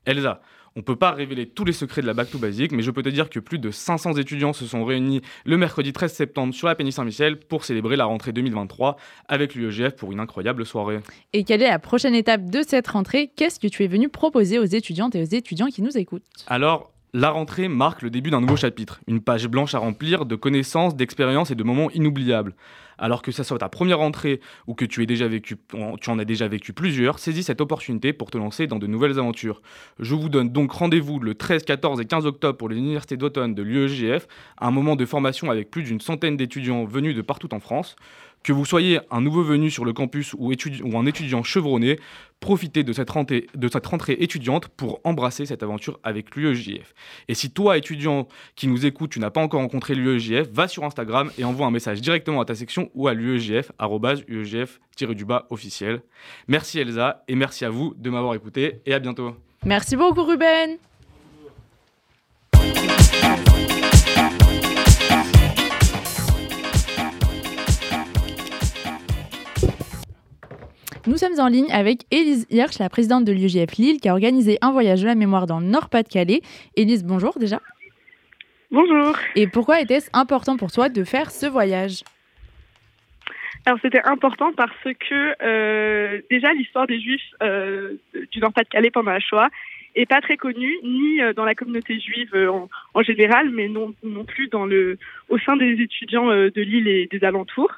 Elsa, 0.07 0.43
on 0.77 0.81
ne 0.81 0.85
peut 0.85 0.97
pas 0.97 1.13
révéler 1.13 1.47
tous 1.47 1.65
les 1.65 1.73
secrets 1.73 2.03
de 2.03 2.07
la 2.07 2.15
Back 2.15 2.31
to 2.31 2.39
Basic, 2.39 2.73
mais 2.73 2.83
je 2.83 2.91
peux 2.91 3.03
te 3.03 3.09
dire 3.09 3.31
que 3.31 3.39
plus 3.39 3.61
de 3.61 3.71
500 3.71 4.15
étudiants 4.15 4.53
se 4.53 4.67
sont 4.67 4.85
réunis 4.85 5.21
le 5.45 5.57
mercredi 5.57 5.93
13 5.93 6.13
septembre 6.13 6.53
sur 6.53 6.67
la 6.67 6.75
péninsule 6.75 6.95
Saint-Michel 6.95 7.39
pour 7.39 7.65
célébrer 7.65 7.97
la 7.97 8.05
rentrée 8.05 8.33
2023 8.33 8.97
avec 9.29 9.55
l'UEGF 9.55 9.95
pour 9.95 10.13
une 10.13 10.19
incroyable 10.19 10.67
soirée. 10.67 10.99
Et 11.33 11.45
quelle 11.45 11.63
est 11.63 11.69
la 11.69 11.79
prochaine 11.79 12.15
étape 12.15 12.51
de 12.51 12.63
cette 12.67 12.89
rentrée? 12.89 13.31
Qu'est-ce 13.37 13.61
que 13.61 13.69
tu 13.69 13.85
es 13.85 13.87
venu 13.87 14.09
proposer 14.09 14.59
aux 14.59 14.65
étudiantes 14.65 15.15
et 15.15 15.23
aux 15.23 15.25
étudiants 15.25 15.67
qui 15.67 15.83
nous 15.83 15.97
écoutent? 15.97 16.25
Alors, 16.49 16.93
la 17.13 17.31
rentrée 17.31 17.69
marque 17.69 18.03
le 18.03 18.11
début 18.11 18.31
d'un 18.31 18.41
nouveau 18.41 18.57
chapitre, 18.57 19.01
une 19.07 19.21
page 19.21 19.47
blanche 19.47 19.77
à 19.77 19.79
remplir 19.79 20.27
de 20.27 20.35
connaissances, 20.35 20.97
d'expériences 20.97 21.53
et 21.53 21.55
de 21.55 21.63
moments 21.63 21.91
inoubliables. 21.93 22.55
Alors 22.99 23.23
que 23.23 23.33
ça 23.33 23.45
soit 23.45 23.59
ta 23.59 23.69
première 23.69 23.99
rentrée 23.99 24.41
ou 24.67 24.75
que 24.75 24.85
tu, 24.85 25.07
tu 25.07 26.11
en 26.11 26.19
as 26.19 26.25
déjà 26.25 26.49
vécu 26.49 26.73
plusieurs, 26.73 27.19
saisis 27.19 27.45
cette 27.45 27.61
opportunité 27.61 28.13
pour 28.13 28.31
te 28.31 28.39
lancer 28.39 28.67
dans 28.67 28.79
de 28.79 28.87
nouvelles 28.87 29.19
aventures. 29.19 29.63
Je 29.99 30.15
vous 30.15 30.29
donne 30.29 30.51
donc 30.51 30.73
rendez-vous 30.73 31.19
le 31.19 31.35
13, 31.35 31.65
14 31.65 32.01
et 32.01 32.05
15 32.05 32.27
octobre 32.27 32.57
pour 32.57 32.69
les 32.69 32.77
universités 32.77 33.17
d'automne 33.17 33.55
de 33.55 33.63
l'UEGF, 33.63 34.27
un 34.61 34.71
moment 34.71 34.97
de 34.97 35.05
formation 35.05 35.51
avec 35.51 35.71
plus 35.71 35.83
d'une 35.83 36.01
centaine 36.01 36.37
d'étudiants 36.37 36.85
venus 36.85 37.15
de 37.15 37.23
partout 37.23 37.53
en 37.55 37.61
France. 37.61 37.97
Que 38.45 38.53
vous 38.53 38.67
soyez 38.67 39.01
un 39.11 39.23
nouveau 39.23 39.43
venu 39.43 39.71
sur 39.71 39.85
le 39.87 39.93
campus 39.93 40.35
ou, 40.39 40.53
un 40.53 41.07
étudiant 41.07 41.43
chevronné, 41.43 41.99
profitez 42.41 42.85
de 42.85 42.93
cette, 42.93 43.09
rentrée, 43.11 43.47
étudiante 44.21 44.69
pour 44.69 45.01
embrasser 45.03 45.47
cette 45.47 45.63
aventure 45.63 45.99
avec 46.03 46.37
l'UEJF. 46.37 46.95
Et 47.29 47.35
si 47.35 47.51
toi, 47.51 47.79
étudiant 47.79 48.29
qui 48.55 48.69
nous 48.69 48.85
écoute, 48.85 49.11
tu 49.11 49.19
n'as 49.19 49.31
pas 49.31 49.41
encore 49.41 49.63
rencontré 49.63 49.95
l'UEJF, 49.95 50.51
va 50.53 50.69
sur 50.69 50.85
Instagram 50.85 51.31
et 51.39 51.45
envoie 51.45 51.67
un 51.67 51.71
message 51.71 52.03
directement 52.03 52.43
à 52.43 52.45
ta 52.45 52.55
section 52.55 52.91
ou 52.95 53.09
à 53.09 53.15
l'UEJF, 53.15 53.73
arrobase 53.79 54.23
UEJF-du-bas 54.29 55.47
officiel. 55.49 56.03
Merci 56.47 56.79
Elsa 56.79 57.25
et 57.29 57.35
merci 57.35 57.65
à 57.65 57.71
vous 57.71 57.95
de 57.97 58.11
m'avoir 58.11 58.35
écouté 58.35 58.83
et 58.85 58.93
à 58.93 58.99
bientôt. 58.99 59.35
Merci 59.65 59.97
beaucoup 59.97 60.23
Ruben 60.23 60.77
Nous 71.07 71.19
sommes 71.19 71.39
en 71.39 71.49
ligne 71.49 71.71
avec 71.71 72.05
Élise 72.11 72.47
Hirsch, 72.51 72.79
la 72.79 72.89
présidente 72.89 73.27
de 73.27 73.33
l'UJF 73.33 73.77
Lille, 73.77 74.01
qui 74.01 74.09
a 74.09 74.13
organisé 74.13 74.57
un 74.63 74.73
voyage 74.73 75.03
de 75.03 75.07
la 75.07 75.15
mémoire 75.15 75.47
dans 75.47 75.61
le 75.61 75.67
Nord-Pas-de-Calais. 75.67 76.41
Élise, 76.77 77.05
bonjour 77.05 77.39
déjà. 77.39 77.61
Bonjour. 78.71 79.15
Et 79.37 79.47
pourquoi 79.47 79.83
était-ce 79.83 80.09
important 80.15 80.57
pour 80.57 80.73
toi 80.73 80.89
de 80.89 81.05
faire 81.05 81.31
ce 81.31 81.45
voyage? 81.45 82.05
Alors 83.67 83.79
c'était 83.83 84.01
important 84.05 84.53
parce 84.55 84.73
que 84.83 85.35
euh, 85.43 86.23
déjà 86.31 86.55
l'histoire 86.55 86.87
des 86.87 86.99
Juifs 86.99 87.35
euh, 87.43 87.97
du 88.33 88.41
Nord-Pas-de-Calais 88.41 88.91
pendant 88.91 89.11
la 89.11 89.21
Shoah 89.21 89.51
est 89.95 90.07
pas 90.07 90.23
très 90.23 90.39
connue, 90.39 90.75
ni 90.83 91.21
euh, 91.21 91.35
dans 91.35 91.45
la 91.45 91.55
communauté 91.55 92.01
juive 92.01 92.35
en, 92.95 93.03
général, 93.03 93.51
mais 93.51 93.69
non, 93.69 93.95
non 94.03 94.25
plus 94.25 94.49
dans 94.49 94.65
le, 94.65 94.97
au 95.29 95.39
sein 95.39 95.57
des 95.57 95.83
étudiants 95.83 96.29
de 96.29 96.61
Lille 96.63 96.89
et 96.89 97.09
des 97.11 97.25
alentours. 97.25 97.73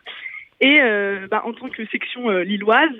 Et 0.60 0.80
bah, 1.30 1.42
en 1.44 1.52
tant 1.52 1.68
que 1.68 1.84
section 1.86 2.30
lilloise, 2.38 2.96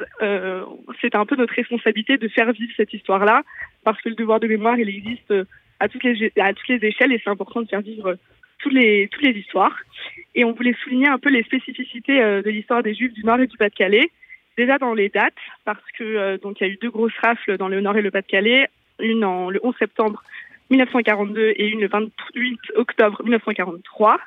c'est 1.01 1.15
un 1.15 1.25
peu 1.25 1.37
notre 1.37 1.55
responsabilité 1.55 2.19
de 2.19 2.29
faire 2.29 2.53
vivre 2.53 2.73
cette 2.77 2.93
histoire-là, 2.93 3.43
parce 3.83 4.01
que 4.03 4.11
le 4.11 4.15
devoir 4.15 4.41
de 4.41 4.47
mémoire, 4.47 4.79
il 4.79 4.89
existe 4.89 5.33
à 5.81 5.89
toutes 5.89 6.05
les, 6.05 6.33
à 6.39 6.53
toutes 6.53 6.69
les 6.69 6.87
échelles 6.87 7.13
et 7.13 7.21
c'est 7.23 7.31
important 7.31 7.63
de 7.63 7.69
faire 7.69 7.81
vivre 7.81 8.17
toutes 8.59 8.73
les, 8.73 9.09
toutes 9.09 9.23
les 9.23 9.39
histoires. 9.39 9.77
Et 10.35 10.45
on 10.45 10.53
voulait 10.53 10.75
souligner 10.83 11.09
un 11.09 11.19
peu 11.19 11.31
les 11.31 11.43
spécificités 11.43 12.21
euh, 12.21 12.43
de 12.43 12.51
l'histoire 12.51 12.83
des 12.83 12.95
Juifs 12.95 13.13
du 13.13 13.25
Nord 13.25 13.41
et 13.41 13.47
du 13.47 13.57
Pas-de-Calais. 13.57 14.11
Déjà 14.57 14.79
dans 14.79 14.95
les 14.95 15.11
dates, 15.11 15.35
parce 15.65 15.85
que 15.99 16.05
euh, 16.05 16.39
donc 16.39 16.61
il 16.61 16.67
y 16.67 16.71
a 16.71 16.73
eu 16.73 16.79
deux 16.81 16.91
grosses 16.91 17.17
rafles 17.23 17.59
dans 17.59 17.69
le 17.69 17.81
Nord 17.81 17.97
et 17.97 18.03
le 18.03 18.11
Pas-de-Calais, 18.11 18.69
une 19.01 19.25
en, 19.25 19.51
le 19.51 19.61
11 19.63 19.75
septembre 19.79 20.23
1942 20.71 21.55
et 21.57 21.69
une 21.69 21.81
le 21.81 21.89
28 21.89 22.59
octobre 22.77 23.23
1943. 23.23 24.19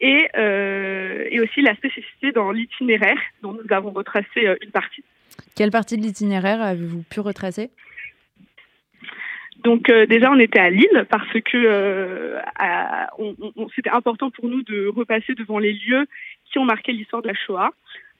Et, 0.00 0.28
euh, 0.36 1.26
et 1.30 1.40
aussi 1.40 1.62
la 1.62 1.74
spécificité 1.74 2.32
dans 2.32 2.50
l'itinéraire, 2.50 3.18
dont 3.42 3.52
nous 3.52 3.74
avons 3.74 3.90
retracé 3.90 4.46
une 4.62 4.70
partie. 4.70 5.02
Quelle 5.54 5.70
partie 5.70 5.96
de 5.96 6.02
l'itinéraire 6.02 6.60
avez-vous 6.60 7.02
pu 7.02 7.20
retracer? 7.20 7.70
Donc 9.64 9.90
euh, 9.90 10.06
déjà, 10.06 10.30
on 10.30 10.38
était 10.38 10.60
à 10.60 10.70
Lille 10.70 11.06
parce 11.10 11.32
que 11.32 11.56
euh, 11.56 12.38
c'était 13.74 13.90
important 13.90 14.30
pour 14.30 14.48
nous 14.48 14.62
de 14.62 14.86
repasser 14.86 15.34
devant 15.34 15.58
les 15.58 15.72
lieux 15.72 16.06
qui 16.44 16.58
ont 16.58 16.64
marqué 16.64 16.92
l'histoire 16.92 17.22
de 17.22 17.28
la 17.28 17.34
Shoah. 17.34 17.70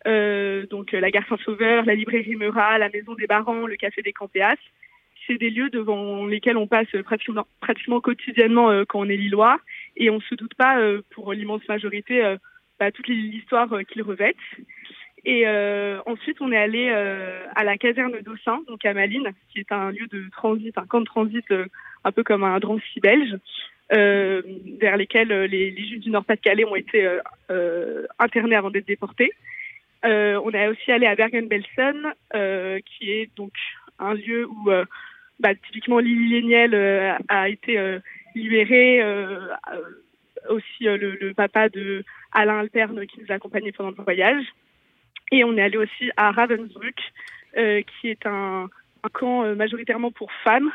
Euh, 0.06 0.66
donc 0.66 0.92
la 0.92 1.10
gare 1.10 1.24
Saint-Sauveur, 1.28 1.84
la 1.84 1.94
librairie 1.94 2.36
Meurat, 2.36 2.78
la 2.78 2.88
maison 2.88 3.14
des 3.14 3.26
Barans, 3.26 3.66
le 3.66 3.76
café 3.76 4.02
des 4.02 4.12
Campéas. 4.12 4.56
C'est 5.26 5.38
des 5.38 5.50
lieux 5.50 5.70
devant 5.70 6.26
lesquels 6.26 6.56
on 6.56 6.66
passe 6.66 6.86
pratiquement, 7.04 7.46
pratiquement 7.60 8.00
quotidiennement 8.00 8.84
quand 8.88 9.00
on 9.00 9.08
est 9.08 9.16
lillois 9.16 9.58
et 9.96 10.10
on 10.10 10.20
se 10.20 10.34
doute 10.34 10.54
pas, 10.54 10.78
pour 11.10 11.32
l'immense 11.32 11.66
majorité, 11.68 12.36
bah, 12.78 12.92
toute 12.92 13.08
l'histoire 13.08 13.68
qu'ils 13.88 14.02
revêtent. 14.02 14.36
Et 15.26 15.42
euh, 15.44 15.98
ensuite, 16.06 16.40
on 16.40 16.52
est 16.52 16.56
allé 16.56 16.88
euh, 16.88 17.44
à 17.56 17.64
la 17.64 17.76
caserne 17.76 18.20
d'Aussin, 18.20 18.60
donc 18.68 18.84
à 18.84 18.94
Malines, 18.94 19.32
qui 19.50 19.58
est 19.58 19.72
un 19.72 19.90
lieu 19.90 20.06
de 20.06 20.30
transit, 20.30 20.78
un 20.78 20.86
camp 20.86 21.00
de 21.00 21.04
transit, 21.04 21.44
euh, 21.50 21.66
un 22.04 22.12
peu 22.12 22.22
comme 22.22 22.44
un 22.44 22.60
Drancy 22.60 23.00
belge, 23.00 23.36
vers 23.90 24.96
lesquels 24.96 25.28
les, 25.28 25.70
les, 25.72 25.88
Juifs 25.88 26.00
du 26.00 26.10
Nord-Pas-de-Calais 26.10 26.64
ont 26.64 26.76
été 26.76 27.08
internés 28.18 28.56
avant 28.56 28.70
d'être 28.70 28.86
déportés. 28.86 29.32
on 30.02 30.50
est 30.50 30.68
aussi 30.68 30.90
allé 30.90 31.06
à 31.06 31.14
Bergen-Belsen, 31.14 32.12
qui 32.84 33.10
est 33.10 33.30
donc 33.36 33.52
un 34.00 34.14
lieu 34.14 34.46
où 34.46 34.70
bah, 35.38 35.54
typiquement 35.66 36.00
Lily 36.00 36.28
Léniel 36.30 36.74
a 37.28 37.48
été 37.48 38.00
libéré. 38.36 39.02
aussi 40.48 40.84
le, 40.84 40.96
le, 40.96 41.34
papa 41.34 41.68
de 41.68 42.04
Alain 42.32 42.60
Alterne 42.60 43.06
qui 43.06 43.20
nous 43.20 43.26
a 43.30 43.34
accompagnés 43.34 43.72
pendant 43.72 43.90
le 43.90 44.04
voyage. 44.04 44.44
Et 45.32 45.44
on 45.44 45.56
est 45.56 45.62
allé 45.62 45.76
aussi 45.76 46.10
à 46.16 46.30
Ravensbrück, 46.30 47.00
euh, 47.56 47.82
qui 47.82 48.08
est 48.08 48.26
un, 48.26 48.68
camp 49.12 49.44
euh, 49.44 49.54
majoritairement 49.54 50.10
pour 50.10 50.32
femmes, 50.44 50.70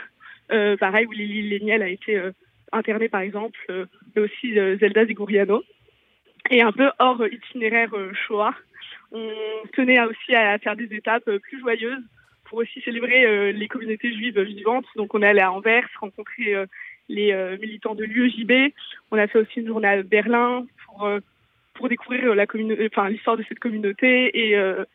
euh, 0.51 0.77
pareil, 0.77 1.05
où 1.05 1.11
Lily 1.11 1.49
Léniel 1.49 1.81
a 1.81 1.89
été 1.89 2.17
euh, 2.17 2.31
internée 2.71 3.09
par 3.09 3.21
exemple, 3.21 3.59
mais 4.15 4.21
aussi 4.21 4.53
Zelda 4.53 5.05
Ziguriano. 5.05 5.63
Et 6.49 6.61
un 6.61 6.71
peu 6.71 6.89
hors 6.99 7.25
itinéraire 7.27 7.93
Shoah, 8.13 8.55
on 9.11 9.29
tenait 9.73 10.01
aussi 10.01 10.33
à 10.33 10.57
faire 10.57 10.77
des 10.77 10.93
étapes 10.95 11.29
plus 11.29 11.59
joyeuses 11.59 12.03
pour 12.45 12.59
aussi 12.59 12.81
célébrer 12.81 13.51
les 13.51 13.67
communautés 13.67 14.13
juives 14.13 14.39
vivantes. 14.39 14.85
Donc 14.95 15.13
on 15.13 15.21
est 15.21 15.27
allé 15.27 15.41
à 15.41 15.51
Anvers, 15.51 15.87
rencontrer 15.99 16.55
les 17.09 17.57
militants 17.61 17.95
de 17.95 18.03
l'UEJB. 18.03 18.73
On 19.11 19.17
a 19.17 19.27
fait 19.27 19.39
aussi 19.39 19.59
une 19.59 19.67
journée 19.67 19.87
à 19.87 20.01
Berlin 20.03 20.65
pour 20.85 21.07
pour 21.73 21.89
découvrir 21.89 22.23
euh, 22.25 23.09
l'histoire 23.09 23.37
de 23.37 23.43
cette 23.47 23.59
communauté 23.59 24.31
et 24.37 24.55
euh, 24.55 24.85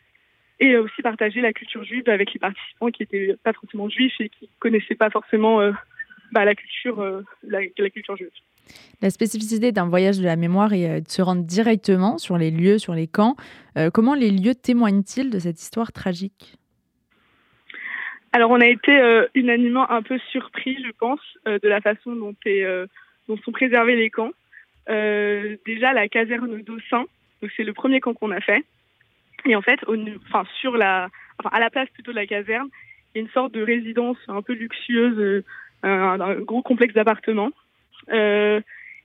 et 0.58 0.74
aussi 0.78 1.02
partager 1.02 1.42
la 1.42 1.52
culture 1.52 1.84
juive 1.84 2.08
avec 2.08 2.32
les 2.32 2.40
participants 2.40 2.88
qui 2.88 3.02
étaient 3.02 3.36
pas 3.42 3.52
forcément 3.52 3.90
juifs 3.90 4.18
et 4.20 4.30
qui 4.30 4.48
connaissaient 4.58 4.94
pas 4.94 5.10
forcément 5.10 5.60
euh, 5.60 5.72
bah, 6.32 6.46
la 6.46 6.54
culture 6.54 7.04
la, 7.42 7.90
culture 7.90 8.16
juive. 8.16 8.30
La 9.02 9.10
spécificité 9.10 9.70
d'un 9.70 9.86
voyage 9.86 10.18
de 10.18 10.24
la 10.24 10.36
mémoire 10.36 10.72
est 10.72 11.02
de 11.02 11.08
se 11.08 11.20
rendre 11.20 11.42
directement 11.42 12.16
sur 12.16 12.38
les 12.38 12.50
lieux, 12.50 12.78
sur 12.78 12.94
les 12.94 13.06
camps. 13.06 13.36
comment 13.92 14.14
les 14.14 14.30
lieux 14.30 14.54
témoignent-ils 14.54 15.28
de 15.28 15.38
cette 15.38 15.60
histoire 15.60 15.92
tragique? 15.92 16.56
Alors 18.36 18.50
on 18.50 18.60
a 18.60 18.66
été 18.66 18.92
unanimement 19.34 19.90
un 19.90 20.02
peu 20.02 20.18
surpris, 20.30 20.76
je 20.84 20.90
pense, 20.98 21.20
de 21.46 21.68
la 21.68 21.80
façon 21.80 22.14
dont, 22.14 22.34
est, 22.44 22.66
dont 23.28 23.38
sont 23.38 23.50
préservés 23.50 23.96
les 23.96 24.10
camps. 24.10 24.32
Euh, 24.88 25.56
déjà 25.64 25.92
la 25.94 26.08
caserne 26.08 26.62
d'Aussin, 26.62 27.06
c'est 27.56 27.64
le 27.64 27.72
premier 27.72 28.00
camp 28.00 28.14
qu'on 28.14 28.30
a 28.30 28.40
fait. 28.40 28.62
Et 29.44 29.56
en 29.56 29.62
fait, 29.62 29.80
enfin 30.26 30.44
sur 30.60 30.76
la, 30.76 31.08
à 31.50 31.60
la 31.60 31.70
place 31.70 31.88
plutôt 31.90 32.12
de 32.12 32.16
la 32.16 32.26
caserne, 32.26 32.68
il 33.14 33.18
y 33.18 33.20
a 33.20 33.22
une 33.22 33.30
sorte 33.30 33.52
de 33.52 33.62
résidence 33.62 34.18
un 34.28 34.42
peu 34.42 34.52
luxueuse, 34.52 35.18
euh, 35.18 35.42
un, 35.82 36.34
gros 36.40 36.62
complexe 36.62 36.94
d'appartements. 36.94 37.50
Euh, 38.10 38.60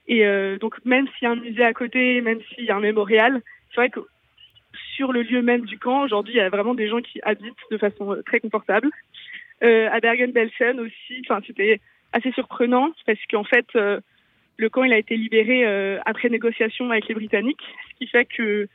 et 0.07 0.25
euh, 0.25 0.57
donc 0.57 0.83
même 0.83 1.07
s'il 1.07 1.23
y 1.23 1.27
a 1.27 1.31
un 1.31 1.35
musée 1.35 1.63
à 1.63 1.73
côté, 1.73 2.21
même 2.21 2.39
s'il 2.53 2.65
y 2.65 2.71
a 2.71 2.75
un 2.75 2.81
mémorial, 2.81 3.41
c'est 3.69 3.77
vrai 3.77 3.89
que 3.89 4.01
sur 4.95 5.13
le 5.13 5.21
lieu 5.21 5.41
même 5.41 5.61
du 5.61 5.79
camp, 5.79 6.03
aujourd'hui, 6.03 6.33
il 6.33 6.37
y 6.37 6.41
a 6.41 6.49
vraiment 6.49 6.75
des 6.75 6.87
gens 6.87 7.01
qui 7.01 7.19
habitent 7.23 7.53
de 7.71 7.77
façon 7.77 8.17
très 8.25 8.39
confortable. 8.39 8.89
Euh, 9.63 9.89
à 9.91 9.99
Bergen-Belsen 9.99 10.79
aussi, 10.79 11.21
enfin 11.25 11.41
c'était 11.45 11.79
assez 12.13 12.31
surprenant 12.31 12.91
parce 13.05 13.19
qu'en 13.29 13.43
fait, 13.43 13.67
le 14.61 14.69
camp 14.69 14.83
il 14.83 14.93
a 14.93 14.97
été 14.97 15.17
libéré 15.17 15.65
euh, 15.65 15.99
après 16.05 16.29
négociation 16.29 16.89
avec 16.91 17.07
les 17.07 17.15
Britanniques, 17.15 17.63
ce 17.89 17.97
qui 17.97 18.07
fait 18.07 18.25
que 18.25 18.67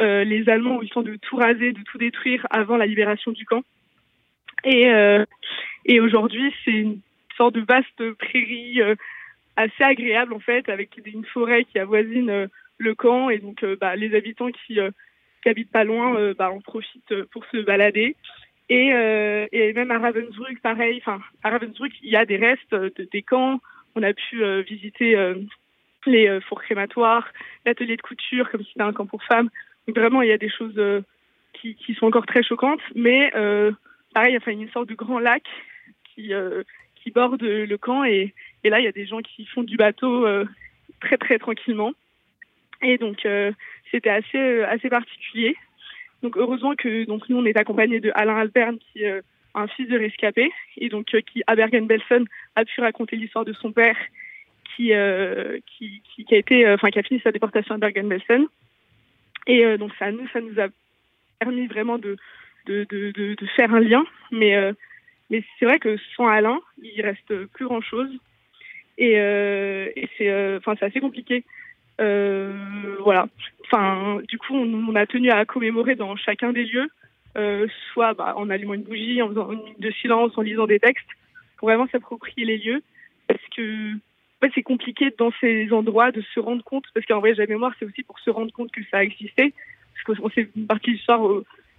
euh, 0.00 0.24
les 0.24 0.48
Allemands 0.48 0.76
ont 0.76 0.80
eu 0.80 0.84
le 0.84 0.88
temps 0.90 1.02
de 1.02 1.16
tout 1.16 1.36
raser, 1.36 1.72
de 1.72 1.82
tout 1.82 1.98
détruire 1.98 2.46
avant 2.50 2.76
la 2.76 2.86
libération 2.86 3.32
du 3.32 3.44
camp. 3.44 3.62
Et, 4.64 4.90
euh, 4.90 5.24
et 5.84 6.00
aujourd'hui, 6.00 6.52
c'est 6.64 6.72
une 6.72 7.00
sorte 7.36 7.54
de 7.54 7.60
vaste 7.60 8.12
prairie 8.12 8.80
assez 9.56 9.84
agréable 9.84 10.32
en 10.32 10.40
fait, 10.40 10.68
avec 10.68 10.90
une 11.04 11.24
forêt 11.26 11.64
qui 11.64 11.78
avoisine 11.78 12.48
le 12.78 12.94
camp 12.94 13.30
et 13.30 13.38
donc 13.38 13.64
bah, 13.80 13.94
les 13.94 14.14
habitants 14.14 14.50
qui, 14.50 14.78
qui 15.42 15.48
habitent 15.48 15.70
pas 15.70 15.84
loin 15.84 16.32
bah, 16.32 16.50
en 16.50 16.60
profitent 16.60 17.24
pour 17.30 17.44
se 17.52 17.58
balader. 17.58 18.16
Et, 18.68 18.88
et 19.52 19.72
même 19.74 19.90
à 19.92 19.98
Ravensbrück, 19.98 20.60
pareil. 20.60 20.98
Enfin, 21.00 21.20
à 21.44 21.50
Ravensbrück, 21.50 21.92
il 22.02 22.10
y 22.10 22.16
a 22.16 22.26
des 22.26 22.36
restes 22.36 22.74
de, 22.74 23.08
des 23.12 23.22
camps 23.22 23.60
on 23.96 24.02
a 24.02 24.12
pu 24.12 24.44
euh, 24.44 24.60
visiter 24.60 25.16
euh, 25.16 25.34
les 26.04 26.28
euh, 26.28 26.40
fours 26.40 26.62
crématoires, 26.62 27.26
l'atelier 27.64 27.96
de 27.96 28.02
couture, 28.02 28.48
comme 28.50 28.62
si 28.62 28.68
c'était 28.68 28.82
un 28.82 28.92
camp 28.92 29.06
pour 29.06 29.24
femmes. 29.24 29.48
Donc 29.88 29.98
vraiment, 29.98 30.22
il 30.22 30.28
y 30.28 30.32
a 30.32 30.38
des 30.38 30.50
choses 30.50 30.80
qui, 31.54 31.74
qui, 31.74 31.94
sont 31.94 32.06
encore 32.06 32.26
très 32.26 32.42
choquantes. 32.42 32.80
Mais 32.94 33.30
pareil, 34.14 34.36
enfin, 34.36 34.50
il 34.50 34.58
y 34.58 34.60
a 34.60 34.64
une 34.64 34.72
sorte 34.72 34.88
de 34.88 34.94
grand 34.94 35.20
lac 35.20 35.44
qui, 36.04 36.32
qui 36.96 37.10
borde 37.12 37.42
le 37.42 37.76
camp. 37.76 38.02
Et, 38.04 38.34
et, 38.64 38.70
là, 38.70 38.80
il 38.80 38.84
y 38.84 38.88
a 38.88 38.92
des 38.92 39.06
gens 39.06 39.20
qui 39.20 39.46
font 39.46 39.62
du 39.62 39.76
bateau 39.76 40.26
très, 41.00 41.16
très 41.18 41.38
tranquillement. 41.38 41.92
Et 42.82 42.98
donc, 42.98 43.26
c'était 43.92 44.10
assez, 44.10 44.62
assez 44.64 44.88
particulier. 44.88 45.56
Donc, 46.22 46.36
heureusement 46.36 46.74
que 46.74 47.04
donc, 47.04 47.28
nous, 47.28 47.36
on 47.36 47.44
est 47.44 47.58
accompagnés 47.58 48.00
de 48.00 48.10
Alain 48.14 48.36
Alberne, 48.36 48.78
qui 48.78 49.04
un 49.56 49.66
fils 49.68 49.88
de 49.88 49.98
rescapé, 49.98 50.52
et 50.76 50.88
donc 50.88 51.12
euh, 51.14 51.20
qui, 51.20 51.42
à 51.46 51.56
Bergen-Belsen, 51.56 52.26
a 52.54 52.64
pu 52.64 52.80
raconter 52.80 53.16
l'histoire 53.16 53.44
de 53.44 53.54
son 53.54 53.72
père 53.72 53.96
qui, 54.76 54.92
euh, 54.92 55.58
qui, 55.66 56.02
qui, 56.14 56.34
a 56.34 56.38
été, 56.38 56.66
euh, 56.66 56.74
enfin, 56.74 56.90
qui 56.90 56.98
a 56.98 57.02
fini 57.02 57.20
sa 57.20 57.32
déportation 57.32 57.74
à 57.74 57.78
Bergen-Belsen. 57.78 58.46
Et 59.48 59.78
donc, 59.78 59.92
ça, 59.98 60.10
nous, 60.10 60.26
ça 60.32 60.40
nous 60.40 60.60
a 60.60 60.66
permis 61.38 61.68
vraiment 61.68 61.98
de, 61.98 62.16
de, 62.66 62.84
de, 62.90 63.12
de, 63.12 63.46
faire 63.54 63.72
un 63.72 63.78
lien. 63.78 64.04
Mais, 64.32 64.56
mais 65.30 65.44
c'est 65.56 65.66
vrai 65.66 65.78
que 65.78 65.96
sans 66.16 66.26
Alain, 66.26 66.58
il 66.82 67.00
reste 67.00 67.46
plus 67.54 67.66
grand 67.66 67.80
chose. 67.80 68.10
Et, 68.98 69.12
et 69.12 70.08
c'est 70.18 70.56
enfin 70.56 70.74
c'est 70.76 70.86
assez 70.86 70.98
compliqué. 70.98 71.44
voilà. 71.96 73.28
Enfin, 73.66 74.20
du 74.28 74.38
coup, 74.38 74.54
on, 74.54 74.94
a 74.94 75.06
tenu 75.06 75.30
à 75.30 75.44
commémorer 75.44 75.96
dans 75.96 76.14
chacun 76.16 76.52
des 76.52 76.64
lieux 76.64 76.88
euh, 77.36 77.66
soit 77.92 78.14
bah, 78.14 78.34
en 78.36 78.48
allumant 78.48 78.74
une 78.74 78.82
bougie, 78.82 79.20
en 79.20 79.28
faisant 79.28 79.52
une 79.52 79.58
minute 79.58 79.80
de 79.80 79.90
silence, 79.90 80.32
en 80.36 80.42
lisant 80.42 80.66
des 80.66 80.78
textes, 80.78 81.08
pour 81.58 81.68
vraiment 81.68 81.88
s'approprier 81.88 82.46
les 82.46 82.58
lieux. 82.58 82.82
Parce 83.26 83.42
que 83.54 83.92
c'est 84.54 84.62
compliqué 84.62 85.12
dans 85.18 85.32
ces 85.40 85.72
endroits 85.72 86.12
de 86.12 86.22
se 86.32 86.38
rendre 86.38 86.62
compte, 86.62 86.84
parce 86.94 87.04
qu'en 87.04 87.18
vrai, 87.18 87.34
la 87.34 87.46
mémoire, 87.46 87.72
c'est 87.78 87.84
aussi 87.84 88.04
pour 88.04 88.18
se 88.20 88.30
rendre 88.30 88.52
compte 88.52 88.70
que 88.70 88.80
ça 88.90 88.98
a 88.98 89.02
existé. 89.02 89.52
Parce 89.92 90.20
qu'on 90.20 90.30
sait 90.30 90.48
une 90.54 90.66
partie 90.66 90.92
du 90.92 90.98
soir, 90.98 91.20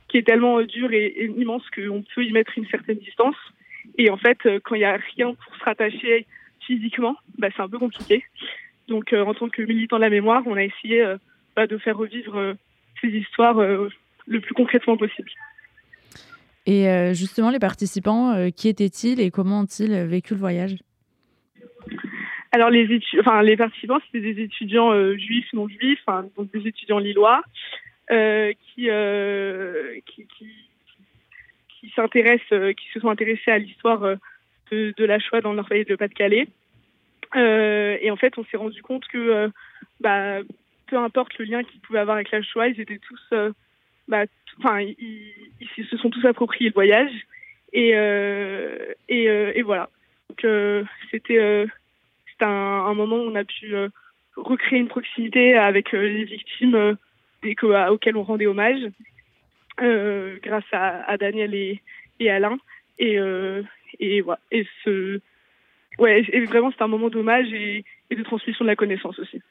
qui 0.10 0.18
est 0.18 0.24
tellement 0.24 0.62
dur 0.62 0.92
et, 0.92 1.06
et 1.06 1.26
immense 1.26 1.64
qu'on 1.70 2.04
peut 2.14 2.26
y 2.26 2.32
mettre 2.34 2.58
une 2.58 2.68
certaine 2.68 2.98
distance. 2.98 3.38
Et 3.98 4.10
en 4.10 4.18
fait, 4.18 4.38
quand 4.64 4.76
il 4.76 4.80
n'y 4.80 4.84
a 4.86 5.00
rien 5.16 5.34
pour 5.34 5.56
se 5.56 5.64
rattacher 5.64 6.26
physiquement, 6.60 7.16
bah, 7.38 7.48
c'est 7.56 7.62
un 7.62 7.70
peu 7.70 7.80
compliqué. 7.80 8.26
Donc, 8.90 9.14
en 9.14 9.34
tant 9.34 9.48
que 9.48 9.62
militant 9.62 9.96
de 9.96 10.02
la 10.02 10.10
mémoire, 10.10 10.44
on 10.46 10.56
a 10.56 10.64
essayé 10.64 11.16
bah, 11.58 11.68
de 11.68 11.78
faire 11.78 11.98
revivre 11.98 12.56
ces 13.02 13.10
histoires 13.10 13.60
le 13.60 14.40
plus 14.40 14.54
concrètement 14.54 14.96
possible. 14.96 15.30
Et 16.68 16.90
euh, 16.90 17.14
justement, 17.14 17.50
les 17.50 17.60
participants, 17.60 18.34
euh, 18.34 18.50
qui 18.50 18.68
étaient-ils 18.68 19.22
et 19.22 19.32
comment 19.32 19.62
ont-ils 19.62 20.06
vécu 20.06 20.34
le 20.34 20.40
voyage? 20.40 20.76
Alors 22.52 22.70
les, 22.70 23.00
enfin, 23.20 23.42
les 23.42 23.56
participants, 23.56 24.00
c'était 24.06 24.34
des 24.34 24.44
étudiants 24.44 24.92
euh, 24.92 25.18
juifs, 25.18 25.48
non 25.54 25.70
juifs, 25.70 26.04
donc 26.36 26.52
des 26.52 26.68
étudiants 26.68 27.00
lillois, 27.00 27.42
qui, 28.10 28.90
qui, 30.06 30.28
qui, 30.38 30.48
qui 31.80 31.94
s'intéressent, 31.96 32.76
qui 32.76 32.88
se 32.94 33.00
sont 33.00 33.10
intéressés 33.10 33.52
à 33.52 33.60
l'histoire 33.60 34.18
de, 34.72 34.94
de, 34.98 35.06
la 35.06 35.20
Shoah 35.20 35.42
dans 35.42 35.52
le 35.52 35.58
Nord-Pas 35.58 35.84
de 35.84 35.96
Pas-de-Calais. 35.96 36.48
et 37.36 38.12
en 38.12 38.16
fait, 38.18 38.38
on 38.38 38.46
s'est 38.46 38.58
rendu 38.58 38.82
compte 38.82 39.06
que, 39.08 39.50
bah, 40.00 40.40
peu 40.88 40.98
importe 40.98 41.38
le 41.38 41.46
lien 41.46 41.64
qu'ils 41.64 41.82
pouvaient 41.82 42.00
avoir 42.00 42.16
avec 42.16 42.32
la 42.32 42.42
Shoah, 42.42 42.68
ils 42.68 42.80
étaient 42.82 43.00
tous 43.00 43.54
bah, 44.08 44.24
enfin, 44.60 44.80
ils, 44.82 45.86
se 45.90 45.98
sont 45.98 46.10
tous 46.10 46.26
appropriés 46.26 46.70
le 46.70 46.74
voyage. 46.74 47.12
Et, 47.74 47.92
euh, 47.96 48.94
euh, 49.12 49.64
voilà. 49.66 49.90
Euh, 50.44 50.84
c'était 51.12 51.68
un, 52.42 52.94
moment 52.94 53.18
où 53.18 53.30
on 53.30 53.36
a 53.36 53.44
pu 53.44 53.74
recréer 54.36 54.80
une 54.80 54.88
proximité 54.88 55.56
avec 55.58 55.92
les 55.92 56.24
victimes 56.24 56.98
des, 57.44 57.56
auxquelles 57.90 58.18
on 58.18 58.24
rendait 58.24 58.48
hommage, 58.48 58.82
grâce 59.78 60.66
à, 60.72 61.18
Daniel 61.18 61.54
et, 61.54 62.30
Alain. 62.30 62.58
Et, 63.00 63.20
voilà. 64.22 64.40
Et 64.50 66.46
vraiment, 66.46 66.72
c'est 66.72 66.84
un 66.84 66.88
moment 66.88 67.10
d'hommage 67.10 67.52
et 67.52 67.84
de 68.10 68.24
transmission 68.24 68.64
de 68.64 68.70
la 68.70 68.76
connaissance 68.76 69.20
aussi. 69.20 69.42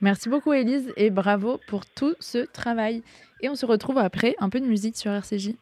Merci 0.00 0.28
beaucoup 0.28 0.52
Elise 0.52 0.92
et 0.96 1.10
bravo 1.10 1.60
pour 1.68 1.84
tout 1.86 2.14
ce 2.20 2.38
travail. 2.38 3.02
Et 3.42 3.48
on 3.48 3.54
se 3.54 3.66
retrouve 3.66 3.98
après 3.98 4.34
un 4.38 4.48
peu 4.48 4.60
de 4.60 4.66
musique 4.66 4.96
sur 4.96 5.12
RCJ. 5.12 5.52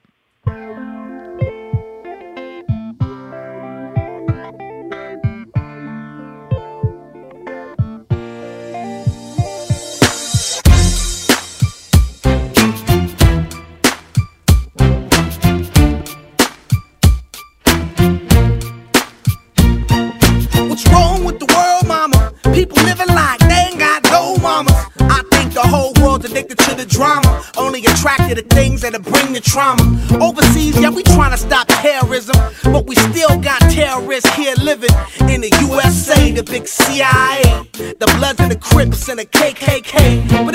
Bring 29.29 29.35
the 29.35 29.49
trauma. 29.49 29.83
Overseas, 30.23 30.81
yeah, 30.81 30.91
we 30.91 31.03
trying 31.03 31.31
to 31.31 31.37
stop 31.37 31.67
terrorism, 31.69 32.37
but 32.65 32.87
we 32.87 32.95
still 32.95 33.39
got 33.39 33.61
terrorists 33.71 34.33
here 34.35 34.55
living 34.57 34.91
in 35.29 35.41
the 35.41 35.51
USA, 35.69 36.31
the 36.33 36.43
big 36.43 36.67
CIA, 36.67 37.43
the 37.73 38.07
Bloods 38.17 38.41
and 38.41 38.51
the 38.51 38.59
Crips 38.59 39.09
and 39.09 39.19
the 39.19 39.27
KKK. 39.27 40.45
But 40.45 40.55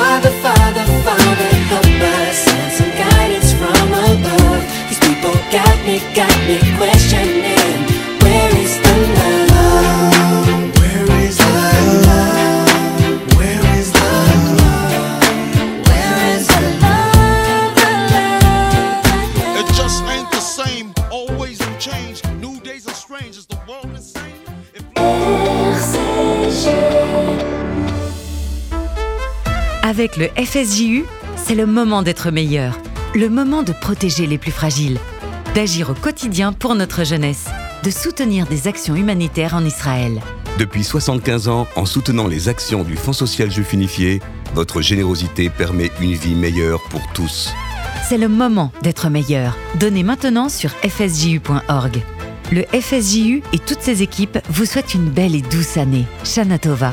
Father, 0.00 0.30
Father, 0.40 0.84
Father, 1.04 1.50
help 1.68 1.84
us 1.84 2.38
send 2.38 2.72
some 2.72 2.88
guidance 2.88 3.52
from 3.52 3.92
above. 3.92 4.64
These 4.88 4.98
people 5.00 5.34
got 5.52 5.76
me, 5.84 6.00
got 6.14 6.34
me 6.48 6.56
questioning. 6.78 7.59
Avec 29.90 30.16
le 30.16 30.28
FSJU, 30.40 31.04
c'est 31.34 31.56
le 31.56 31.66
moment 31.66 32.02
d'être 32.02 32.30
meilleur, 32.30 32.78
le 33.12 33.28
moment 33.28 33.64
de 33.64 33.72
protéger 33.72 34.28
les 34.28 34.38
plus 34.38 34.52
fragiles, 34.52 35.00
d'agir 35.56 35.90
au 35.90 35.94
quotidien 35.94 36.52
pour 36.52 36.76
notre 36.76 37.02
jeunesse, 37.02 37.46
de 37.82 37.90
soutenir 37.90 38.46
des 38.46 38.68
actions 38.68 38.94
humanitaires 38.94 39.56
en 39.56 39.64
Israël. 39.64 40.20
Depuis 40.60 40.84
75 40.84 41.48
ans, 41.48 41.66
en 41.74 41.86
soutenant 41.86 42.28
les 42.28 42.48
actions 42.48 42.84
du 42.84 42.94
Fonds 42.94 43.12
social 43.12 43.50
juif 43.50 43.72
unifié, 43.72 44.20
votre 44.54 44.80
générosité 44.80 45.50
permet 45.50 45.90
une 46.00 46.14
vie 46.14 46.36
meilleure 46.36 46.80
pour 46.88 47.02
tous. 47.12 47.52
C'est 48.08 48.18
le 48.18 48.28
moment 48.28 48.70
d'être 48.82 49.10
meilleur. 49.10 49.58
Donnez 49.80 50.04
maintenant 50.04 50.48
sur 50.48 50.70
fsju.org. 50.70 52.00
Le 52.52 52.62
FSJU 52.80 53.42
et 53.52 53.58
toutes 53.58 53.82
ses 53.82 54.02
équipes 54.04 54.38
vous 54.50 54.66
souhaitent 54.66 54.94
une 54.94 55.10
belle 55.10 55.34
et 55.34 55.42
douce 55.42 55.76
année. 55.76 56.06
Shana 56.22 56.60
Tova. 56.60 56.92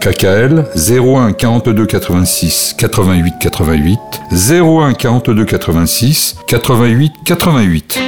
KKL 0.00 0.64
01 0.74 1.34
42 1.34 1.84
86 1.84 2.74
88 2.78 3.34
88 3.38 3.98
01 4.32 4.94
42 4.94 5.44
86 5.44 6.36
88 6.46 7.12
88. 7.22 7.98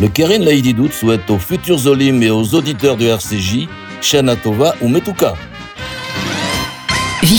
Le 0.00 0.08
Keren 0.08 0.42
Laïdidout 0.42 0.88
souhaite 0.90 1.28
aux 1.28 1.38
futurs 1.38 1.86
Olim 1.86 2.22
et 2.22 2.30
aux 2.30 2.54
auditeurs 2.54 2.96
de 2.96 3.04
RCJ, 3.04 3.68
Shana 4.00 4.36
Tova 4.36 4.74
ou 4.80 4.88
Metuka. 4.88 5.34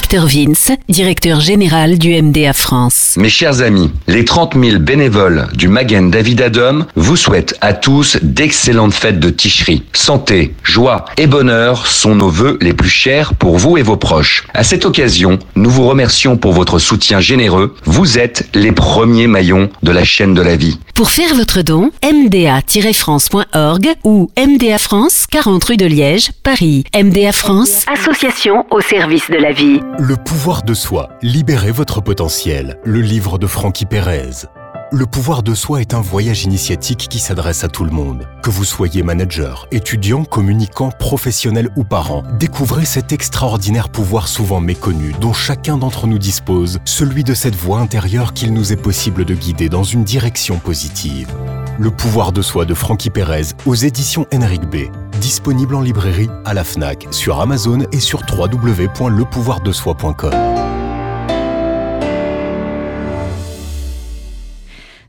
Victor 0.05 0.27
Vince, 0.27 0.71
directeur 0.87 1.39
général 1.39 1.97
du 1.97 2.13
MDA 2.21 2.53
France. 2.53 3.15
Mes 3.17 3.27
chers 3.27 3.63
amis, 3.63 3.89
les 4.05 4.23
30 4.23 4.53
000 4.53 4.77
bénévoles 4.77 5.47
du 5.55 5.67
Magen 5.67 6.11
David 6.11 6.43
Adom 6.43 6.85
vous 6.95 7.15
souhaitent 7.15 7.55
à 7.59 7.73
tous 7.73 8.19
d'excellentes 8.21 8.93
fêtes 8.93 9.19
de 9.19 9.31
Ticherie. 9.31 9.81
Santé, 9.93 10.53
joie 10.61 11.05
et 11.17 11.25
bonheur 11.25 11.87
sont 11.87 12.13
nos 12.13 12.29
vœux 12.29 12.59
les 12.61 12.73
plus 12.73 12.87
chers 12.87 13.33
pour 13.33 13.57
vous 13.57 13.79
et 13.79 13.81
vos 13.81 13.97
proches. 13.97 14.45
À 14.53 14.63
cette 14.63 14.85
occasion, 14.85 15.39
nous 15.55 15.71
vous 15.71 15.87
remercions 15.87 16.37
pour 16.37 16.53
votre 16.53 16.77
soutien 16.77 17.19
généreux. 17.19 17.75
Vous 17.85 18.19
êtes 18.19 18.47
les 18.53 18.73
premiers 18.73 19.25
maillons 19.25 19.71
de 19.81 19.91
la 19.91 20.03
chaîne 20.03 20.35
de 20.35 20.41
la 20.43 20.55
vie. 20.55 20.77
Pour 20.93 21.09
faire 21.09 21.33
votre 21.33 21.63
don, 21.63 21.89
mda-france.org 22.03 23.87
ou 24.03 24.29
MDA 24.37 24.77
France, 24.77 25.25
40 25.31 25.63
rue 25.63 25.77
de 25.77 25.87
Liège, 25.87 26.29
Paris. 26.43 26.83
MDA 26.95 27.31
France, 27.31 27.83
association 27.91 28.67
au 28.69 28.81
service 28.81 29.31
de 29.31 29.37
la 29.37 29.51
vie. 29.51 29.79
Le 29.97 30.17
pouvoir 30.17 30.63
de 30.63 30.73
soi, 30.73 31.07
libérez 31.21 31.71
votre 31.71 32.01
potentiel. 32.01 32.77
Le 32.83 32.99
livre 32.99 33.37
de 33.37 33.47
Francky 33.47 33.85
Pérez. 33.85 34.45
Le 34.91 35.05
pouvoir 35.05 35.41
de 35.41 35.55
soi 35.55 35.79
est 35.79 35.93
un 35.93 36.01
voyage 36.01 36.43
initiatique 36.43 37.07
qui 37.09 37.17
s'adresse 37.17 37.63
à 37.63 37.69
tout 37.69 37.85
le 37.85 37.91
monde. 37.91 38.27
Que 38.43 38.49
vous 38.49 38.65
soyez 38.65 39.03
manager, 39.03 39.67
étudiant, 39.71 40.25
communicant, 40.25 40.89
professionnel 40.89 41.69
ou 41.77 41.85
parent, 41.85 42.23
découvrez 42.37 42.83
cet 42.83 43.13
extraordinaire 43.13 43.87
pouvoir 43.87 44.27
souvent 44.27 44.59
méconnu 44.59 45.13
dont 45.21 45.33
chacun 45.33 45.77
d'entre 45.77 46.07
nous 46.07 46.19
dispose, 46.19 46.79
celui 46.83 47.23
de 47.23 47.33
cette 47.33 47.55
voix 47.55 47.79
intérieure 47.79 48.33
qu'il 48.33 48.53
nous 48.53 48.73
est 48.73 48.81
possible 48.81 49.23
de 49.23 49.33
guider 49.33 49.69
dans 49.69 49.83
une 49.83 50.03
direction 50.03 50.59
positive. 50.59 51.29
Le 51.77 51.91
pouvoir 51.91 52.31
de 52.31 52.41
soi 52.41 52.63
de 52.63 52.73
Francky 52.73 53.09
Pérez 53.09 53.47
aux 53.65 53.75
éditions 53.75 54.25
Henrik 54.33 54.61
B. 54.61 54.85
Disponible 55.19 55.75
en 55.75 55.81
librairie, 55.81 56.29
à 56.45 56.53
la 56.53 56.63
FNAC, 56.63 57.07
sur 57.11 57.41
Amazon 57.41 57.79
et 57.91 57.99
sur 57.99 58.21
www.lepouvoirdesoi.com. 58.31 60.31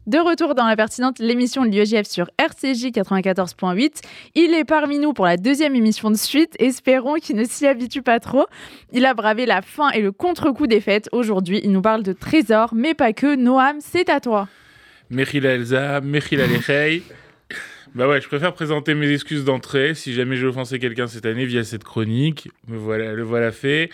De 0.09 0.19
retour 0.19 0.57
dans 0.57 0.67
la 0.67 0.75
pertinente, 0.75 1.21
l'émission 1.21 1.65
de 1.65 2.05
sur 2.05 2.29
RCJ 2.37 2.87
94.8. 2.87 4.03
Il 4.35 4.53
est 4.53 4.65
parmi 4.65 4.99
nous 4.99 5.13
pour 5.13 5.27
la 5.27 5.37
deuxième 5.37 5.77
émission 5.77 6.11
de 6.11 6.17
suite. 6.17 6.57
Espérons 6.59 7.15
qu'il 7.15 7.37
ne 7.37 7.45
s'y 7.45 7.69
habitue 7.69 8.03
pas 8.03 8.19
trop. 8.19 8.47
Il 8.93 9.07
a 9.07 9.15
bravé 9.15 9.47
la 9.47 9.63
fin 9.63 9.91
et 9.91 10.01
le 10.01 10.11
contre-coup 10.11 10.67
des 10.67 10.81
fêtes. 10.81 11.09
Aujourd'hui, 11.13 11.61
il 11.63 11.71
nous 11.71 11.83
parle 11.83 12.03
de 12.03 12.13
trésors, 12.13 12.75
mais 12.75 12.95
pas 12.95 13.13
que. 13.13 13.37
Noam, 13.37 13.77
c'est 13.79 14.11
à 14.11 14.19
toi. 14.19 14.49
Mechila 15.11 15.51
Elsa, 15.51 16.01
Mechila 16.01 16.47
Lechei. 16.47 17.03
Bah 17.95 18.09
ouais, 18.09 18.21
je 18.21 18.27
préfère 18.27 18.53
présenter 18.53 18.95
mes 18.95 19.11
excuses 19.11 19.45
d'entrée 19.45 19.95
si 19.95 20.13
jamais 20.13 20.37
j'ai 20.37 20.47
offensé 20.47 20.79
quelqu'un 20.79 21.07
cette 21.07 21.27
année 21.27 21.47
via 21.47 21.65
cette 21.65 21.85
chronique. 21.85 22.51
Me 22.69 22.77
voilà, 22.77 23.13
le 23.15 23.23
voilà 23.23 23.53
fait. 23.53 23.91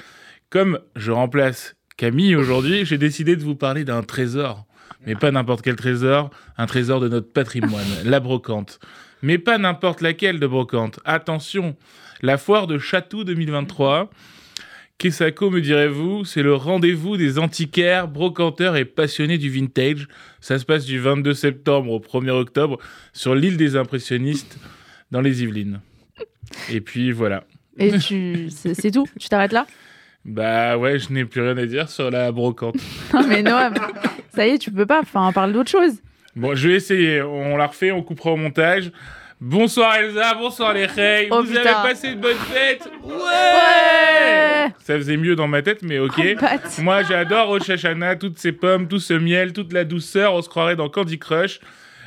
Comme 0.51 0.81
je 0.97 1.13
remplace 1.13 1.77
Camille 1.97 2.35
aujourd'hui, 2.35 2.85
j'ai 2.85 2.99
décidé 2.99 3.37
de 3.37 3.43
vous 3.43 3.55
parler 3.55 3.85
d'un 3.85 4.03
trésor. 4.03 4.65
Mais 5.07 5.15
pas 5.15 5.31
n'importe 5.31 5.63
quel 5.63 5.77
trésor, 5.77 6.31
un 6.57 6.67
trésor 6.67 7.01
de 7.01 7.09
notre 7.09 7.33
patrimoine, 7.33 7.87
la 8.05 8.21
brocante. 8.21 8.79
Mais 9.23 9.39
pas 9.39 9.59
n'importe 9.59 10.01
laquelle 10.01 10.41
de 10.41 10.47
brocante. 10.47 10.99
Attention, 11.05 11.77
la 12.23 12.39
foire 12.39 12.67
de 12.67 12.79
Château 12.79 13.25
2023. 13.25 14.11
Kessako, 14.99 15.51
me 15.51 15.61
direz-vous, 15.61 16.25
c'est 16.25 16.43
le 16.43 16.55
rendez-vous 16.55 17.17
des 17.17 17.39
antiquaires, 17.41 18.07
brocanteurs 18.07 18.77
et 18.77 18.85
passionnés 18.85 19.37
du 19.39 19.51
vintage. 19.51 20.07
Ça 20.41 20.59
se 20.59 20.65
passe 20.65 20.85
du 20.85 20.99
22 21.01 21.35
septembre 21.35 21.91
au 21.91 21.99
1er 21.99 22.31
octobre 22.31 22.79
sur 23.13 23.35
l'île 23.35 23.57
des 23.57 23.75
impressionnistes 23.75 24.59
dans 25.11 25.21
les 25.21 25.43
Yvelines. 25.43 25.81
Et 26.71 26.81
puis 26.81 27.11
voilà. 27.11 27.45
Et 27.79 27.99
tu... 27.99 28.49
c'est 28.51 28.75
c'est 28.75 28.91
tout? 28.91 29.07
Tu 29.19 29.29
t'arrêtes 29.29 29.53
là? 29.53 29.67
Bah 30.25 30.79
ouais, 30.79 31.01
je 31.01 31.13
n'ai 31.13 31.25
plus 31.25 31.41
rien 31.41 31.57
à 31.57 31.67
dire 31.67 31.89
sur 31.89 32.11
la 32.11 32.31
brocante. 32.31 32.77
Non 33.13 33.27
mais 33.27 33.43
Noam, 33.43 33.75
ça 34.35 34.47
y 34.47 34.51
est, 34.51 34.59
tu 34.59 34.71
peux 34.71 34.87
pas. 34.87 35.01
Enfin, 35.01 35.27
on 35.27 35.33
parle 35.33 35.53
d'autre 35.53 35.71
chose. 35.71 35.95
Bon, 36.37 36.55
je 36.55 36.69
vais 36.69 36.75
essayer. 36.75 37.23
On 37.23 37.57
la 37.57 37.67
refait, 37.67 37.91
on 37.91 38.03
coupera 38.03 38.31
au 38.31 38.37
montage. 38.37 38.93
Bonsoir 39.45 39.97
Elsa, 39.97 40.35
bonsoir 40.35 40.73
les 40.73 40.87
reilles. 40.87 41.27
Oh, 41.33 41.43
Vous 41.43 41.49
putain. 41.49 41.63
avez 41.63 41.89
passé 41.89 42.11
une 42.11 42.21
bonne 42.21 42.37
fête 42.37 42.89
Ouais 43.05 44.69
Ça 44.79 44.97
faisait 44.97 45.17
mieux 45.17 45.35
dans 45.35 45.49
ma 45.49 45.63
tête, 45.63 45.83
mais 45.83 45.99
ok. 45.99 46.13
Oh. 46.41 46.47
Moi, 46.81 47.03
j'adore 47.03 47.49
Rosh 47.49 47.69
Hashanah, 47.69 48.15
toutes 48.15 48.39
ces 48.39 48.53
pommes, 48.53 48.87
tout 48.87 49.01
ce 49.01 49.15
miel, 49.15 49.53
toute 49.53 49.73
la 49.73 49.83
douceur. 49.83 50.35
On 50.35 50.43
se 50.43 50.49
croirait 50.49 50.77
dans 50.77 50.89
Candy 50.89 51.19
Crush. 51.19 51.59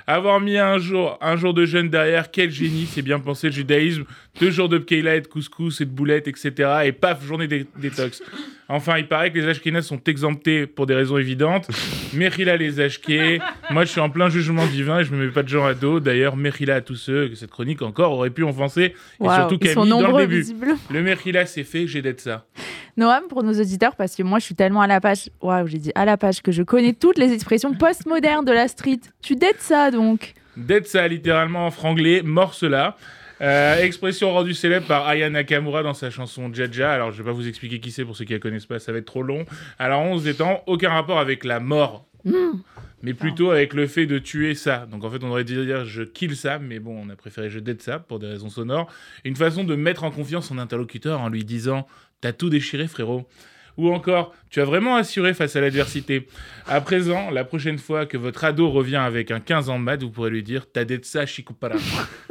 Avoir 0.07 0.39
mis 0.39 0.57
un 0.57 0.77
jour, 0.77 1.17
un 1.19 1.35
jour 1.35 1.53
de 1.53 1.65
jeûne 1.65 1.89
derrière, 1.89 2.31
quel 2.31 2.51
génie, 2.51 2.87
c'est 2.89 3.01
bien 3.01 3.19
pensé 3.19 3.47
le 3.47 3.53
judaïsme. 3.53 4.05
Deux 4.39 4.51
jours 4.51 4.69
de 4.69 4.77
pkeila 4.77 5.15
et 5.17 5.21
de 5.21 5.27
couscous 5.27 5.81
et 5.81 5.85
de 5.85 5.89
boulettes, 5.91 6.29
etc. 6.29 6.53
Et 6.85 6.93
paf, 6.93 7.21
journée 7.25 7.47
dé- 7.49 7.65
détox. 7.75 8.23
Enfin, 8.67 8.97
il 8.97 9.07
paraît 9.07 9.31
que 9.31 9.37
les 9.37 9.47
Ashkénazes 9.47 9.85
sont 9.85 10.01
exemptés 10.05 10.65
pour 10.65 10.87
des 10.87 10.95
raisons 10.95 11.17
évidentes. 11.17 11.69
Mechila 12.13 12.57
les 12.57 12.79
Ashké. 12.79 13.39
Moi, 13.69 13.85
je 13.85 13.91
suis 13.91 14.01
en 14.01 14.09
plein 14.09 14.29
jugement 14.29 14.65
divin 14.65 14.99
et 14.99 15.03
je 15.03 15.13
me 15.13 15.25
mets 15.25 15.31
pas 15.31 15.43
de 15.43 15.47
gens 15.47 15.65
à 15.65 15.75
dos. 15.75 15.99
D'ailleurs, 15.99 16.35
Mechila 16.35 16.75
à 16.75 16.81
tous 16.81 16.95
ceux 16.95 17.29
que 17.29 17.35
cette 17.35 17.51
chronique 17.51 17.81
encore 17.83 18.13
aurait 18.13 18.31
pu 18.31 18.43
offenser. 18.43 18.95
Et 19.23 19.23
surtout 19.23 19.57
ils 19.61 19.67
sont 19.69 19.81
Camille 19.81 19.89
dans 19.89 20.01
nombreux, 20.01 20.25
le 20.25 20.27
début. 20.27 20.75
Le 20.89 21.01
Mechila, 21.03 21.45
c'est 21.45 21.63
fait, 21.63 21.85
j'ai 21.85 22.01
d'être 22.01 22.21
ça. 22.21 22.45
Noam, 22.97 23.23
pour 23.27 23.43
nos 23.43 23.53
auditeurs, 23.53 23.95
parce 23.95 24.15
que 24.15 24.23
moi, 24.23 24.39
je 24.39 24.45
suis 24.45 24.55
tellement 24.55 24.81
à 24.81 24.87
la 24.87 25.01
page. 25.01 25.29
Waouh, 25.41 25.67
j'ai 25.67 25.77
dit 25.77 25.91
à 25.95 26.05
la 26.05 26.17
page 26.17 26.41
que 26.41 26.51
je 26.51 26.63
connais 26.63 26.93
toutes 26.93 27.17
les 27.17 27.33
expressions 27.33 27.73
postmodernes 27.73 28.45
de 28.45 28.53
la 28.53 28.67
street. 28.67 29.01
Tu 29.21 29.35
dettes 29.35 29.61
ça 29.61 29.91
donc 29.91 30.33
D'être 30.57 30.87
ça, 30.87 31.07
littéralement 31.07 31.67
en 31.67 31.71
franglais, 31.71 32.21
morce-là. 32.23 32.95
Euh, 33.41 33.79
expression 33.79 34.31
rendue 34.31 34.53
célèbre 34.53 34.87
par 34.87 35.07
Aya 35.07 35.29
Nakamura 35.29 35.83
dans 35.83 35.93
sa 35.93 36.09
chanson 36.09 36.53
Jaja. 36.53 36.91
Alors, 36.91 37.11
je 37.11 37.17
vais 37.17 37.23
pas 37.23 37.33
vous 37.33 37.47
expliquer 37.47 37.79
qui 37.79 37.91
c'est 37.91 38.05
pour 38.05 38.15
ceux 38.15 38.25
qui 38.25 38.33
la 38.33 38.39
connaissent 38.39 38.65
pas, 38.65 38.79
ça 38.79 38.91
va 38.91 38.99
être 38.99 39.05
trop 39.05 39.23
long. 39.23 39.45
Alors, 39.77 40.01
on 40.01 40.17
se 40.17 40.23
détend, 40.23 40.63
aucun 40.67 40.89
rapport 40.89 41.19
avec 41.19 41.43
la 41.43 41.59
mort, 41.59 42.07
mais 43.03 43.13
plutôt 43.13 43.51
avec 43.51 43.73
le 43.73 43.87
fait 43.87 44.05
de 44.05 44.19
tuer 44.19 44.55
ça. 44.55 44.87
Donc, 44.89 45.03
en 45.03 45.09
fait, 45.09 45.23
on 45.23 45.29
aurait 45.29 45.43
dû 45.43 45.65
dire 45.65 45.85
je 45.85 46.03
kill 46.03 46.35
ça, 46.35 46.59
mais 46.59 46.79
bon, 46.79 47.03
on 47.05 47.09
a 47.09 47.15
préféré 47.15 47.49
je 47.49 47.59
dead 47.59 47.81
ça 47.81 47.99
pour 47.99 48.19
des 48.19 48.27
raisons 48.27 48.49
sonores. 48.49 48.91
Une 49.25 49.35
façon 49.35 49.63
de 49.63 49.75
mettre 49.75 50.03
en 50.03 50.11
confiance 50.11 50.47
son 50.47 50.57
interlocuteur 50.57 51.19
en 51.19 51.29
lui 51.29 51.43
disant 51.43 51.87
T'as 52.21 52.31
tout 52.31 52.49
déchiré, 52.49 52.87
frérot. 52.87 53.27
Ou 53.77 53.91
encore, 53.91 54.33
tu 54.49 54.61
as 54.61 54.65
vraiment 54.65 54.95
assuré 54.95 55.33
face 55.33 55.55
à 55.55 55.61
l'adversité. 55.61 56.27
À 56.67 56.79
présent, 56.81 57.29
la 57.29 57.43
prochaine 57.43 57.77
fois 57.77 58.05
que 58.05 58.17
votre 58.17 58.43
ado 58.45 58.69
revient 58.69 58.95
avec 58.95 59.31
un 59.31 59.39
15 59.39 59.69
ans 59.69 59.79
de 59.79 59.83
maths, 59.83 60.03
vous 60.03 60.09
pourrez 60.09 60.29
lui 60.29 60.43
dire 60.43 60.65
ça, 61.03 61.25
Chikupara. 61.25 61.75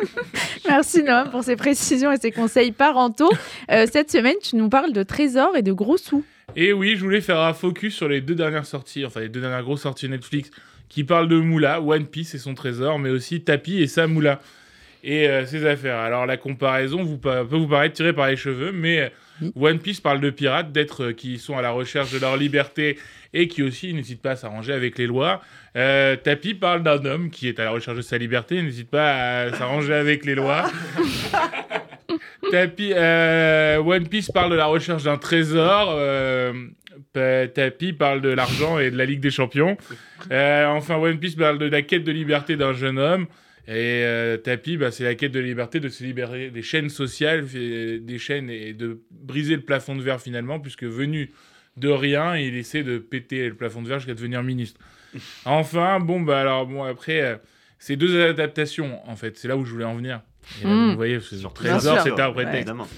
Merci 0.66 1.02
Noam 1.02 1.30
pour 1.30 1.44
ces 1.44 1.56
précisions 1.56 2.10
et 2.10 2.16
ces 2.16 2.32
conseils 2.32 2.72
parentaux. 2.72 3.30
Euh, 3.70 3.86
cette 3.90 4.10
semaine, 4.10 4.36
tu 4.42 4.56
nous 4.56 4.70
parles 4.70 4.92
de 4.92 5.02
trésors 5.02 5.56
et 5.56 5.62
de 5.62 5.72
gros 5.72 5.98
sous. 5.98 6.24
Et 6.56 6.72
oui, 6.72 6.94
je 6.96 7.02
voulais 7.02 7.20
faire 7.20 7.40
un 7.40 7.52
focus 7.52 7.94
sur 7.94 8.08
les 8.08 8.20
deux 8.20 8.34
dernières 8.34 8.66
sorties, 8.66 9.04
enfin 9.04 9.20
les 9.20 9.28
deux 9.28 9.40
dernières 9.40 9.62
grosses 9.62 9.82
sorties 9.82 10.08
Netflix, 10.08 10.50
qui 10.88 11.04
parlent 11.04 11.28
de 11.28 11.38
Moula, 11.38 11.82
One 11.82 12.06
Piece 12.06 12.34
et 12.34 12.38
son 12.38 12.54
trésor, 12.54 12.98
mais 12.98 13.10
aussi 13.10 13.42
Tapi 13.42 13.82
et 13.82 13.86
sa 13.86 14.06
Moula. 14.06 14.40
Et 15.06 15.28
euh, 15.28 15.44
ses 15.44 15.66
affaires. 15.66 15.98
Alors 15.98 16.24
la 16.24 16.38
comparaison 16.38 17.02
vous, 17.02 17.18
peut 17.18 17.40
vous 17.40 17.68
paraître 17.68 17.94
tirée 17.94 18.14
par 18.14 18.28
les 18.28 18.36
cheveux, 18.36 18.72
mais 18.72 19.00
euh, 19.00 19.08
One 19.56 19.78
Piece 19.78 20.00
parle 20.00 20.20
de 20.20 20.30
pirates, 20.30 20.72
d'êtres 20.72 21.04
euh, 21.04 21.12
qui 21.12 21.38
sont 21.38 21.58
à 21.58 21.62
la 21.62 21.70
recherche 21.70 22.12
de 22.12 22.18
leur 22.18 22.36
liberté 22.36 22.98
et 23.32 23.48
qui 23.48 23.62
aussi 23.62 23.92
n'hésitent 23.92 24.22
pas 24.22 24.32
à 24.32 24.36
s'arranger 24.36 24.72
avec 24.72 24.96
les 24.96 25.06
lois. 25.06 25.42
Euh, 25.76 26.16
Tapi 26.16 26.54
parle 26.54 26.82
d'un 26.82 27.04
homme 27.04 27.30
qui 27.30 27.48
est 27.48 27.58
à 27.58 27.64
la 27.64 27.70
recherche 27.70 27.96
de 27.96 28.02
sa 28.02 28.16
liberté 28.16 28.56
et 28.56 28.62
n'hésite 28.62 28.90
pas 28.90 29.42
à 29.42 29.52
s'arranger 29.52 29.94
avec 29.94 30.24
les 30.24 30.34
lois. 30.34 30.70
Tapi, 32.50 32.92
euh, 32.94 33.78
One 33.78 34.06
Piece 34.06 34.30
parle 34.30 34.52
de 34.52 34.56
la 34.56 34.66
recherche 34.66 35.02
d'un 35.02 35.16
trésor. 35.16 35.98
Tapi 37.12 37.92
parle 37.92 38.20
de 38.20 38.28
l'argent 38.28 38.78
et 38.78 38.90
de 38.90 38.96
la 38.96 39.04
Ligue 39.04 39.20
des 39.20 39.30
Champions. 39.30 39.76
Enfin, 40.30 40.96
One 40.96 41.18
Piece 41.18 41.34
parle 41.34 41.58
de 41.58 41.66
la 41.66 41.82
quête 41.82 42.04
de 42.04 42.12
liberté 42.12 42.56
d'un 42.56 42.72
jeune 42.72 42.98
homme. 42.98 43.26
Et 43.66 44.02
euh, 44.04 44.36
Tapi, 44.36 44.76
bah, 44.76 44.90
c'est 44.90 45.04
la 45.04 45.14
quête 45.14 45.32
de 45.32 45.40
liberté, 45.40 45.80
de 45.80 45.88
se 45.88 46.04
libérer 46.04 46.50
des 46.50 46.62
chaînes 46.62 46.90
sociales, 46.90 47.46
fait- 47.46 47.98
des 47.98 48.18
chaînes 48.18 48.50
et 48.50 48.72
de 48.74 49.00
briser 49.10 49.56
le 49.56 49.62
plafond 49.62 49.96
de 49.96 50.02
verre 50.02 50.20
finalement, 50.20 50.60
puisque 50.60 50.84
venu 50.84 51.30
de 51.76 51.88
rien, 51.88 52.36
il 52.36 52.56
essaie 52.56 52.82
de 52.82 52.98
péter 52.98 53.48
le 53.48 53.54
plafond 53.54 53.80
de 53.82 53.88
verre 53.88 53.98
jusqu'à 54.00 54.14
devenir 54.14 54.42
ministre. 54.42 54.80
Enfin, 55.44 55.98
bon, 56.00 56.20
bah 56.20 56.40
alors, 56.40 56.66
bon, 56.66 56.82
après, 56.84 57.20
euh, 57.22 57.36
c'est 57.78 57.96
deux 57.96 58.22
adaptations, 58.22 59.00
en 59.08 59.16
fait. 59.16 59.36
C'est 59.38 59.48
là 59.48 59.56
où 59.56 59.64
je 59.64 59.72
voulais 59.72 59.84
en 59.84 59.94
venir. 59.96 60.20
Et 60.60 60.64
là, 60.64 60.70
Mm. 60.70 60.90
vous 60.90 60.96
voyez, 60.96 61.20
c'est 61.20 61.36
sur 61.36 61.52
Bien 61.52 61.78
Trésor, 61.78 62.00
c'était 62.02 62.20
un 62.20 62.28
Ouais. 62.28 62.34
prétexte. 62.34 62.56
Évidemment. 62.58 62.88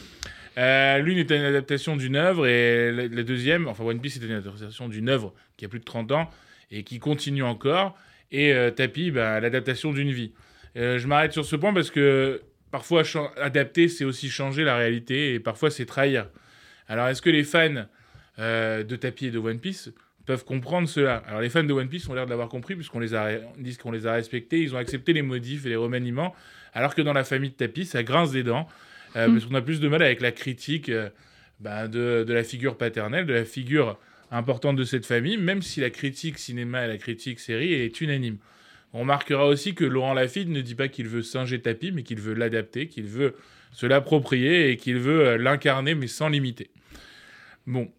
Euh, 0.59 0.99
L'une 0.99 1.19
était 1.19 1.37
une 1.37 1.45
adaptation 1.45 1.97
d'une 1.97 2.17
œuvre 2.17 2.47
et 2.47 2.91
la, 2.91 3.07
la 3.09 3.23
deuxième, 3.23 3.69
enfin 3.69 3.85
One 3.85 4.01
Piece, 4.01 4.15
c'était 4.15 4.27
une 4.27 4.33
adaptation 4.33 4.89
d'une 4.89 5.09
œuvre 5.11 5.35
qui 5.59 5.65
a 5.67 5.69
plus 5.69 5.79
de 5.81 5.85
30 5.85 6.11
ans 6.13 6.31
et 6.71 6.83
qui 6.83 6.99
continue 6.99 7.43
encore. 7.43 7.97
Et 8.33 8.53
euh, 8.55 8.71
Tapi, 8.71 9.11
bah, 9.11 9.39
l'adaptation 9.39 9.93
d'une 9.93 10.11
vie. 10.11 10.33
Euh, 10.77 10.99
je 10.99 11.07
m'arrête 11.07 11.33
sur 11.33 11.45
ce 11.45 11.57
point 11.57 11.73
parce 11.73 11.91
que 11.91 12.43
parfois 12.71 13.03
adapter, 13.41 13.89
c'est 13.89 14.05
aussi 14.05 14.29
changer 14.29 14.65
la 14.65 14.77
réalité 14.77 15.35
et 15.35 15.41
parfois 15.41 15.71
c'est 15.71 15.87
trahir. 15.87 16.29
Alors 16.89 17.09
est-ce 17.09 17.23
que 17.23 17.31
les 17.31 17.45
fans 17.45 17.87
euh, 18.39 18.83
de 18.85 18.97
Tapi 18.97 19.27
et 19.27 19.31
de 19.31 19.39
One 19.39 19.59
Piece 19.59 19.91
peuvent 20.27 20.45
comprendre 20.45 20.89
cela? 20.89 21.23
Alors 21.27 21.41
les 21.41 21.49
fans 21.49 21.65
de 21.65 21.73
One 21.73 21.89
Piece 21.89 22.09
ont 22.09 22.15
l'air 22.15 22.27
de 22.27 22.31
l'avoir 22.31 22.49
compris 22.49 22.75
puisqu'on 22.75 23.01
les 23.01 23.15
a, 23.15 23.31
qu'on 23.83 23.91
les 23.91 24.07
a 24.07 24.13
respectés, 24.13 24.61
ils 24.61 24.75
ont 24.75 24.79
accepté 24.79 25.13
les 25.13 25.23
modifs 25.23 25.65
et 25.67 25.71
les 25.71 25.77
remaniements, 25.77 26.35
alors 26.75 26.95
que 26.95 27.03
dans 27.03 27.15
la 27.15 27.25
famille 27.25 27.51
de 27.51 27.57
Tapi, 27.57 27.87
ça 27.87 28.03
grince 28.03 28.33
des 28.33 28.43
dents. 28.43 28.69
euh, 29.17 29.29
Mm. 29.29 29.33
Parce 29.33 29.47
qu'on 29.47 29.55
a 29.55 29.63
plus 29.63 29.81
de 29.81 29.89
mal 29.89 30.03
avec 30.03 30.21
la 30.21 30.33
critique. 30.33 30.91
bah, 31.61 31.89
de, 31.89 32.25
de 32.27 32.35
la 32.35 32.45
figure 32.45 32.77
paternelle, 32.77 33.27
de 33.27 33.33
la 33.33 33.45
figure 33.45 33.99
importante 34.31 34.77
de 34.77 34.85
cette 34.85 35.07
famille, 35.07 35.37
même 35.39 35.63
si 35.63 35.81
la 35.81 35.91
critique 35.91 36.39
cinéma 36.39 36.85
et 36.85 36.89
la 36.89 36.99
critique 36.99 37.41
série 37.41 37.73
est 37.73 38.01
unanime. 38.01 38.37
On 38.97 39.01
remarquera 39.01 39.47
aussi 39.47 39.75
que 39.75 39.85
Laurent 39.85 40.15
Lafitte 40.15 40.49
ne 40.49 40.63
dit 40.63 40.75
pas 40.75 40.89
qu'il 40.89 41.07
veut 41.07 41.21
singer 41.21 41.61
tapis, 41.61 41.93
mais 41.93 42.03
qu'il 42.03 42.19
veut 42.19 42.33
l'adapter, 42.33 42.89
qu'il 42.89 43.05
veut 43.05 43.35
se 43.71 43.85
l'approprier 43.85 44.71
et 44.71 44.79
qu'il 44.79 44.97
veut 44.97 45.21
euh, 45.21 45.37
l'incarner, 45.37 45.95
mais 45.95 46.07
sans 46.07 46.31
limiter. 46.31 46.71
Bon. 47.67 47.93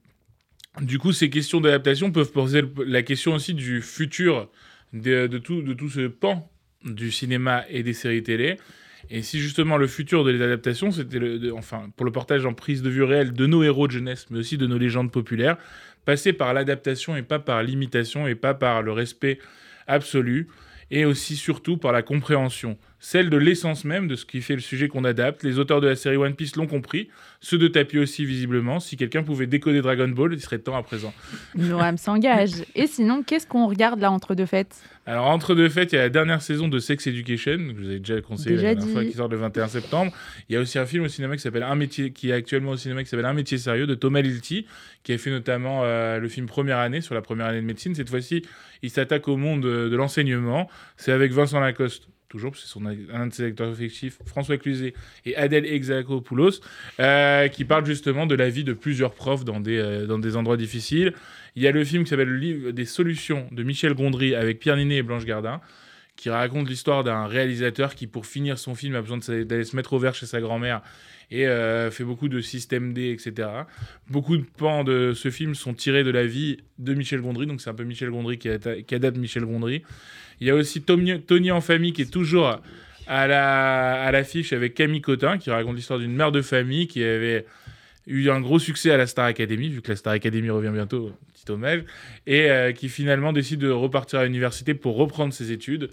Du 0.81 0.97
coup, 0.97 1.13
ces 1.13 1.29
questions 1.29 1.61
d'adaptation 1.61 2.11
peuvent 2.11 2.31
poser 2.31 2.63
la 2.83 3.03
question 3.03 3.35
aussi 3.35 3.53
du 3.53 3.83
futur 3.83 4.49
de, 4.91 5.27
tout, 5.37 5.61
ce 5.87 6.07
pan 6.07 6.49
du 6.83 7.11
cinéma 7.11 7.63
et 7.69 7.83
des 7.83 7.93
séries 7.93 8.23
télé. 8.23 8.57
Et 9.11 9.21
si 9.21 9.39
justement 9.39 9.77
le 9.77 9.85
futur 9.85 10.23
de 10.23 10.31
les 10.31 10.41
adaptations, 10.41 10.91
c'était 10.91 11.51
enfin 11.51 11.91
pour 11.95 12.07
le 12.07 12.11
portage 12.11 12.43
en 12.47 12.55
prise 12.55 12.81
de 12.81 12.89
vue 12.89 13.03
réelle 13.03 13.33
de 13.33 13.45
nos 13.45 13.61
héros 13.61 13.85
de 13.85 13.91
jeunesse, 13.91 14.25
mais 14.31 14.39
aussi 14.39 14.57
de 14.57 14.65
nos 14.65 14.79
légendes 14.79 15.11
populaires, 15.11 15.57
passer 16.05 16.33
par 16.33 16.55
l'adaptation 16.55 17.15
et 17.15 17.21
pas 17.21 17.37
par 17.37 17.61
l'imitation 17.61 18.27
et 18.27 18.33
pas 18.33 18.55
par 18.55 18.81
le 18.81 18.91
respect 18.93 19.37
absolu, 19.85 20.47
et 20.91 21.05
aussi 21.05 21.35
surtout 21.35 21.77
par 21.77 21.91
la 21.91 22.01
compréhension, 22.01 22.77
celle 22.99 23.29
de 23.29 23.37
l'essence 23.37 23.85
même 23.85 24.07
de 24.07 24.15
ce 24.15 24.25
qui 24.25 24.41
fait 24.41 24.55
le 24.55 24.61
sujet 24.61 24.87
qu'on 24.87 25.03
adapte. 25.03 25.43
Les 25.43 25.59
auteurs 25.59 25.81
de 25.81 25.87
la 25.87 25.95
série 25.95 26.17
One 26.17 26.33
Piece 26.35 26.55
l'ont 26.55 26.67
compris, 26.67 27.09
ceux 27.41 27.57
de 27.57 27.67
Tapi 27.67 27.99
aussi 27.99 28.25
visiblement. 28.25 28.79
Si 28.79 28.97
quelqu'un 28.97 29.23
pouvait 29.23 29.47
décoder 29.47 29.81
Dragon 29.81 30.07
Ball, 30.07 30.33
il 30.33 30.41
serait 30.41 30.59
temps 30.59 30.75
à 30.75 30.83
présent. 30.83 31.13
Noam 31.55 31.97
s'engage. 31.97 32.51
Et 32.75 32.87
sinon, 32.87 33.23
qu'est-ce 33.23 33.45
qu'on 33.47 33.67
regarde 33.67 33.99
là 33.99 34.11
entre 34.11 34.35
deux 34.35 34.45
fêtes? 34.45 34.75
Alors, 35.05 35.27
entre 35.27 35.55
deux 35.55 35.69
fêtes, 35.69 35.93
il 35.93 35.95
y 35.95 35.99
a 35.99 36.01
la 36.01 36.09
dernière 36.09 36.41
saison 36.41 36.67
de 36.67 36.79
Sex 36.79 37.07
Education, 37.07 37.57
que 37.57 37.75
je 37.77 37.81
vous 37.81 37.89
avais 37.89 37.99
déjà 37.99 38.19
conseillé 38.21 38.55
Déjà 38.57 38.67
la 38.69 38.75
dernière 38.75 38.93
fois, 38.93 39.03
dit. 39.03 39.11
qui 39.11 39.15
sort 39.15 39.29
le 39.29 39.37
21 39.37 39.67
septembre. 39.69 40.11
Il 40.49 40.53
y 40.53 40.57
a 40.57 40.59
aussi 40.59 40.77
un 40.79 40.85
film 40.85 41.05
au 41.05 41.07
cinéma 41.07 41.35
qui 41.37 41.41
s'appelle 41.41 41.63
Un 41.63 41.75
métier, 41.75 42.11
qui 42.11 42.31
est 42.31 42.33
actuellement 42.33 42.71
au 42.71 42.77
cinéma, 42.77 43.03
qui 43.03 43.09
s'appelle 43.09 43.25
Un 43.25 43.33
métier 43.33 43.57
sérieux, 43.57 43.87
de 43.87 43.95
Thomas 43.95 44.21
Lilti, 44.21 44.65
qui 45.03 45.13
a 45.13 45.17
fait 45.17 45.29
notamment 45.29 45.81
euh, 45.83 46.19
le 46.19 46.27
film 46.27 46.47
Première 46.47 46.79
année, 46.79 46.99
sur 46.99 47.15
la 47.15 47.21
première 47.21 47.45
année 47.45 47.61
de 47.61 47.65
médecine. 47.65 47.95
Cette 47.95 48.09
fois-ci, 48.09 48.41
il 48.81 48.89
s'attaque 48.89 49.29
au 49.29 49.37
monde 49.37 49.65
euh, 49.65 49.89
de 49.89 49.95
l'enseignement. 49.95 50.69
C'est 50.97 51.13
avec 51.13 51.31
Vincent 51.31 51.61
Lacoste. 51.61 52.09
Toujours, 52.29 52.51
parce 52.51 52.61
que 52.63 52.67
c'est 52.67 52.73
son- 52.73 52.85
un 52.85 53.27
de 53.27 53.33
ses 53.33 53.45
acteurs 53.45 53.73
fictifs, 53.75 54.17
François 54.25 54.57
Cluzet 54.57 54.93
et 55.25 55.37
Adèle 55.37 55.65
Exarchopoulos, 55.65 56.59
euh, 56.99 57.47
qui 57.47 57.63
parle 57.63 57.85
justement 57.85 58.25
de 58.25 58.35
la 58.35 58.49
vie 58.49 58.65
de 58.65 58.73
plusieurs 58.73 59.13
profs 59.13 59.45
dans 59.45 59.61
des, 59.61 59.77
euh, 59.77 60.05
dans 60.07 60.19
des 60.19 60.35
endroits 60.35 60.57
difficiles. 60.57 61.13
Il 61.55 61.63
y 61.63 61.67
a 61.67 61.71
le 61.71 61.85
film 61.85 62.03
qui 62.03 62.09
s'appelle 62.09 62.27
Le 62.27 62.37
livre 62.37 62.71
des 62.71 62.83
solutions 62.85 63.47
de 63.53 63.63
Michel 63.63 63.93
Gondry 63.93 64.35
avec 64.35 64.59
Pierre 64.59 64.75
Ninet 64.75 64.97
et 64.97 65.03
Blanche 65.03 65.23
Gardin, 65.23 65.61
qui 66.17 66.29
raconte 66.29 66.67
l'histoire 66.67 67.03
d'un 67.05 67.27
réalisateur 67.27 67.95
qui, 67.95 68.07
pour 68.07 68.25
finir 68.25 68.57
son 68.59 68.75
film, 68.75 68.95
a 68.95 69.01
besoin 69.01 69.19
d'aller 69.19 69.63
se 69.63 69.75
mettre 69.75 69.93
au 69.93 69.99
vert 69.99 70.13
chez 70.15 70.25
sa 70.25 70.41
grand-mère 70.41 70.81
et 71.29 71.47
euh, 71.47 71.91
fait 71.91 72.03
beaucoup 72.03 72.29
de 72.29 72.39
système 72.41 72.93
D, 72.93 73.11
etc. 73.11 73.49
Beaucoup 74.09 74.37
de 74.37 74.45
pans 74.57 74.83
de 74.83 75.13
ce 75.13 75.29
film 75.29 75.55
sont 75.55 75.73
tirés 75.73 76.03
de 76.03 76.11
la 76.11 76.25
vie 76.25 76.57
de 76.79 76.93
Michel 76.93 77.21
Gondry, 77.21 77.47
donc 77.47 77.61
c'est 77.61 77.69
un 77.69 77.73
peu 77.73 77.83
Michel 77.83 78.09
Gondry 78.09 78.37
qui, 78.37 78.49
qui 78.87 78.95
adapte 78.95 79.17
Michel 79.17 79.43
Gondry. 79.43 79.83
Il 80.39 80.47
y 80.47 80.49
a 80.49 80.55
aussi 80.55 80.81
Tony, 80.81 81.19
Tony 81.21 81.51
en 81.51 81.61
famille 81.61 81.93
qui 81.93 82.03
est 82.03 82.11
toujours 82.11 82.61
à 83.07 83.27
la 83.27 84.03
à 84.03 84.11
l'affiche 84.11 84.53
avec 84.53 84.73
Camille 84.73 85.01
Cotin, 85.01 85.37
qui 85.37 85.49
raconte 85.49 85.75
l'histoire 85.75 85.99
d'une 85.99 86.13
mère 86.13 86.31
de 86.31 86.41
famille 86.41 86.87
qui 86.87 87.03
avait 87.03 87.45
eu 88.05 88.29
un 88.29 88.39
gros 88.39 88.59
succès 88.59 88.91
à 88.91 88.97
la 88.97 89.05
Star 89.05 89.25
Academy, 89.25 89.69
vu 89.69 89.81
que 89.81 89.89
la 89.89 89.95
Star 89.95 90.13
Academy 90.13 90.49
revient 90.49 90.71
bientôt, 90.73 91.11
petit 91.33 91.51
hommage, 91.51 91.83
et 92.25 92.49
euh, 92.49 92.71
qui 92.71 92.87
finalement 92.87 93.33
décide 93.33 93.59
de 93.59 93.69
repartir 93.69 94.19
à 94.19 94.25
l'université 94.25 94.73
pour 94.73 94.95
reprendre 94.95 95.33
ses 95.33 95.51
études. 95.51 95.89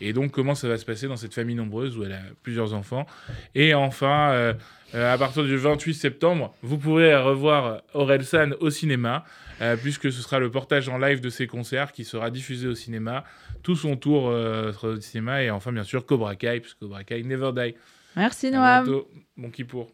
Et 0.00 0.12
donc, 0.12 0.30
comment 0.30 0.54
ça 0.54 0.68
va 0.68 0.78
se 0.78 0.84
passer 0.84 1.08
dans 1.08 1.16
cette 1.16 1.34
famille 1.34 1.56
nombreuse 1.56 1.98
où 1.98 2.04
elle 2.04 2.12
a 2.12 2.22
plusieurs 2.42 2.72
enfants? 2.72 3.06
Et 3.54 3.74
enfin, 3.74 4.30
euh, 4.30 4.54
euh, 4.94 5.12
à 5.12 5.18
partir 5.18 5.44
du 5.44 5.56
28 5.56 5.94
septembre, 5.94 6.54
vous 6.62 6.78
pourrez 6.78 7.14
revoir 7.16 7.82
Aurel 7.94 8.24
San 8.24 8.54
au 8.60 8.70
cinéma, 8.70 9.24
euh, 9.60 9.76
puisque 9.76 10.10
ce 10.10 10.22
sera 10.22 10.38
le 10.38 10.50
portage 10.50 10.88
en 10.88 10.98
live 10.98 11.20
de 11.20 11.28
ses 11.28 11.46
concerts 11.46 11.92
qui 11.92 12.04
sera 12.04 12.30
diffusé 12.30 12.66
au 12.68 12.74
cinéma, 12.74 13.24
tout 13.62 13.76
son 13.76 13.96
tour 13.96 14.28
euh, 14.30 14.72
sera 14.72 14.88
au 14.88 15.00
cinéma, 15.00 15.42
et 15.42 15.50
enfin, 15.50 15.72
bien 15.72 15.84
sûr, 15.84 16.06
Cobra 16.06 16.36
Kai, 16.36 16.60
puisque 16.60 16.78
Cobra 16.78 17.04
Kai 17.04 17.22
never 17.22 17.50
die. 17.54 17.74
Merci 18.16 18.50
Noam. 18.50 19.02
Bon 19.36 19.50
qui 19.50 19.64
pour. 19.64 19.92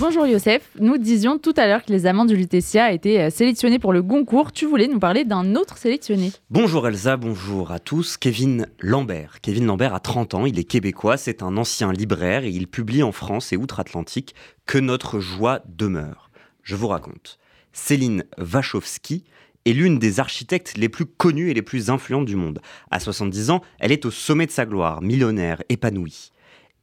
Bonjour 0.00 0.26
Youssef, 0.26 0.70
nous 0.80 0.98
disions 0.98 1.38
tout 1.38 1.54
à 1.56 1.68
l'heure 1.68 1.84
que 1.84 1.92
les 1.92 2.06
amants 2.06 2.24
du 2.24 2.34
Lutetia 2.34 2.90
étaient 2.90 3.20
euh, 3.20 3.30
sélectionnés 3.30 3.78
pour 3.78 3.92
le 3.92 4.02
Goncourt. 4.02 4.50
Tu 4.50 4.66
voulais 4.66 4.88
nous 4.88 4.98
parler 4.98 5.24
d'un 5.24 5.54
autre 5.54 5.78
sélectionné. 5.78 6.32
Bonjour 6.50 6.88
Elsa, 6.88 7.16
bonjour 7.16 7.70
à 7.70 7.78
tous. 7.78 8.16
Kevin 8.16 8.66
Lambert. 8.80 9.40
Kevin 9.40 9.66
Lambert 9.66 9.94
a 9.94 10.00
30 10.00 10.34
ans, 10.34 10.46
il 10.46 10.58
est 10.58 10.64
québécois, 10.64 11.16
c'est 11.16 11.44
un 11.44 11.56
ancien 11.56 11.92
libraire 11.92 12.42
et 12.42 12.50
il 12.50 12.66
publie 12.66 13.04
en 13.04 13.12
France 13.12 13.52
et 13.52 13.56
outre-Atlantique 13.56 14.34
Que 14.66 14.78
notre 14.78 15.20
joie 15.20 15.60
demeure. 15.68 16.30
Je 16.64 16.74
vous 16.74 16.88
raconte. 16.88 17.38
Céline 17.72 18.24
Wachowski 18.36 19.22
est 19.64 19.72
l'une 19.74 20.00
des 20.00 20.18
architectes 20.18 20.76
les 20.76 20.88
plus 20.88 21.06
connues 21.06 21.50
et 21.50 21.54
les 21.54 21.62
plus 21.62 21.88
influentes 21.90 22.26
du 22.26 22.34
monde. 22.34 22.60
À 22.90 22.98
70 22.98 23.50
ans, 23.50 23.62
elle 23.78 23.92
est 23.92 24.06
au 24.06 24.10
sommet 24.10 24.46
de 24.46 24.50
sa 24.50 24.66
gloire, 24.66 25.02
millionnaire, 25.02 25.62
épanouie. 25.68 26.32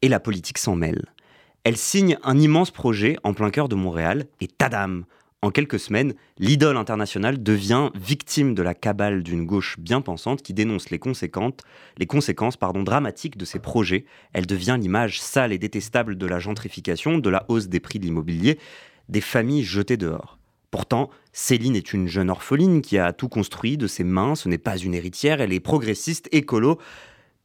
Et 0.01 0.07
la 0.07 0.21
politique 0.21 0.57
s'en 0.57 0.77
mêle. 0.77 1.03
Elle 1.63 1.77
signe 1.77 2.17
un 2.23 2.39
immense 2.39 2.71
projet 2.71 3.17
en 3.23 3.35
plein 3.35 3.51
cœur 3.51 3.69
de 3.69 3.75
Montréal 3.75 4.25
et 4.39 4.47
tadam 4.47 5.05
En 5.43 5.51
quelques 5.51 5.79
semaines, 5.79 6.15
l'idole 6.39 6.75
internationale 6.75 7.43
devient 7.43 7.91
victime 7.93 8.55
de 8.55 8.63
la 8.63 8.73
cabale 8.73 9.21
d'une 9.21 9.45
gauche 9.45 9.77
bien 9.77 10.01
pensante 10.01 10.41
qui 10.41 10.55
dénonce 10.55 10.89
les 10.89 10.97
conséquences, 10.97 11.53
les 11.99 12.07
conséquences 12.07 12.57
pardon, 12.57 12.81
dramatiques 12.81 13.37
de 13.37 13.45
ses 13.45 13.59
projets. 13.59 14.05
Elle 14.33 14.47
devient 14.47 14.77
l'image 14.79 15.21
sale 15.21 15.53
et 15.53 15.59
détestable 15.59 16.17
de 16.17 16.25
la 16.25 16.39
gentrification, 16.39 17.19
de 17.19 17.29
la 17.29 17.45
hausse 17.47 17.67
des 17.67 17.79
prix 17.79 17.99
de 17.99 18.05
l'immobilier, 18.05 18.57
des 19.07 19.21
familles 19.21 19.63
jetées 19.63 19.97
dehors. 19.97 20.39
Pourtant, 20.71 21.11
Céline 21.31 21.75
est 21.75 21.93
une 21.93 22.07
jeune 22.07 22.31
orpheline 22.31 22.81
qui 22.81 22.97
a 22.97 23.13
tout 23.13 23.29
construit 23.29 23.77
de 23.77 23.85
ses 23.85 24.03
mains, 24.03 24.33
ce 24.33 24.49
n'est 24.49 24.57
pas 24.57 24.77
une 24.77 24.95
héritière, 24.95 25.41
elle 25.41 25.53
est 25.53 25.59
progressiste, 25.59 26.27
écolo. 26.31 26.79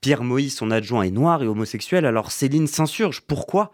Pierre 0.00 0.24
Moïse, 0.24 0.56
son 0.56 0.70
adjoint, 0.70 1.02
est 1.02 1.10
noir 1.10 1.42
et 1.42 1.46
homosexuel, 1.46 2.06
alors 2.06 2.30
Céline 2.30 2.66
s'insurge. 2.66 3.20
Pourquoi? 3.20 3.72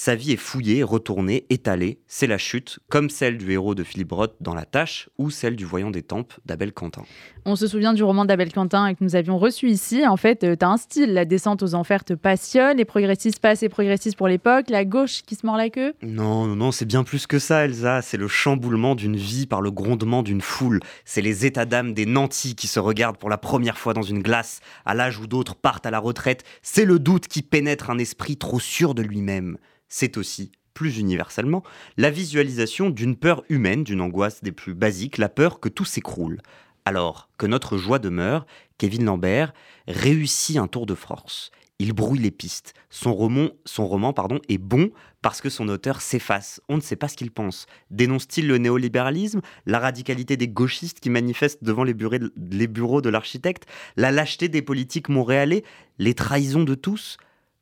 Sa 0.00 0.14
vie 0.14 0.30
est 0.30 0.36
fouillée, 0.36 0.84
retournée, 0.84 1.44
étalée. 1.50 1.98
C'est 2.06 2.28
la 2.28 2.38
chute, 2.38 2.78
comme 2.88 3.10
celle 3.10 3.36
du 3.36 3.50
héros 3.50 3.74
de 3.74 3.82
Philippe 3.82 4.12
Roth 4.12 4.36
dans 4.40 4.54
La 4.54 4.64
Tâche 4.64 5.08
ou 5.18 5.28
celle 5.28 5.56
du 5.56 5.64
Voyant 5.64 5.90
des 5.90 6.04
Tempes 6.04 6.34
d'Abel 6.46 6.72
Quentin. 6.72 7.02
On 7.44 7.56
se 7.56 7.66
souvient 7.66 7.92
du 7.92 8.04
roman 8.04 8.24
d'Abel 8.24 8.52
Quentin 8.52 8.94
que 8.94 9.02
nous 9.02 9.16
avions 9.16 9.38
reçu 9.38 9.68
ici. 9.68 10.06
En 10.06 10.16
fait, 10.16 10.38
tu 10.56 10.64
as 10.64 10.68
un 10.68 10.76
style. 10.76 11.14
La 11.14 11.24
descente 11.24 11.64
aux 11.64 11.74
enfers 11.74 12.04
te 12.04 12.12
passionne. 12.12 12.76
Les 12.76 12.84
progressistes 12.84 13.40
pas 13.40 13.48
assez 13.48 13.68
progressistes 13.68 14.16
pour 14.16 14.28
l'époque. 14.28 14.70
La 14.70 14.84
gauche 14.84 15.22
qui 15.22 15.34
se 15.34 15.44
mord 15.44 15.56
la 15.56 15.68
queue. 15.68 15.94
Non, 16.02 16.46
non, 16.46 16.54
non, 16.54 16.70
c'est 16.70 16.86
bien 16.86 17.02
plus 17.02 17.26
que 17.26 17.40
ça, 17.40 17.64
Elsa. 17.64 18.00
C'est 18.00 18.18
le 18.18 18.28
chamboulement 18.28 18.94
d'une 18.94 19.16
vie 19.16 19.48
par 19.48 19.62
le 19.62 19.72
grondement 19.72 20.22
d'une 20.22 20.42
foule. 20.42 20.78
C'est 21.04 21.22
les 21.22 21.44
états 21.44 21.64
d'âme 21.66 21.92
des 21.92 22.06
nantis 22.06 22.54
qui 22.54 22.68
se 22.68 22.78
regardent 22.78 23.18
pour 23.18 23.30
la 23.30 23.38
première 23.38 23.78
fois 23.78 23.94
dans 23.94 24.02
une 24.02 24.22
glace, 24.22 24.60
à 24.86 24.94
l'âge 24.94 25.18
où 25.18 25.26
d'autres 25.26 25.56
partent 25.56 25.86
à 25.86 25.90
la 25.90 25.98
retraite. 25.98 26.44
C'est 26.62 26.84
le 26.84 27.00
doute 27.00 27.26
qui 27.26 27.42
pénètre 27.42 27.90
un 27.90 27.98
esprit 27.98 28.36
trop 28.36 28.60
sûr 28.60 28.94
de 28.94 29.02
lui-même. 29.02 29.58
C'est 29.88 30.16
aussi, 30.16 30.52
plus 30.74 30.98
universellement, 30.98 31.62
la 31.96 32.10
visualisation 32.10 32.90
d'une 32.90 33.16
peur 33.16 33.42
humaine, 33.48 33.84
d'une 33.84 34.00
angoisse 34.00 34.42
des 34.42 34.52
plus 34.52 34.74
basiques, 34.74 35.18
la 35.18 35.28
peur 35.28 35.60
que 35.60 35.68
tout 35.68 35.84
s'écroule. 35.84 36.40
Alors 36.84 37.28
que 37.36 37.46
notre 37.46 37.76
joie 37.76 37.98
demeure, 37.98 38.46
Kevin 38.78 39.04
Lambert 39.04 39.52
réussit 39.86 40.56
un 40.56 40.68
tour 40.68 40.86
de 40.86 40.94
force. 40.94 41.50
Il 41.80 41.92
brouille 41.92 42.18
les 42.18 42.30
pistes. 42.32 42.74
Son 42.90 43.14
roman, 43.14 43.50
son 43.64 43.86
roman 43.86 44.12
pardon, 44.12 44.40
est 44.48 44.58
bon 44.58 44.90
parce 45.22 45.40
que 45.40 45.50
son 45.50 45.68
auteur 45.68 46.00
s'efface. 46.00 46.60
On 46.68 46.76
ne 46.76 46.80
sait 46.80 46.96
pas 46.96 47.06
ce 47.08 47.16
qu'il 47.16 47.30
pense. 47.30 47.66
Dénonce-t-il 47.90 48.48
le 48.48 48.58
néolibéralisme, 48.58 49.42
la 49.64 49.78
radicalité 49.78 50.36
des 50.36 50.48
gauchistes 50.48 50.98
qui 50.98 51.10
manifestent 51.10 51.62
devant 51.62 51.84
les 51.84 51.94
bureaux 51.94 52.18
de, 52.18 52.32
les 52.50 52.66
bureaux 52.66 53.00
de 53.00 53.10
l'architecte, 53.10 53.66
la 53.96 54.10
lâcheté 54.10 54.48
des 54.48 54.62
politiques 54.62 55.08
montréalais, 55.08 55.62
les 55.98 56.14
trahisons 56.14 56.64
de 56.64 56.74
tous? 56.74 57.16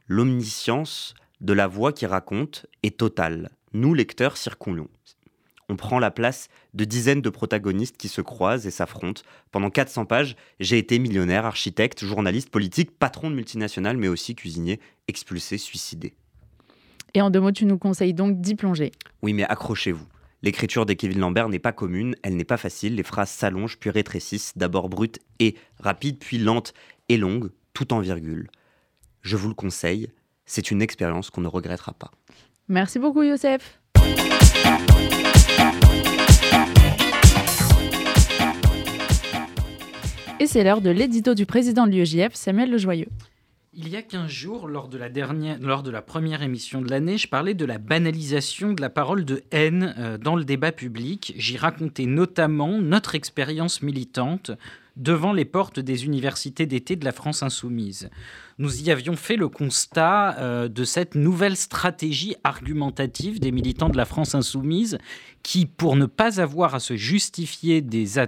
L'omniscience 0.07 1.15
de 1.41 1.53
la 1.53 1.67
voix 1.67 1.93
qui 1.93 2.07
raconte 2.07 2.67
est 2.83 2.97
totale. 2.97 3.51
Nous, 3.73 3.95
lecteurs, 3.95 4.37
circulons. 4.37 4.89
On 5.69 5.77
prend 5.77 5.99
la 5.99 6.11
place 6.11 6.49
de 6.75 6.85
dizaines 6.85 7.23
de 7.23 7.31
protagonistes 7.31 7.97
qui 7.97 8.09
se 8.09 8.21
croisent 8.21 8.67
et 8.67 8.71
s'affrontent. 8.71 9.23
Pendant 9.51 9.71
400 9.71 10.07
pages, 10.07 10.37
j'ai 10.61 10.79
été 10.79 10.99
millionnaire, 10.99 11.45
architecte, 11.45 12.05
journaliste, 12.05 12.51
politique, 12.51 12.97
patron 12.97 13.31
de 13.31 13.35
multinationales, 13.35 13.97
mais 13.97 14.09
aussi 14.09 14.37
cuisinier, 14.37 14.81
expulsé, 15.09 15.59
suicidé. 15.59 16.15
Et 17.15 17.21
en 17.21 17.31
deux 17.31 17.41
mots, 17.41 17.53
tu 17.53 17.67
nous 17.67 17.79
conseilles 17.79 18.15
donc 18.15 18.41
d'y 18.41 18.55
plonger. 18.55 18.93
Oui, 19.23 19.33
mais 19.33 19.45
accrochez-vous. 19.45 20.07
L'écriture 20.43 20.87
des 20.87 20.97
Kevin 20.97 21.19
Lambert 21.19 21.49
n'est 21.49 21.59
pas 21.59 21.73
commune, 21.73 22.15
elle 22.23 22.37
n'est 22.37 22.45
pas 22.45 22.59
facile, 22.59 22.95
les 22.95 23.03
phrases 23.03 23.31
s'allongent 23.31 23.79
puis 23.79 23.91
rétrécissent, 23.91 24.53
d'abord 24.57 24.89
brutes 24.89 25.19
et 25.41 25.57
rapides, 25.81 26.19
puis 26.19 26.39
lentes 26.39 26.75
et 27.09 27.17
longues, 27.17 27.51
tout 27.73 27.93
en 27.93 28.01
virgule. 28.01 28.49
Je 29.23 29.37
vous 29.37 29.49
le 29.49 29.55
conseille, 29.55 30.11
c'est 30.47 30.71
une 30.71 30.81
expérience 30.81 31.31
qu'on 31.31 31.43
ne 31.43 31.49
regrettera 31.49 31.93
pas. 31.93 32.11
Merci 32.69 32.99
beaucoup, 32.99 33.23
Youssef. 33.23 33.79
Et 40.39 40.47
c'est 40.47 40.65
l'heure 40.65 40.81
de 40.81 40.91
l'édito 40.91 41.35
du 41.35 41.47
président 41.47 41.87
de 41.87 41.93
l'UEJF, 41.93 42.35
Samuel 42.35 42.71
Lejoyeux. 42.71 43.09
Il 43.79 43.89
y 43.89 43.97
a 43.97 44.03
15 44.03 44.31
jours, 44.31 44.69
lors 44.69 44.89
de, 44.89 44.97
la 44.97 45.09
dernière, 45.09 45.59
lors 45.61 45.83
de 45.83 45.91
la 45.91 46.01
première 46.01 46.43
émission 46.43 46.81
de 46.81 46.89
l'année, 46.89 47.19
je 47.19 47.29
parlais 47.29 47.53
de 47.53 47.65
la 47.65 47.79
banalisation 47.79 48.73
de 48.73 48.81
la 48.81 48.89
parole 48.89 49.25
de 49.25 49.43
haine 49.51 49.95
euh, 49.99 50.17
dans 50.17 50.35
le 50.35 50.45
débat 50.45 50.73
public. 50.73 51.35
J'y 51.37 51.59
racontais 51.59 52.07
notamment 52.07 52.81
notre 52.81 53.15
expérience 53.15 53.83
militante 53.83 54.51
devant 54.97 55.33
les 55.33 55.45
portes 55.45 55.79
des 55.79 56.07
universités 56.07 56.67
d'été 56.67 56.97
de 56.97 57.05
la 57.05 57.13
France 57.13 57.43
insoumise. 57.43 58.11
Nous 58.59 58.83
y 58.83 58.91
avions 58.91 59.17
fait 59.17 59.37
le 59.37 59.49
constat 59.49 60.39
euh, 60.39 60.69
de 60.69 60.85
cette 60.85 61.15
nouvelle 61.15 61.57
stratégie 61.57 62.35
argumentative 62.45 63.39
des 63.39 63.53
militants 63.53 63.91
de 63.91 63.97
la 63.97 64.07
France 64.07 64.35
insoumise 64.35 64.97
qui, 65.43 65.67
pour 65.67 65.97
ne 65.97 66.07
pas 66.07 66.41
avoir 66.41 66.75
à 66.75 66.81
se 66.81 66.97
justifier 66.97 67.83
des, 67.83 68.19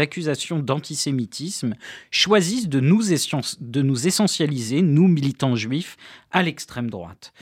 accusations 0.00 0.58
d'antisémitisme, 0.58 1.74
choisissent 2.10 2.68
nous, 2.68 3.02
de 3.60 3.82
nous 3.82 4.06
essentialiser, 4.06 4.82
nous 4.82 5.08
militants 5.08 5.56
juifs, 5.56 5.96
à 6.30 6.42
l'extrême 6.42 6.90
droite. 6.90 7.32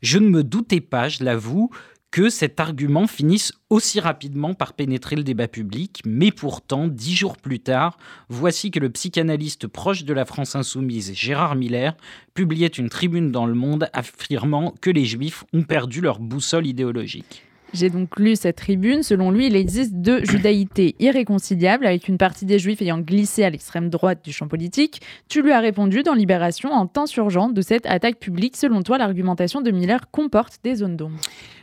Je 0.00 0.18
ne 0.18 0.28
me 0.28 0.44
doutais 0.44 0.80
pas, 0.80 1.08
je 1.08 1.24
l'avoue, 1.24 1.70
que 2.10 2.30
cet 2.30 2.58
argument 2.58 3.06
finisse 3.06 3.52
aussi 3.70 4.00
rapidement 4.00 4.54
par 4.54 4.72
pénétrer 4.72 5.16
le 5.16 5.22
débat 5.22 5.48
public, 5.48 6.00
mais 6.06 6.32
pourtant, 6.32 6.88
dix 6.88 7.14
jours 7.14 7.36
plus 7.36 7.60
tard, 7.60 7.98
voici 8.28 8.70
que 8.70 8.80
le 8.80 8.90
psychanalyste 8.90 9.66
proche 9.66 10.04
de 10.04 10.14
la 10.14 10.24
France 10.24 10.56
insoumise, 10.56 11.12
Gérard 11.14 11.54
Miller, 11.54 11.96
publiait 12.34 12.68
une 12.68 12.88
tribune 12.88 13.30
dans 13.30 13.46
Le 13.46 13.54
Monde 13.54 13.90
affirmant 13.92 14.74
que 14.80 14.90
les 14.90 15.04
Juifs 15.04 15.44
ont 15.52 15.64
perdu 15.64 16.00
leur 16.00 16.18
boussole 16.18 16.66
idéologique. 16.66 17.47
J'ai 17.74 17.90
donc 17.90 18.18
lu 18.18 18.34
cette 18.34 18.56
tribune. 18.56 19.02
Selon 19.02 19.30
lui, 19.30 19.46
il 19.46 19.56
existe 19.56 19.94
deux 19.94 20.24
judaïtés 20.24 20.96
irréconciliables, 21.00 21.86
avec 21.86 22.08
une 22.08 22.16
partie 22.16 22.46
des 22.46 22.58
juifs 22.58 22.80
ayant 22.80 22.98
glissé 22.98 23.44
à 23.44 23.50
l'extrême 23.50 23.90
droite 23.90 24.24
du 24.24 24.32
champ 24.32 24.48
politique. 24.48 25.02
Tu 25.28 25.42
lui 25.42 25.52
as 25.52 25.60
répondu 25.60 26.02
dans 26.02 26.14
Libération 26.14 26.72
en 26.72 26.86
t'insurgeant 26.86 27.50
de 27.50 27.60
cette 27.60 27.86
attaque 27.86 28.18
publique. 28.18 28.56
Selon 28.56 28.82
toi, 28.82 28.98
l'argumentation 28.98 29.60
de 29.60 29.70
Miller 29.70 30.10
comporte 30.10 30.58
des 30.64 30.76
zones 30.76 30.96
d'ombre? 30.96 31.18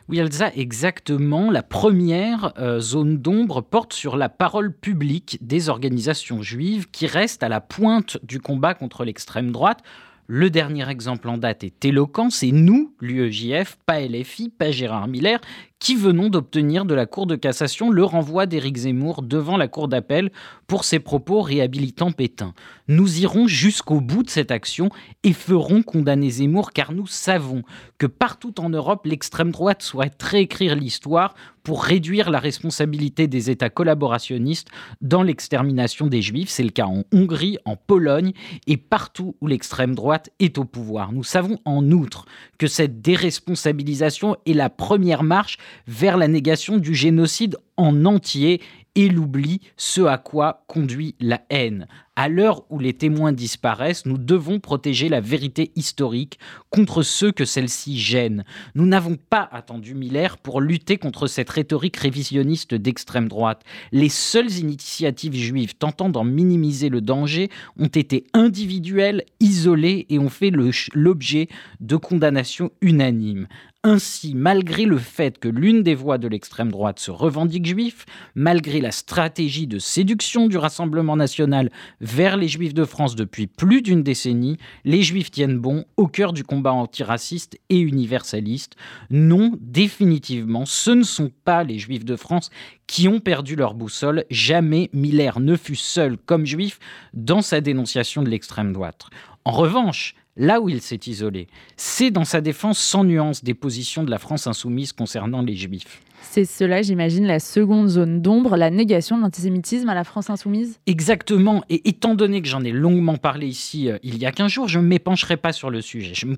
Oui, 0.07 0.19
Elsa, 0.19 0.51
exactement. 0.55 1.49
La 1.49 1.63
première 1.63 2.53
euh, 2.59 2.79
zone 2.79 3.17
d'ombre 3.17 3.61
porte 3.61 3.93
sur 3.93 4.17
la 4.17 4.29
parole 4.29 4.71
publique 4.71 5.39
des 5.41 5.69
organisations 5.69 6.43
juives 6.43 6.85
qui 6.91 7.07
restent 7.07 7.41
à 7.41 7.49
la 7.49 7.59
pointe 7.61 8.19
du 8.23 8.39
combat 8.39 8.75
contre 8.75 9.03
l'extrême 9.03 9.51
droite. 9.51 9.81
Le 10.27 10.49
dernier 10.49 10.89
exemple 10.89 11.29
en 11.29 11.37
date 11.37 11.63
est 11.63 11.85
éloquent, 11.85 12.31
c'est 12.31 12.51
nous, 12.51 12.95
l'UEJF, 12.99 13.77
pas 13.85 13.99
LFI, 13.99 14.49
pas 14.49 14.71
Gérard 14.71 15.07
Miller, 15.07 15.39
qui 15.85 15.95
venons 15.95 16.29
d'obtenir 16.29 16.83
de 16.83 16.95
la 16.95 17.05
Cour 17.05 17.27
de 17.27 17.35
cassation 17.35 17.91
le 17.91 18.03
renvoi 18.03 18.47
d'Éric 18.47 18.75
Zemmour 18.75 19.21
devant 19.21 19.55
la 19.55 19.67
Cour 19.67 19.87
d'appel 19.87 20.31
pour 20.65 20.83
ses 20.83 20.97
propos 20.97 21.43
réhabilitant 21.43 22.11
Pétain. 22.11 22.55
Nous 22.87 23.19
irons 23.19 23.45
jusqu'au 23.45 24.01
bout 24.01 24.23
de 24.23 24.31
cette 24.31 24.49
action 24.49 24.89
et 25.21 25.31
ferons 25.31 25.83
condamner 25.83 26.31
Zemmour 26.31 26.71
car 26.71 26.91
nous 26.91 27.05
savons 27.05 27.61
que 27.99 28.07
partout 28.07 28.59
en 28.59 28.69
Europe, 28.69 29.05
l'extrême 29.05 29.51
droite 29.51 29.83
souhaite 29.83 30.21
réécrire 30.23 30.75
l'histoire 30.75 31.35
pour 31.65 31.83
réduire 31.83 32.29
la 32.29 32.39
responsabilité 32.39 33.27
des 33.27 33.49
États 33.49 33.71
collaborationnistes 33.71 34.69
dans 35.01 35.23
l'extermination 35.23 36.07
des 36.07 36.21
Juifs. 36.21 36.49
C'est 36.49 36.63
le 36.63 36.69
cas 36.69 36.85
en 36.85 37.03
Hongrie, 37.11 37.57
en 37.65 37.75
Pologne 37.75 38.33
et 38.67 38.77
partout 38.77 39.35
où 39.41 39.47
l'extrême 39.47 39.95
droite 39.95 40.29
est 40.39 40.59
au 40.59 40.63
pouvoir. 40.63 41.11
Nous 41.11 41.23
savons 41.23 41.59
en 41.65 41.89
outre 41.91 42.25
que 42.59 42.67
cette 42.67 43.01
déresponsabilisation 43.01 44.37
est 44.45 44.53
la 44.53 44.69
première 44.69 45.23
marche 45.23 45.57
vers 45.87 46.17
la 46.17 46.27
négation 46.27 46.77
du 46.77 46.95
génocide 46.95 47.57
en 47.77 48.05
entier 48.05 48.61
et 48.95 49.09
l'oubli, 49.09 49.59
ce 49.75 50.01
à 50.01 50.17
quoi 50.17 50.63
conduit 50.67 51.15
la 51.19 51.41
haine. 51.49 51.87
À 52.15 52.29
l'heure 52.29 52.63
où 52.69 52.79
les 52.79 52.93
témoins 52.93 53.33
disparaissent, 53.33 54.05
nous 54.05 54.17
devons 54.17 54.61
protéger 54.61 55.09
la 55.09 55.19
vérité 55.19 55.73
historique 55.75 56.39
contre 56.69 57.03
ceux 57.03 57.33
que 57.33 57.43
celle-ci 57.43 57.99
gêne. 57.99 58.45
Nous 58.73 58.85
n'avons 58.85 59.17
pas 59.17 59.49
attendu 59.51 59.95
Miller 59.95 60.37
pour 60.37 60.61
lutter 60.61 60.95
contre 60.97 61.27
cette 61.27 61.49
rhétorique 61.49 61.97
révisionniste 61.97 62.73
d'extrême 62.73 63.27
droite. 63.27 63.63
Les 63.91 64.07
seules 64.07 64.53
initiatives 64.53 65.35
juives 65.35 65.75
tentant 65.75 66.07
d'en 66.07 66.23
minimiser 66.23 66.87
le 66.87 67.01
danger 67.01 67.49
ont 67.77 67.87
été 67.87 68.23
individuelles, 68.33 69.25
isolées 69.41 70.05
et 70.09 70.17
ont 70.17 70.29
fait 70.29 70.51
l'objet 70.93 71.49
de 71.81 71.97
condamnations 71.97 72.71
unanimes. 72.79 73.47
Ainsi, 73.87 74.33
malgré 74.33 74.85
le 74.85 74.97
fait 74.97 75.37
que 75.37 75.47
l'une 75.47 75.83
des 75.83 75.93
voix 75.93 76.17
de 76.17 76.27
l'extrême 76.27 76.71
droite 76.71 76.97
se 76.97 77.11
revendique 77.11 77.67
juif, 77.67 78.07
malgré 78.33 78.81
la 78.81 78.89
stratégie 78.89 79.67
de 79.67 79.77
séduction 79.77 80.47
du 80.47 80.57
Rassemblement 80.57 81.15
national 81.15 81.69
vers 82.01 82.35
les 82.35 82.47
juifs 82.47 82.73
de 82.73 82.83
France 82.83 83.15
depuis 83.15 83.45
plus 83.45 83.83
d'une 83.83 84.01
décennie, 84.01 84.57
les 84.85 85.03
juifs 85.03 85.29
tiennent 85.29 85.59
bon 85.59 85.85
au 85.97 86.07
cœur 86.07 86.33
du 86.33 86.43
combat 86.43 86.73
antiraciste 86.73 87.59
et 87.69 87.77
universaliste. 87.77 88.75
Non, 89.11 89.51
définitivement, 89.61 90.65
ce 90.65 90.89
ne 90.89 91.03
sont 91.03 91.29
pas 91.43 91.63
les 91.63 91.77
juifs 91.77 92.05
de 92.05 92.15
France 92.15 92.49
qui 92.87 93.07
ont 93.07 93.19
perdu 93.19 93.55
leur 93.55 93.75
boussole. 93.75 94.25
Jamais 94.31 94.89
Miller 94.93 95.39
ne 95.39 95.55
fut 95.55 95.75
seul 95.75 96.17
comme 96.17 96.47
juif 96.47 96.79
dans 97.13 97.43
sa 97.43 97.61
dénonciation 97.61 98.23
de 98.23 98.29
l'extrême 98.31 98.73
droite. 98.73 99.09
En 99.43 99.51
revanche, 99.51 100.15
Là 100.37 100.59
où 100.59 100.67
il 100.67 100.81
s'est 100.81 100.99
isolé, 101.07 101.47
c'est 101.77 102.11
dans 102.11 102.25
sa 102.25 102.41
défense 102.41 102.77
sans 102.77 103.05
nuance 103.05 103.43
des 103.43 103.53
positions 103.53 104.03
de 104.03 104.11
la 104.11 104.19
France 104.19 104.47
insoumise 104.47 104.91
concernant 104.91 105.41
les 105.41 105.55
juifs. 105.55 106.01
C'est 106.31 106.43
cela, 106.43 106.81
j'imagine, 106.81 107.25
la 107.25 107.39
seconde 107.39 107.87
zone 107.87 108.21
d'ombre, 108.21 108.57
la 108.57 108.69
négation 108.69 109.15
de 109.15 109.21
l'antisémitisme 109.21 109.87
à 109.87 109.93
la 109.93 110.03
France 110.03 110.29
insoumise? 110.29 110.79
Exactement, 110.85 111.63
et 111.69 111.87
étant 111.87 112.13
donné 112.13 112.41
que 112.41 112.47
j'en 112.49 112.61
ai 112.63 112.71
longuement 112.71 113.15
parlé 113.15 113.47
ici 113.47 113.89
euh, 113.89 113.97
il 114.03 114.17
y 114.17 114.25
a 114.25 114.33
15 114.33 114.51
jours, 114.51 114.67
je 114.67 114.79
ne 114.79 114.85
m'épancherai 114.85 115.37
pas 115.37 115.53
sur 115.53 115.69
le 115.69 115.79
sujet. 115.79 116.11
Je 116.13 116.25
me 116.25 116.35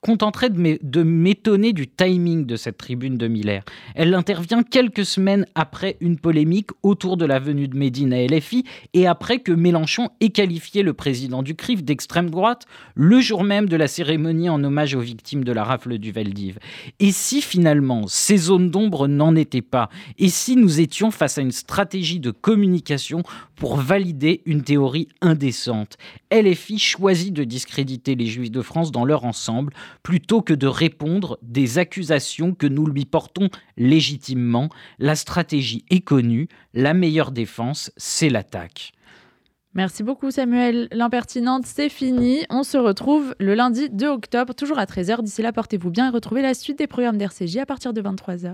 contenterai 0.00 0.50
de 0.50 0.58
m'é- 0.60 0.78
de 0.82 1.02
m'étonner 1.02 1.72
du 1.72 1.88
timing 1.88 2.46
de 2.46 2.54
cette 2.54 2.76
tribune 2.76 3.16
de 3.16 3.26
Miller. 3.26 3.64
Elle 3.96 4.14
intervient 4.14 4.62
quelques 4.62 5.04
semaines 5.04 5.46
après 5.56 5.96
une 6.00 6.16
polémique 6.18 6.70
autour 6.84 7.16
de 7.16 7.24
la 7.24 7.40
venue 7.40 7.66
de 7.66 7.76
Médine 7.76 8.12
à 8.12 8.22
LFI 8.24 8.64
et 8.94 9.08
après 9.08 9.40
que 9.40 9.50
Mélenchon 9.52 10.10
ait 10.20 10.28
qualifié 10.30 10.82
le 10.84 10.92
président 10.92 11.42
du 11.42 11.56
CRIF 11.56 11.82
d'extrême 11.82 12.30
droite 12.30 12.66
le 12.94 13.20
jour 13.20 13.42
même 13.42 13.68
de 13.68 13.76
la 13.76 13.88
cérémonie 13.88 14.48
en 14.48 14.62
hommage 14.62 14.94
aux 14.94 15.00
victimes 15.00 15.42
de 15.42 15.52
la 15.52 15.64
rafle 15.64 15.98
du 15.98 16.12
Veldiv. 16.12 16.58
Et 17.00 17.10
si 17.10 17.42
finalement 17.42 18.04
ces 18.06 18.36
zones 18.36 18.70
d'ombre 18.70 19.08
n'en 19.08 19.29
étaient 19.36 19.62
pas 19.62 19.88
Et 20.18 20.28
si 20.28 20.56
nous 20.56 20.80
étions 20.80 21.10
face 21.10 21.38
à 21.38 21.42
une 21.42 21.52
stratégie 21.52 22.20
de 22.20 22.30
communication 22.30 23.22
pour 23.56 23.76
valider 23.76 24.42
une 24.46 24.62
théorie 24.62 25.08
indécente? 25.20 25.96
LFI 26.32 26.78
choisit 26.78 27.32
de 27.32 27.44
discréditer 27.44 28.14
les 28.14 28.26
Juifs 28.26 28.50
de 28.50 28.62
France 28.62 28.92
dans 28.92 29.04
leur 29.04 29.24
ensemble 29.24 29.72
plutôt 30.02 30.42
que 30.42 30.54
de 30.54 30.66
répondre 30.66 31.38
des 31.42 31.78
accusations 31.78 32.54
que 32.54 32.66
nous 32.66 32.86
lui 32.86 33.04
portons 33.04 33.50
légitimement. 33.76 34.68
La 34.98 35.16
stratégie 35.16 35.84
est 35.90 36.00
connue, 36.00 36.48
la 36.74 36.94
meilleure 36.94 37.32
défense, 37.32 37.90
c'est 37.96 38.28
l'attaque. 38.28 38.92
Merci 39.74 40.02
beaucoup 40.02 40.32
Samuel. 40.32 40.88
L'impertinente, 40.90 41.64
c'est 41.64 41.88
fini. 41.88 42.44
On 42.50 42.64
se 42.64 42.76
retrouve 42.76 43.36
le 43.38 43.54
lundi 43.54 43.88
2 43.88 44.08
octobre, 44.08 44.52
toujours 44.52 44.80
à 44.80 44.84
13h. 44.84 45.22
D'ici 45.22 45.42
là, 45.42 45.52
portez-vous 45.52 45.90
bien 45.90 46.08
et 46.08 46.10
retrouvez 46.10 46.42
la 46.42 46.54
suite 46.54 46.78
des 46.78 46.88
programmes 46.88 47.18
d'RCJ 47.18 47.58
à 47.58 47.66
partir 47.66 47.92
de 47.92 48.02
23h. 48.02 48.48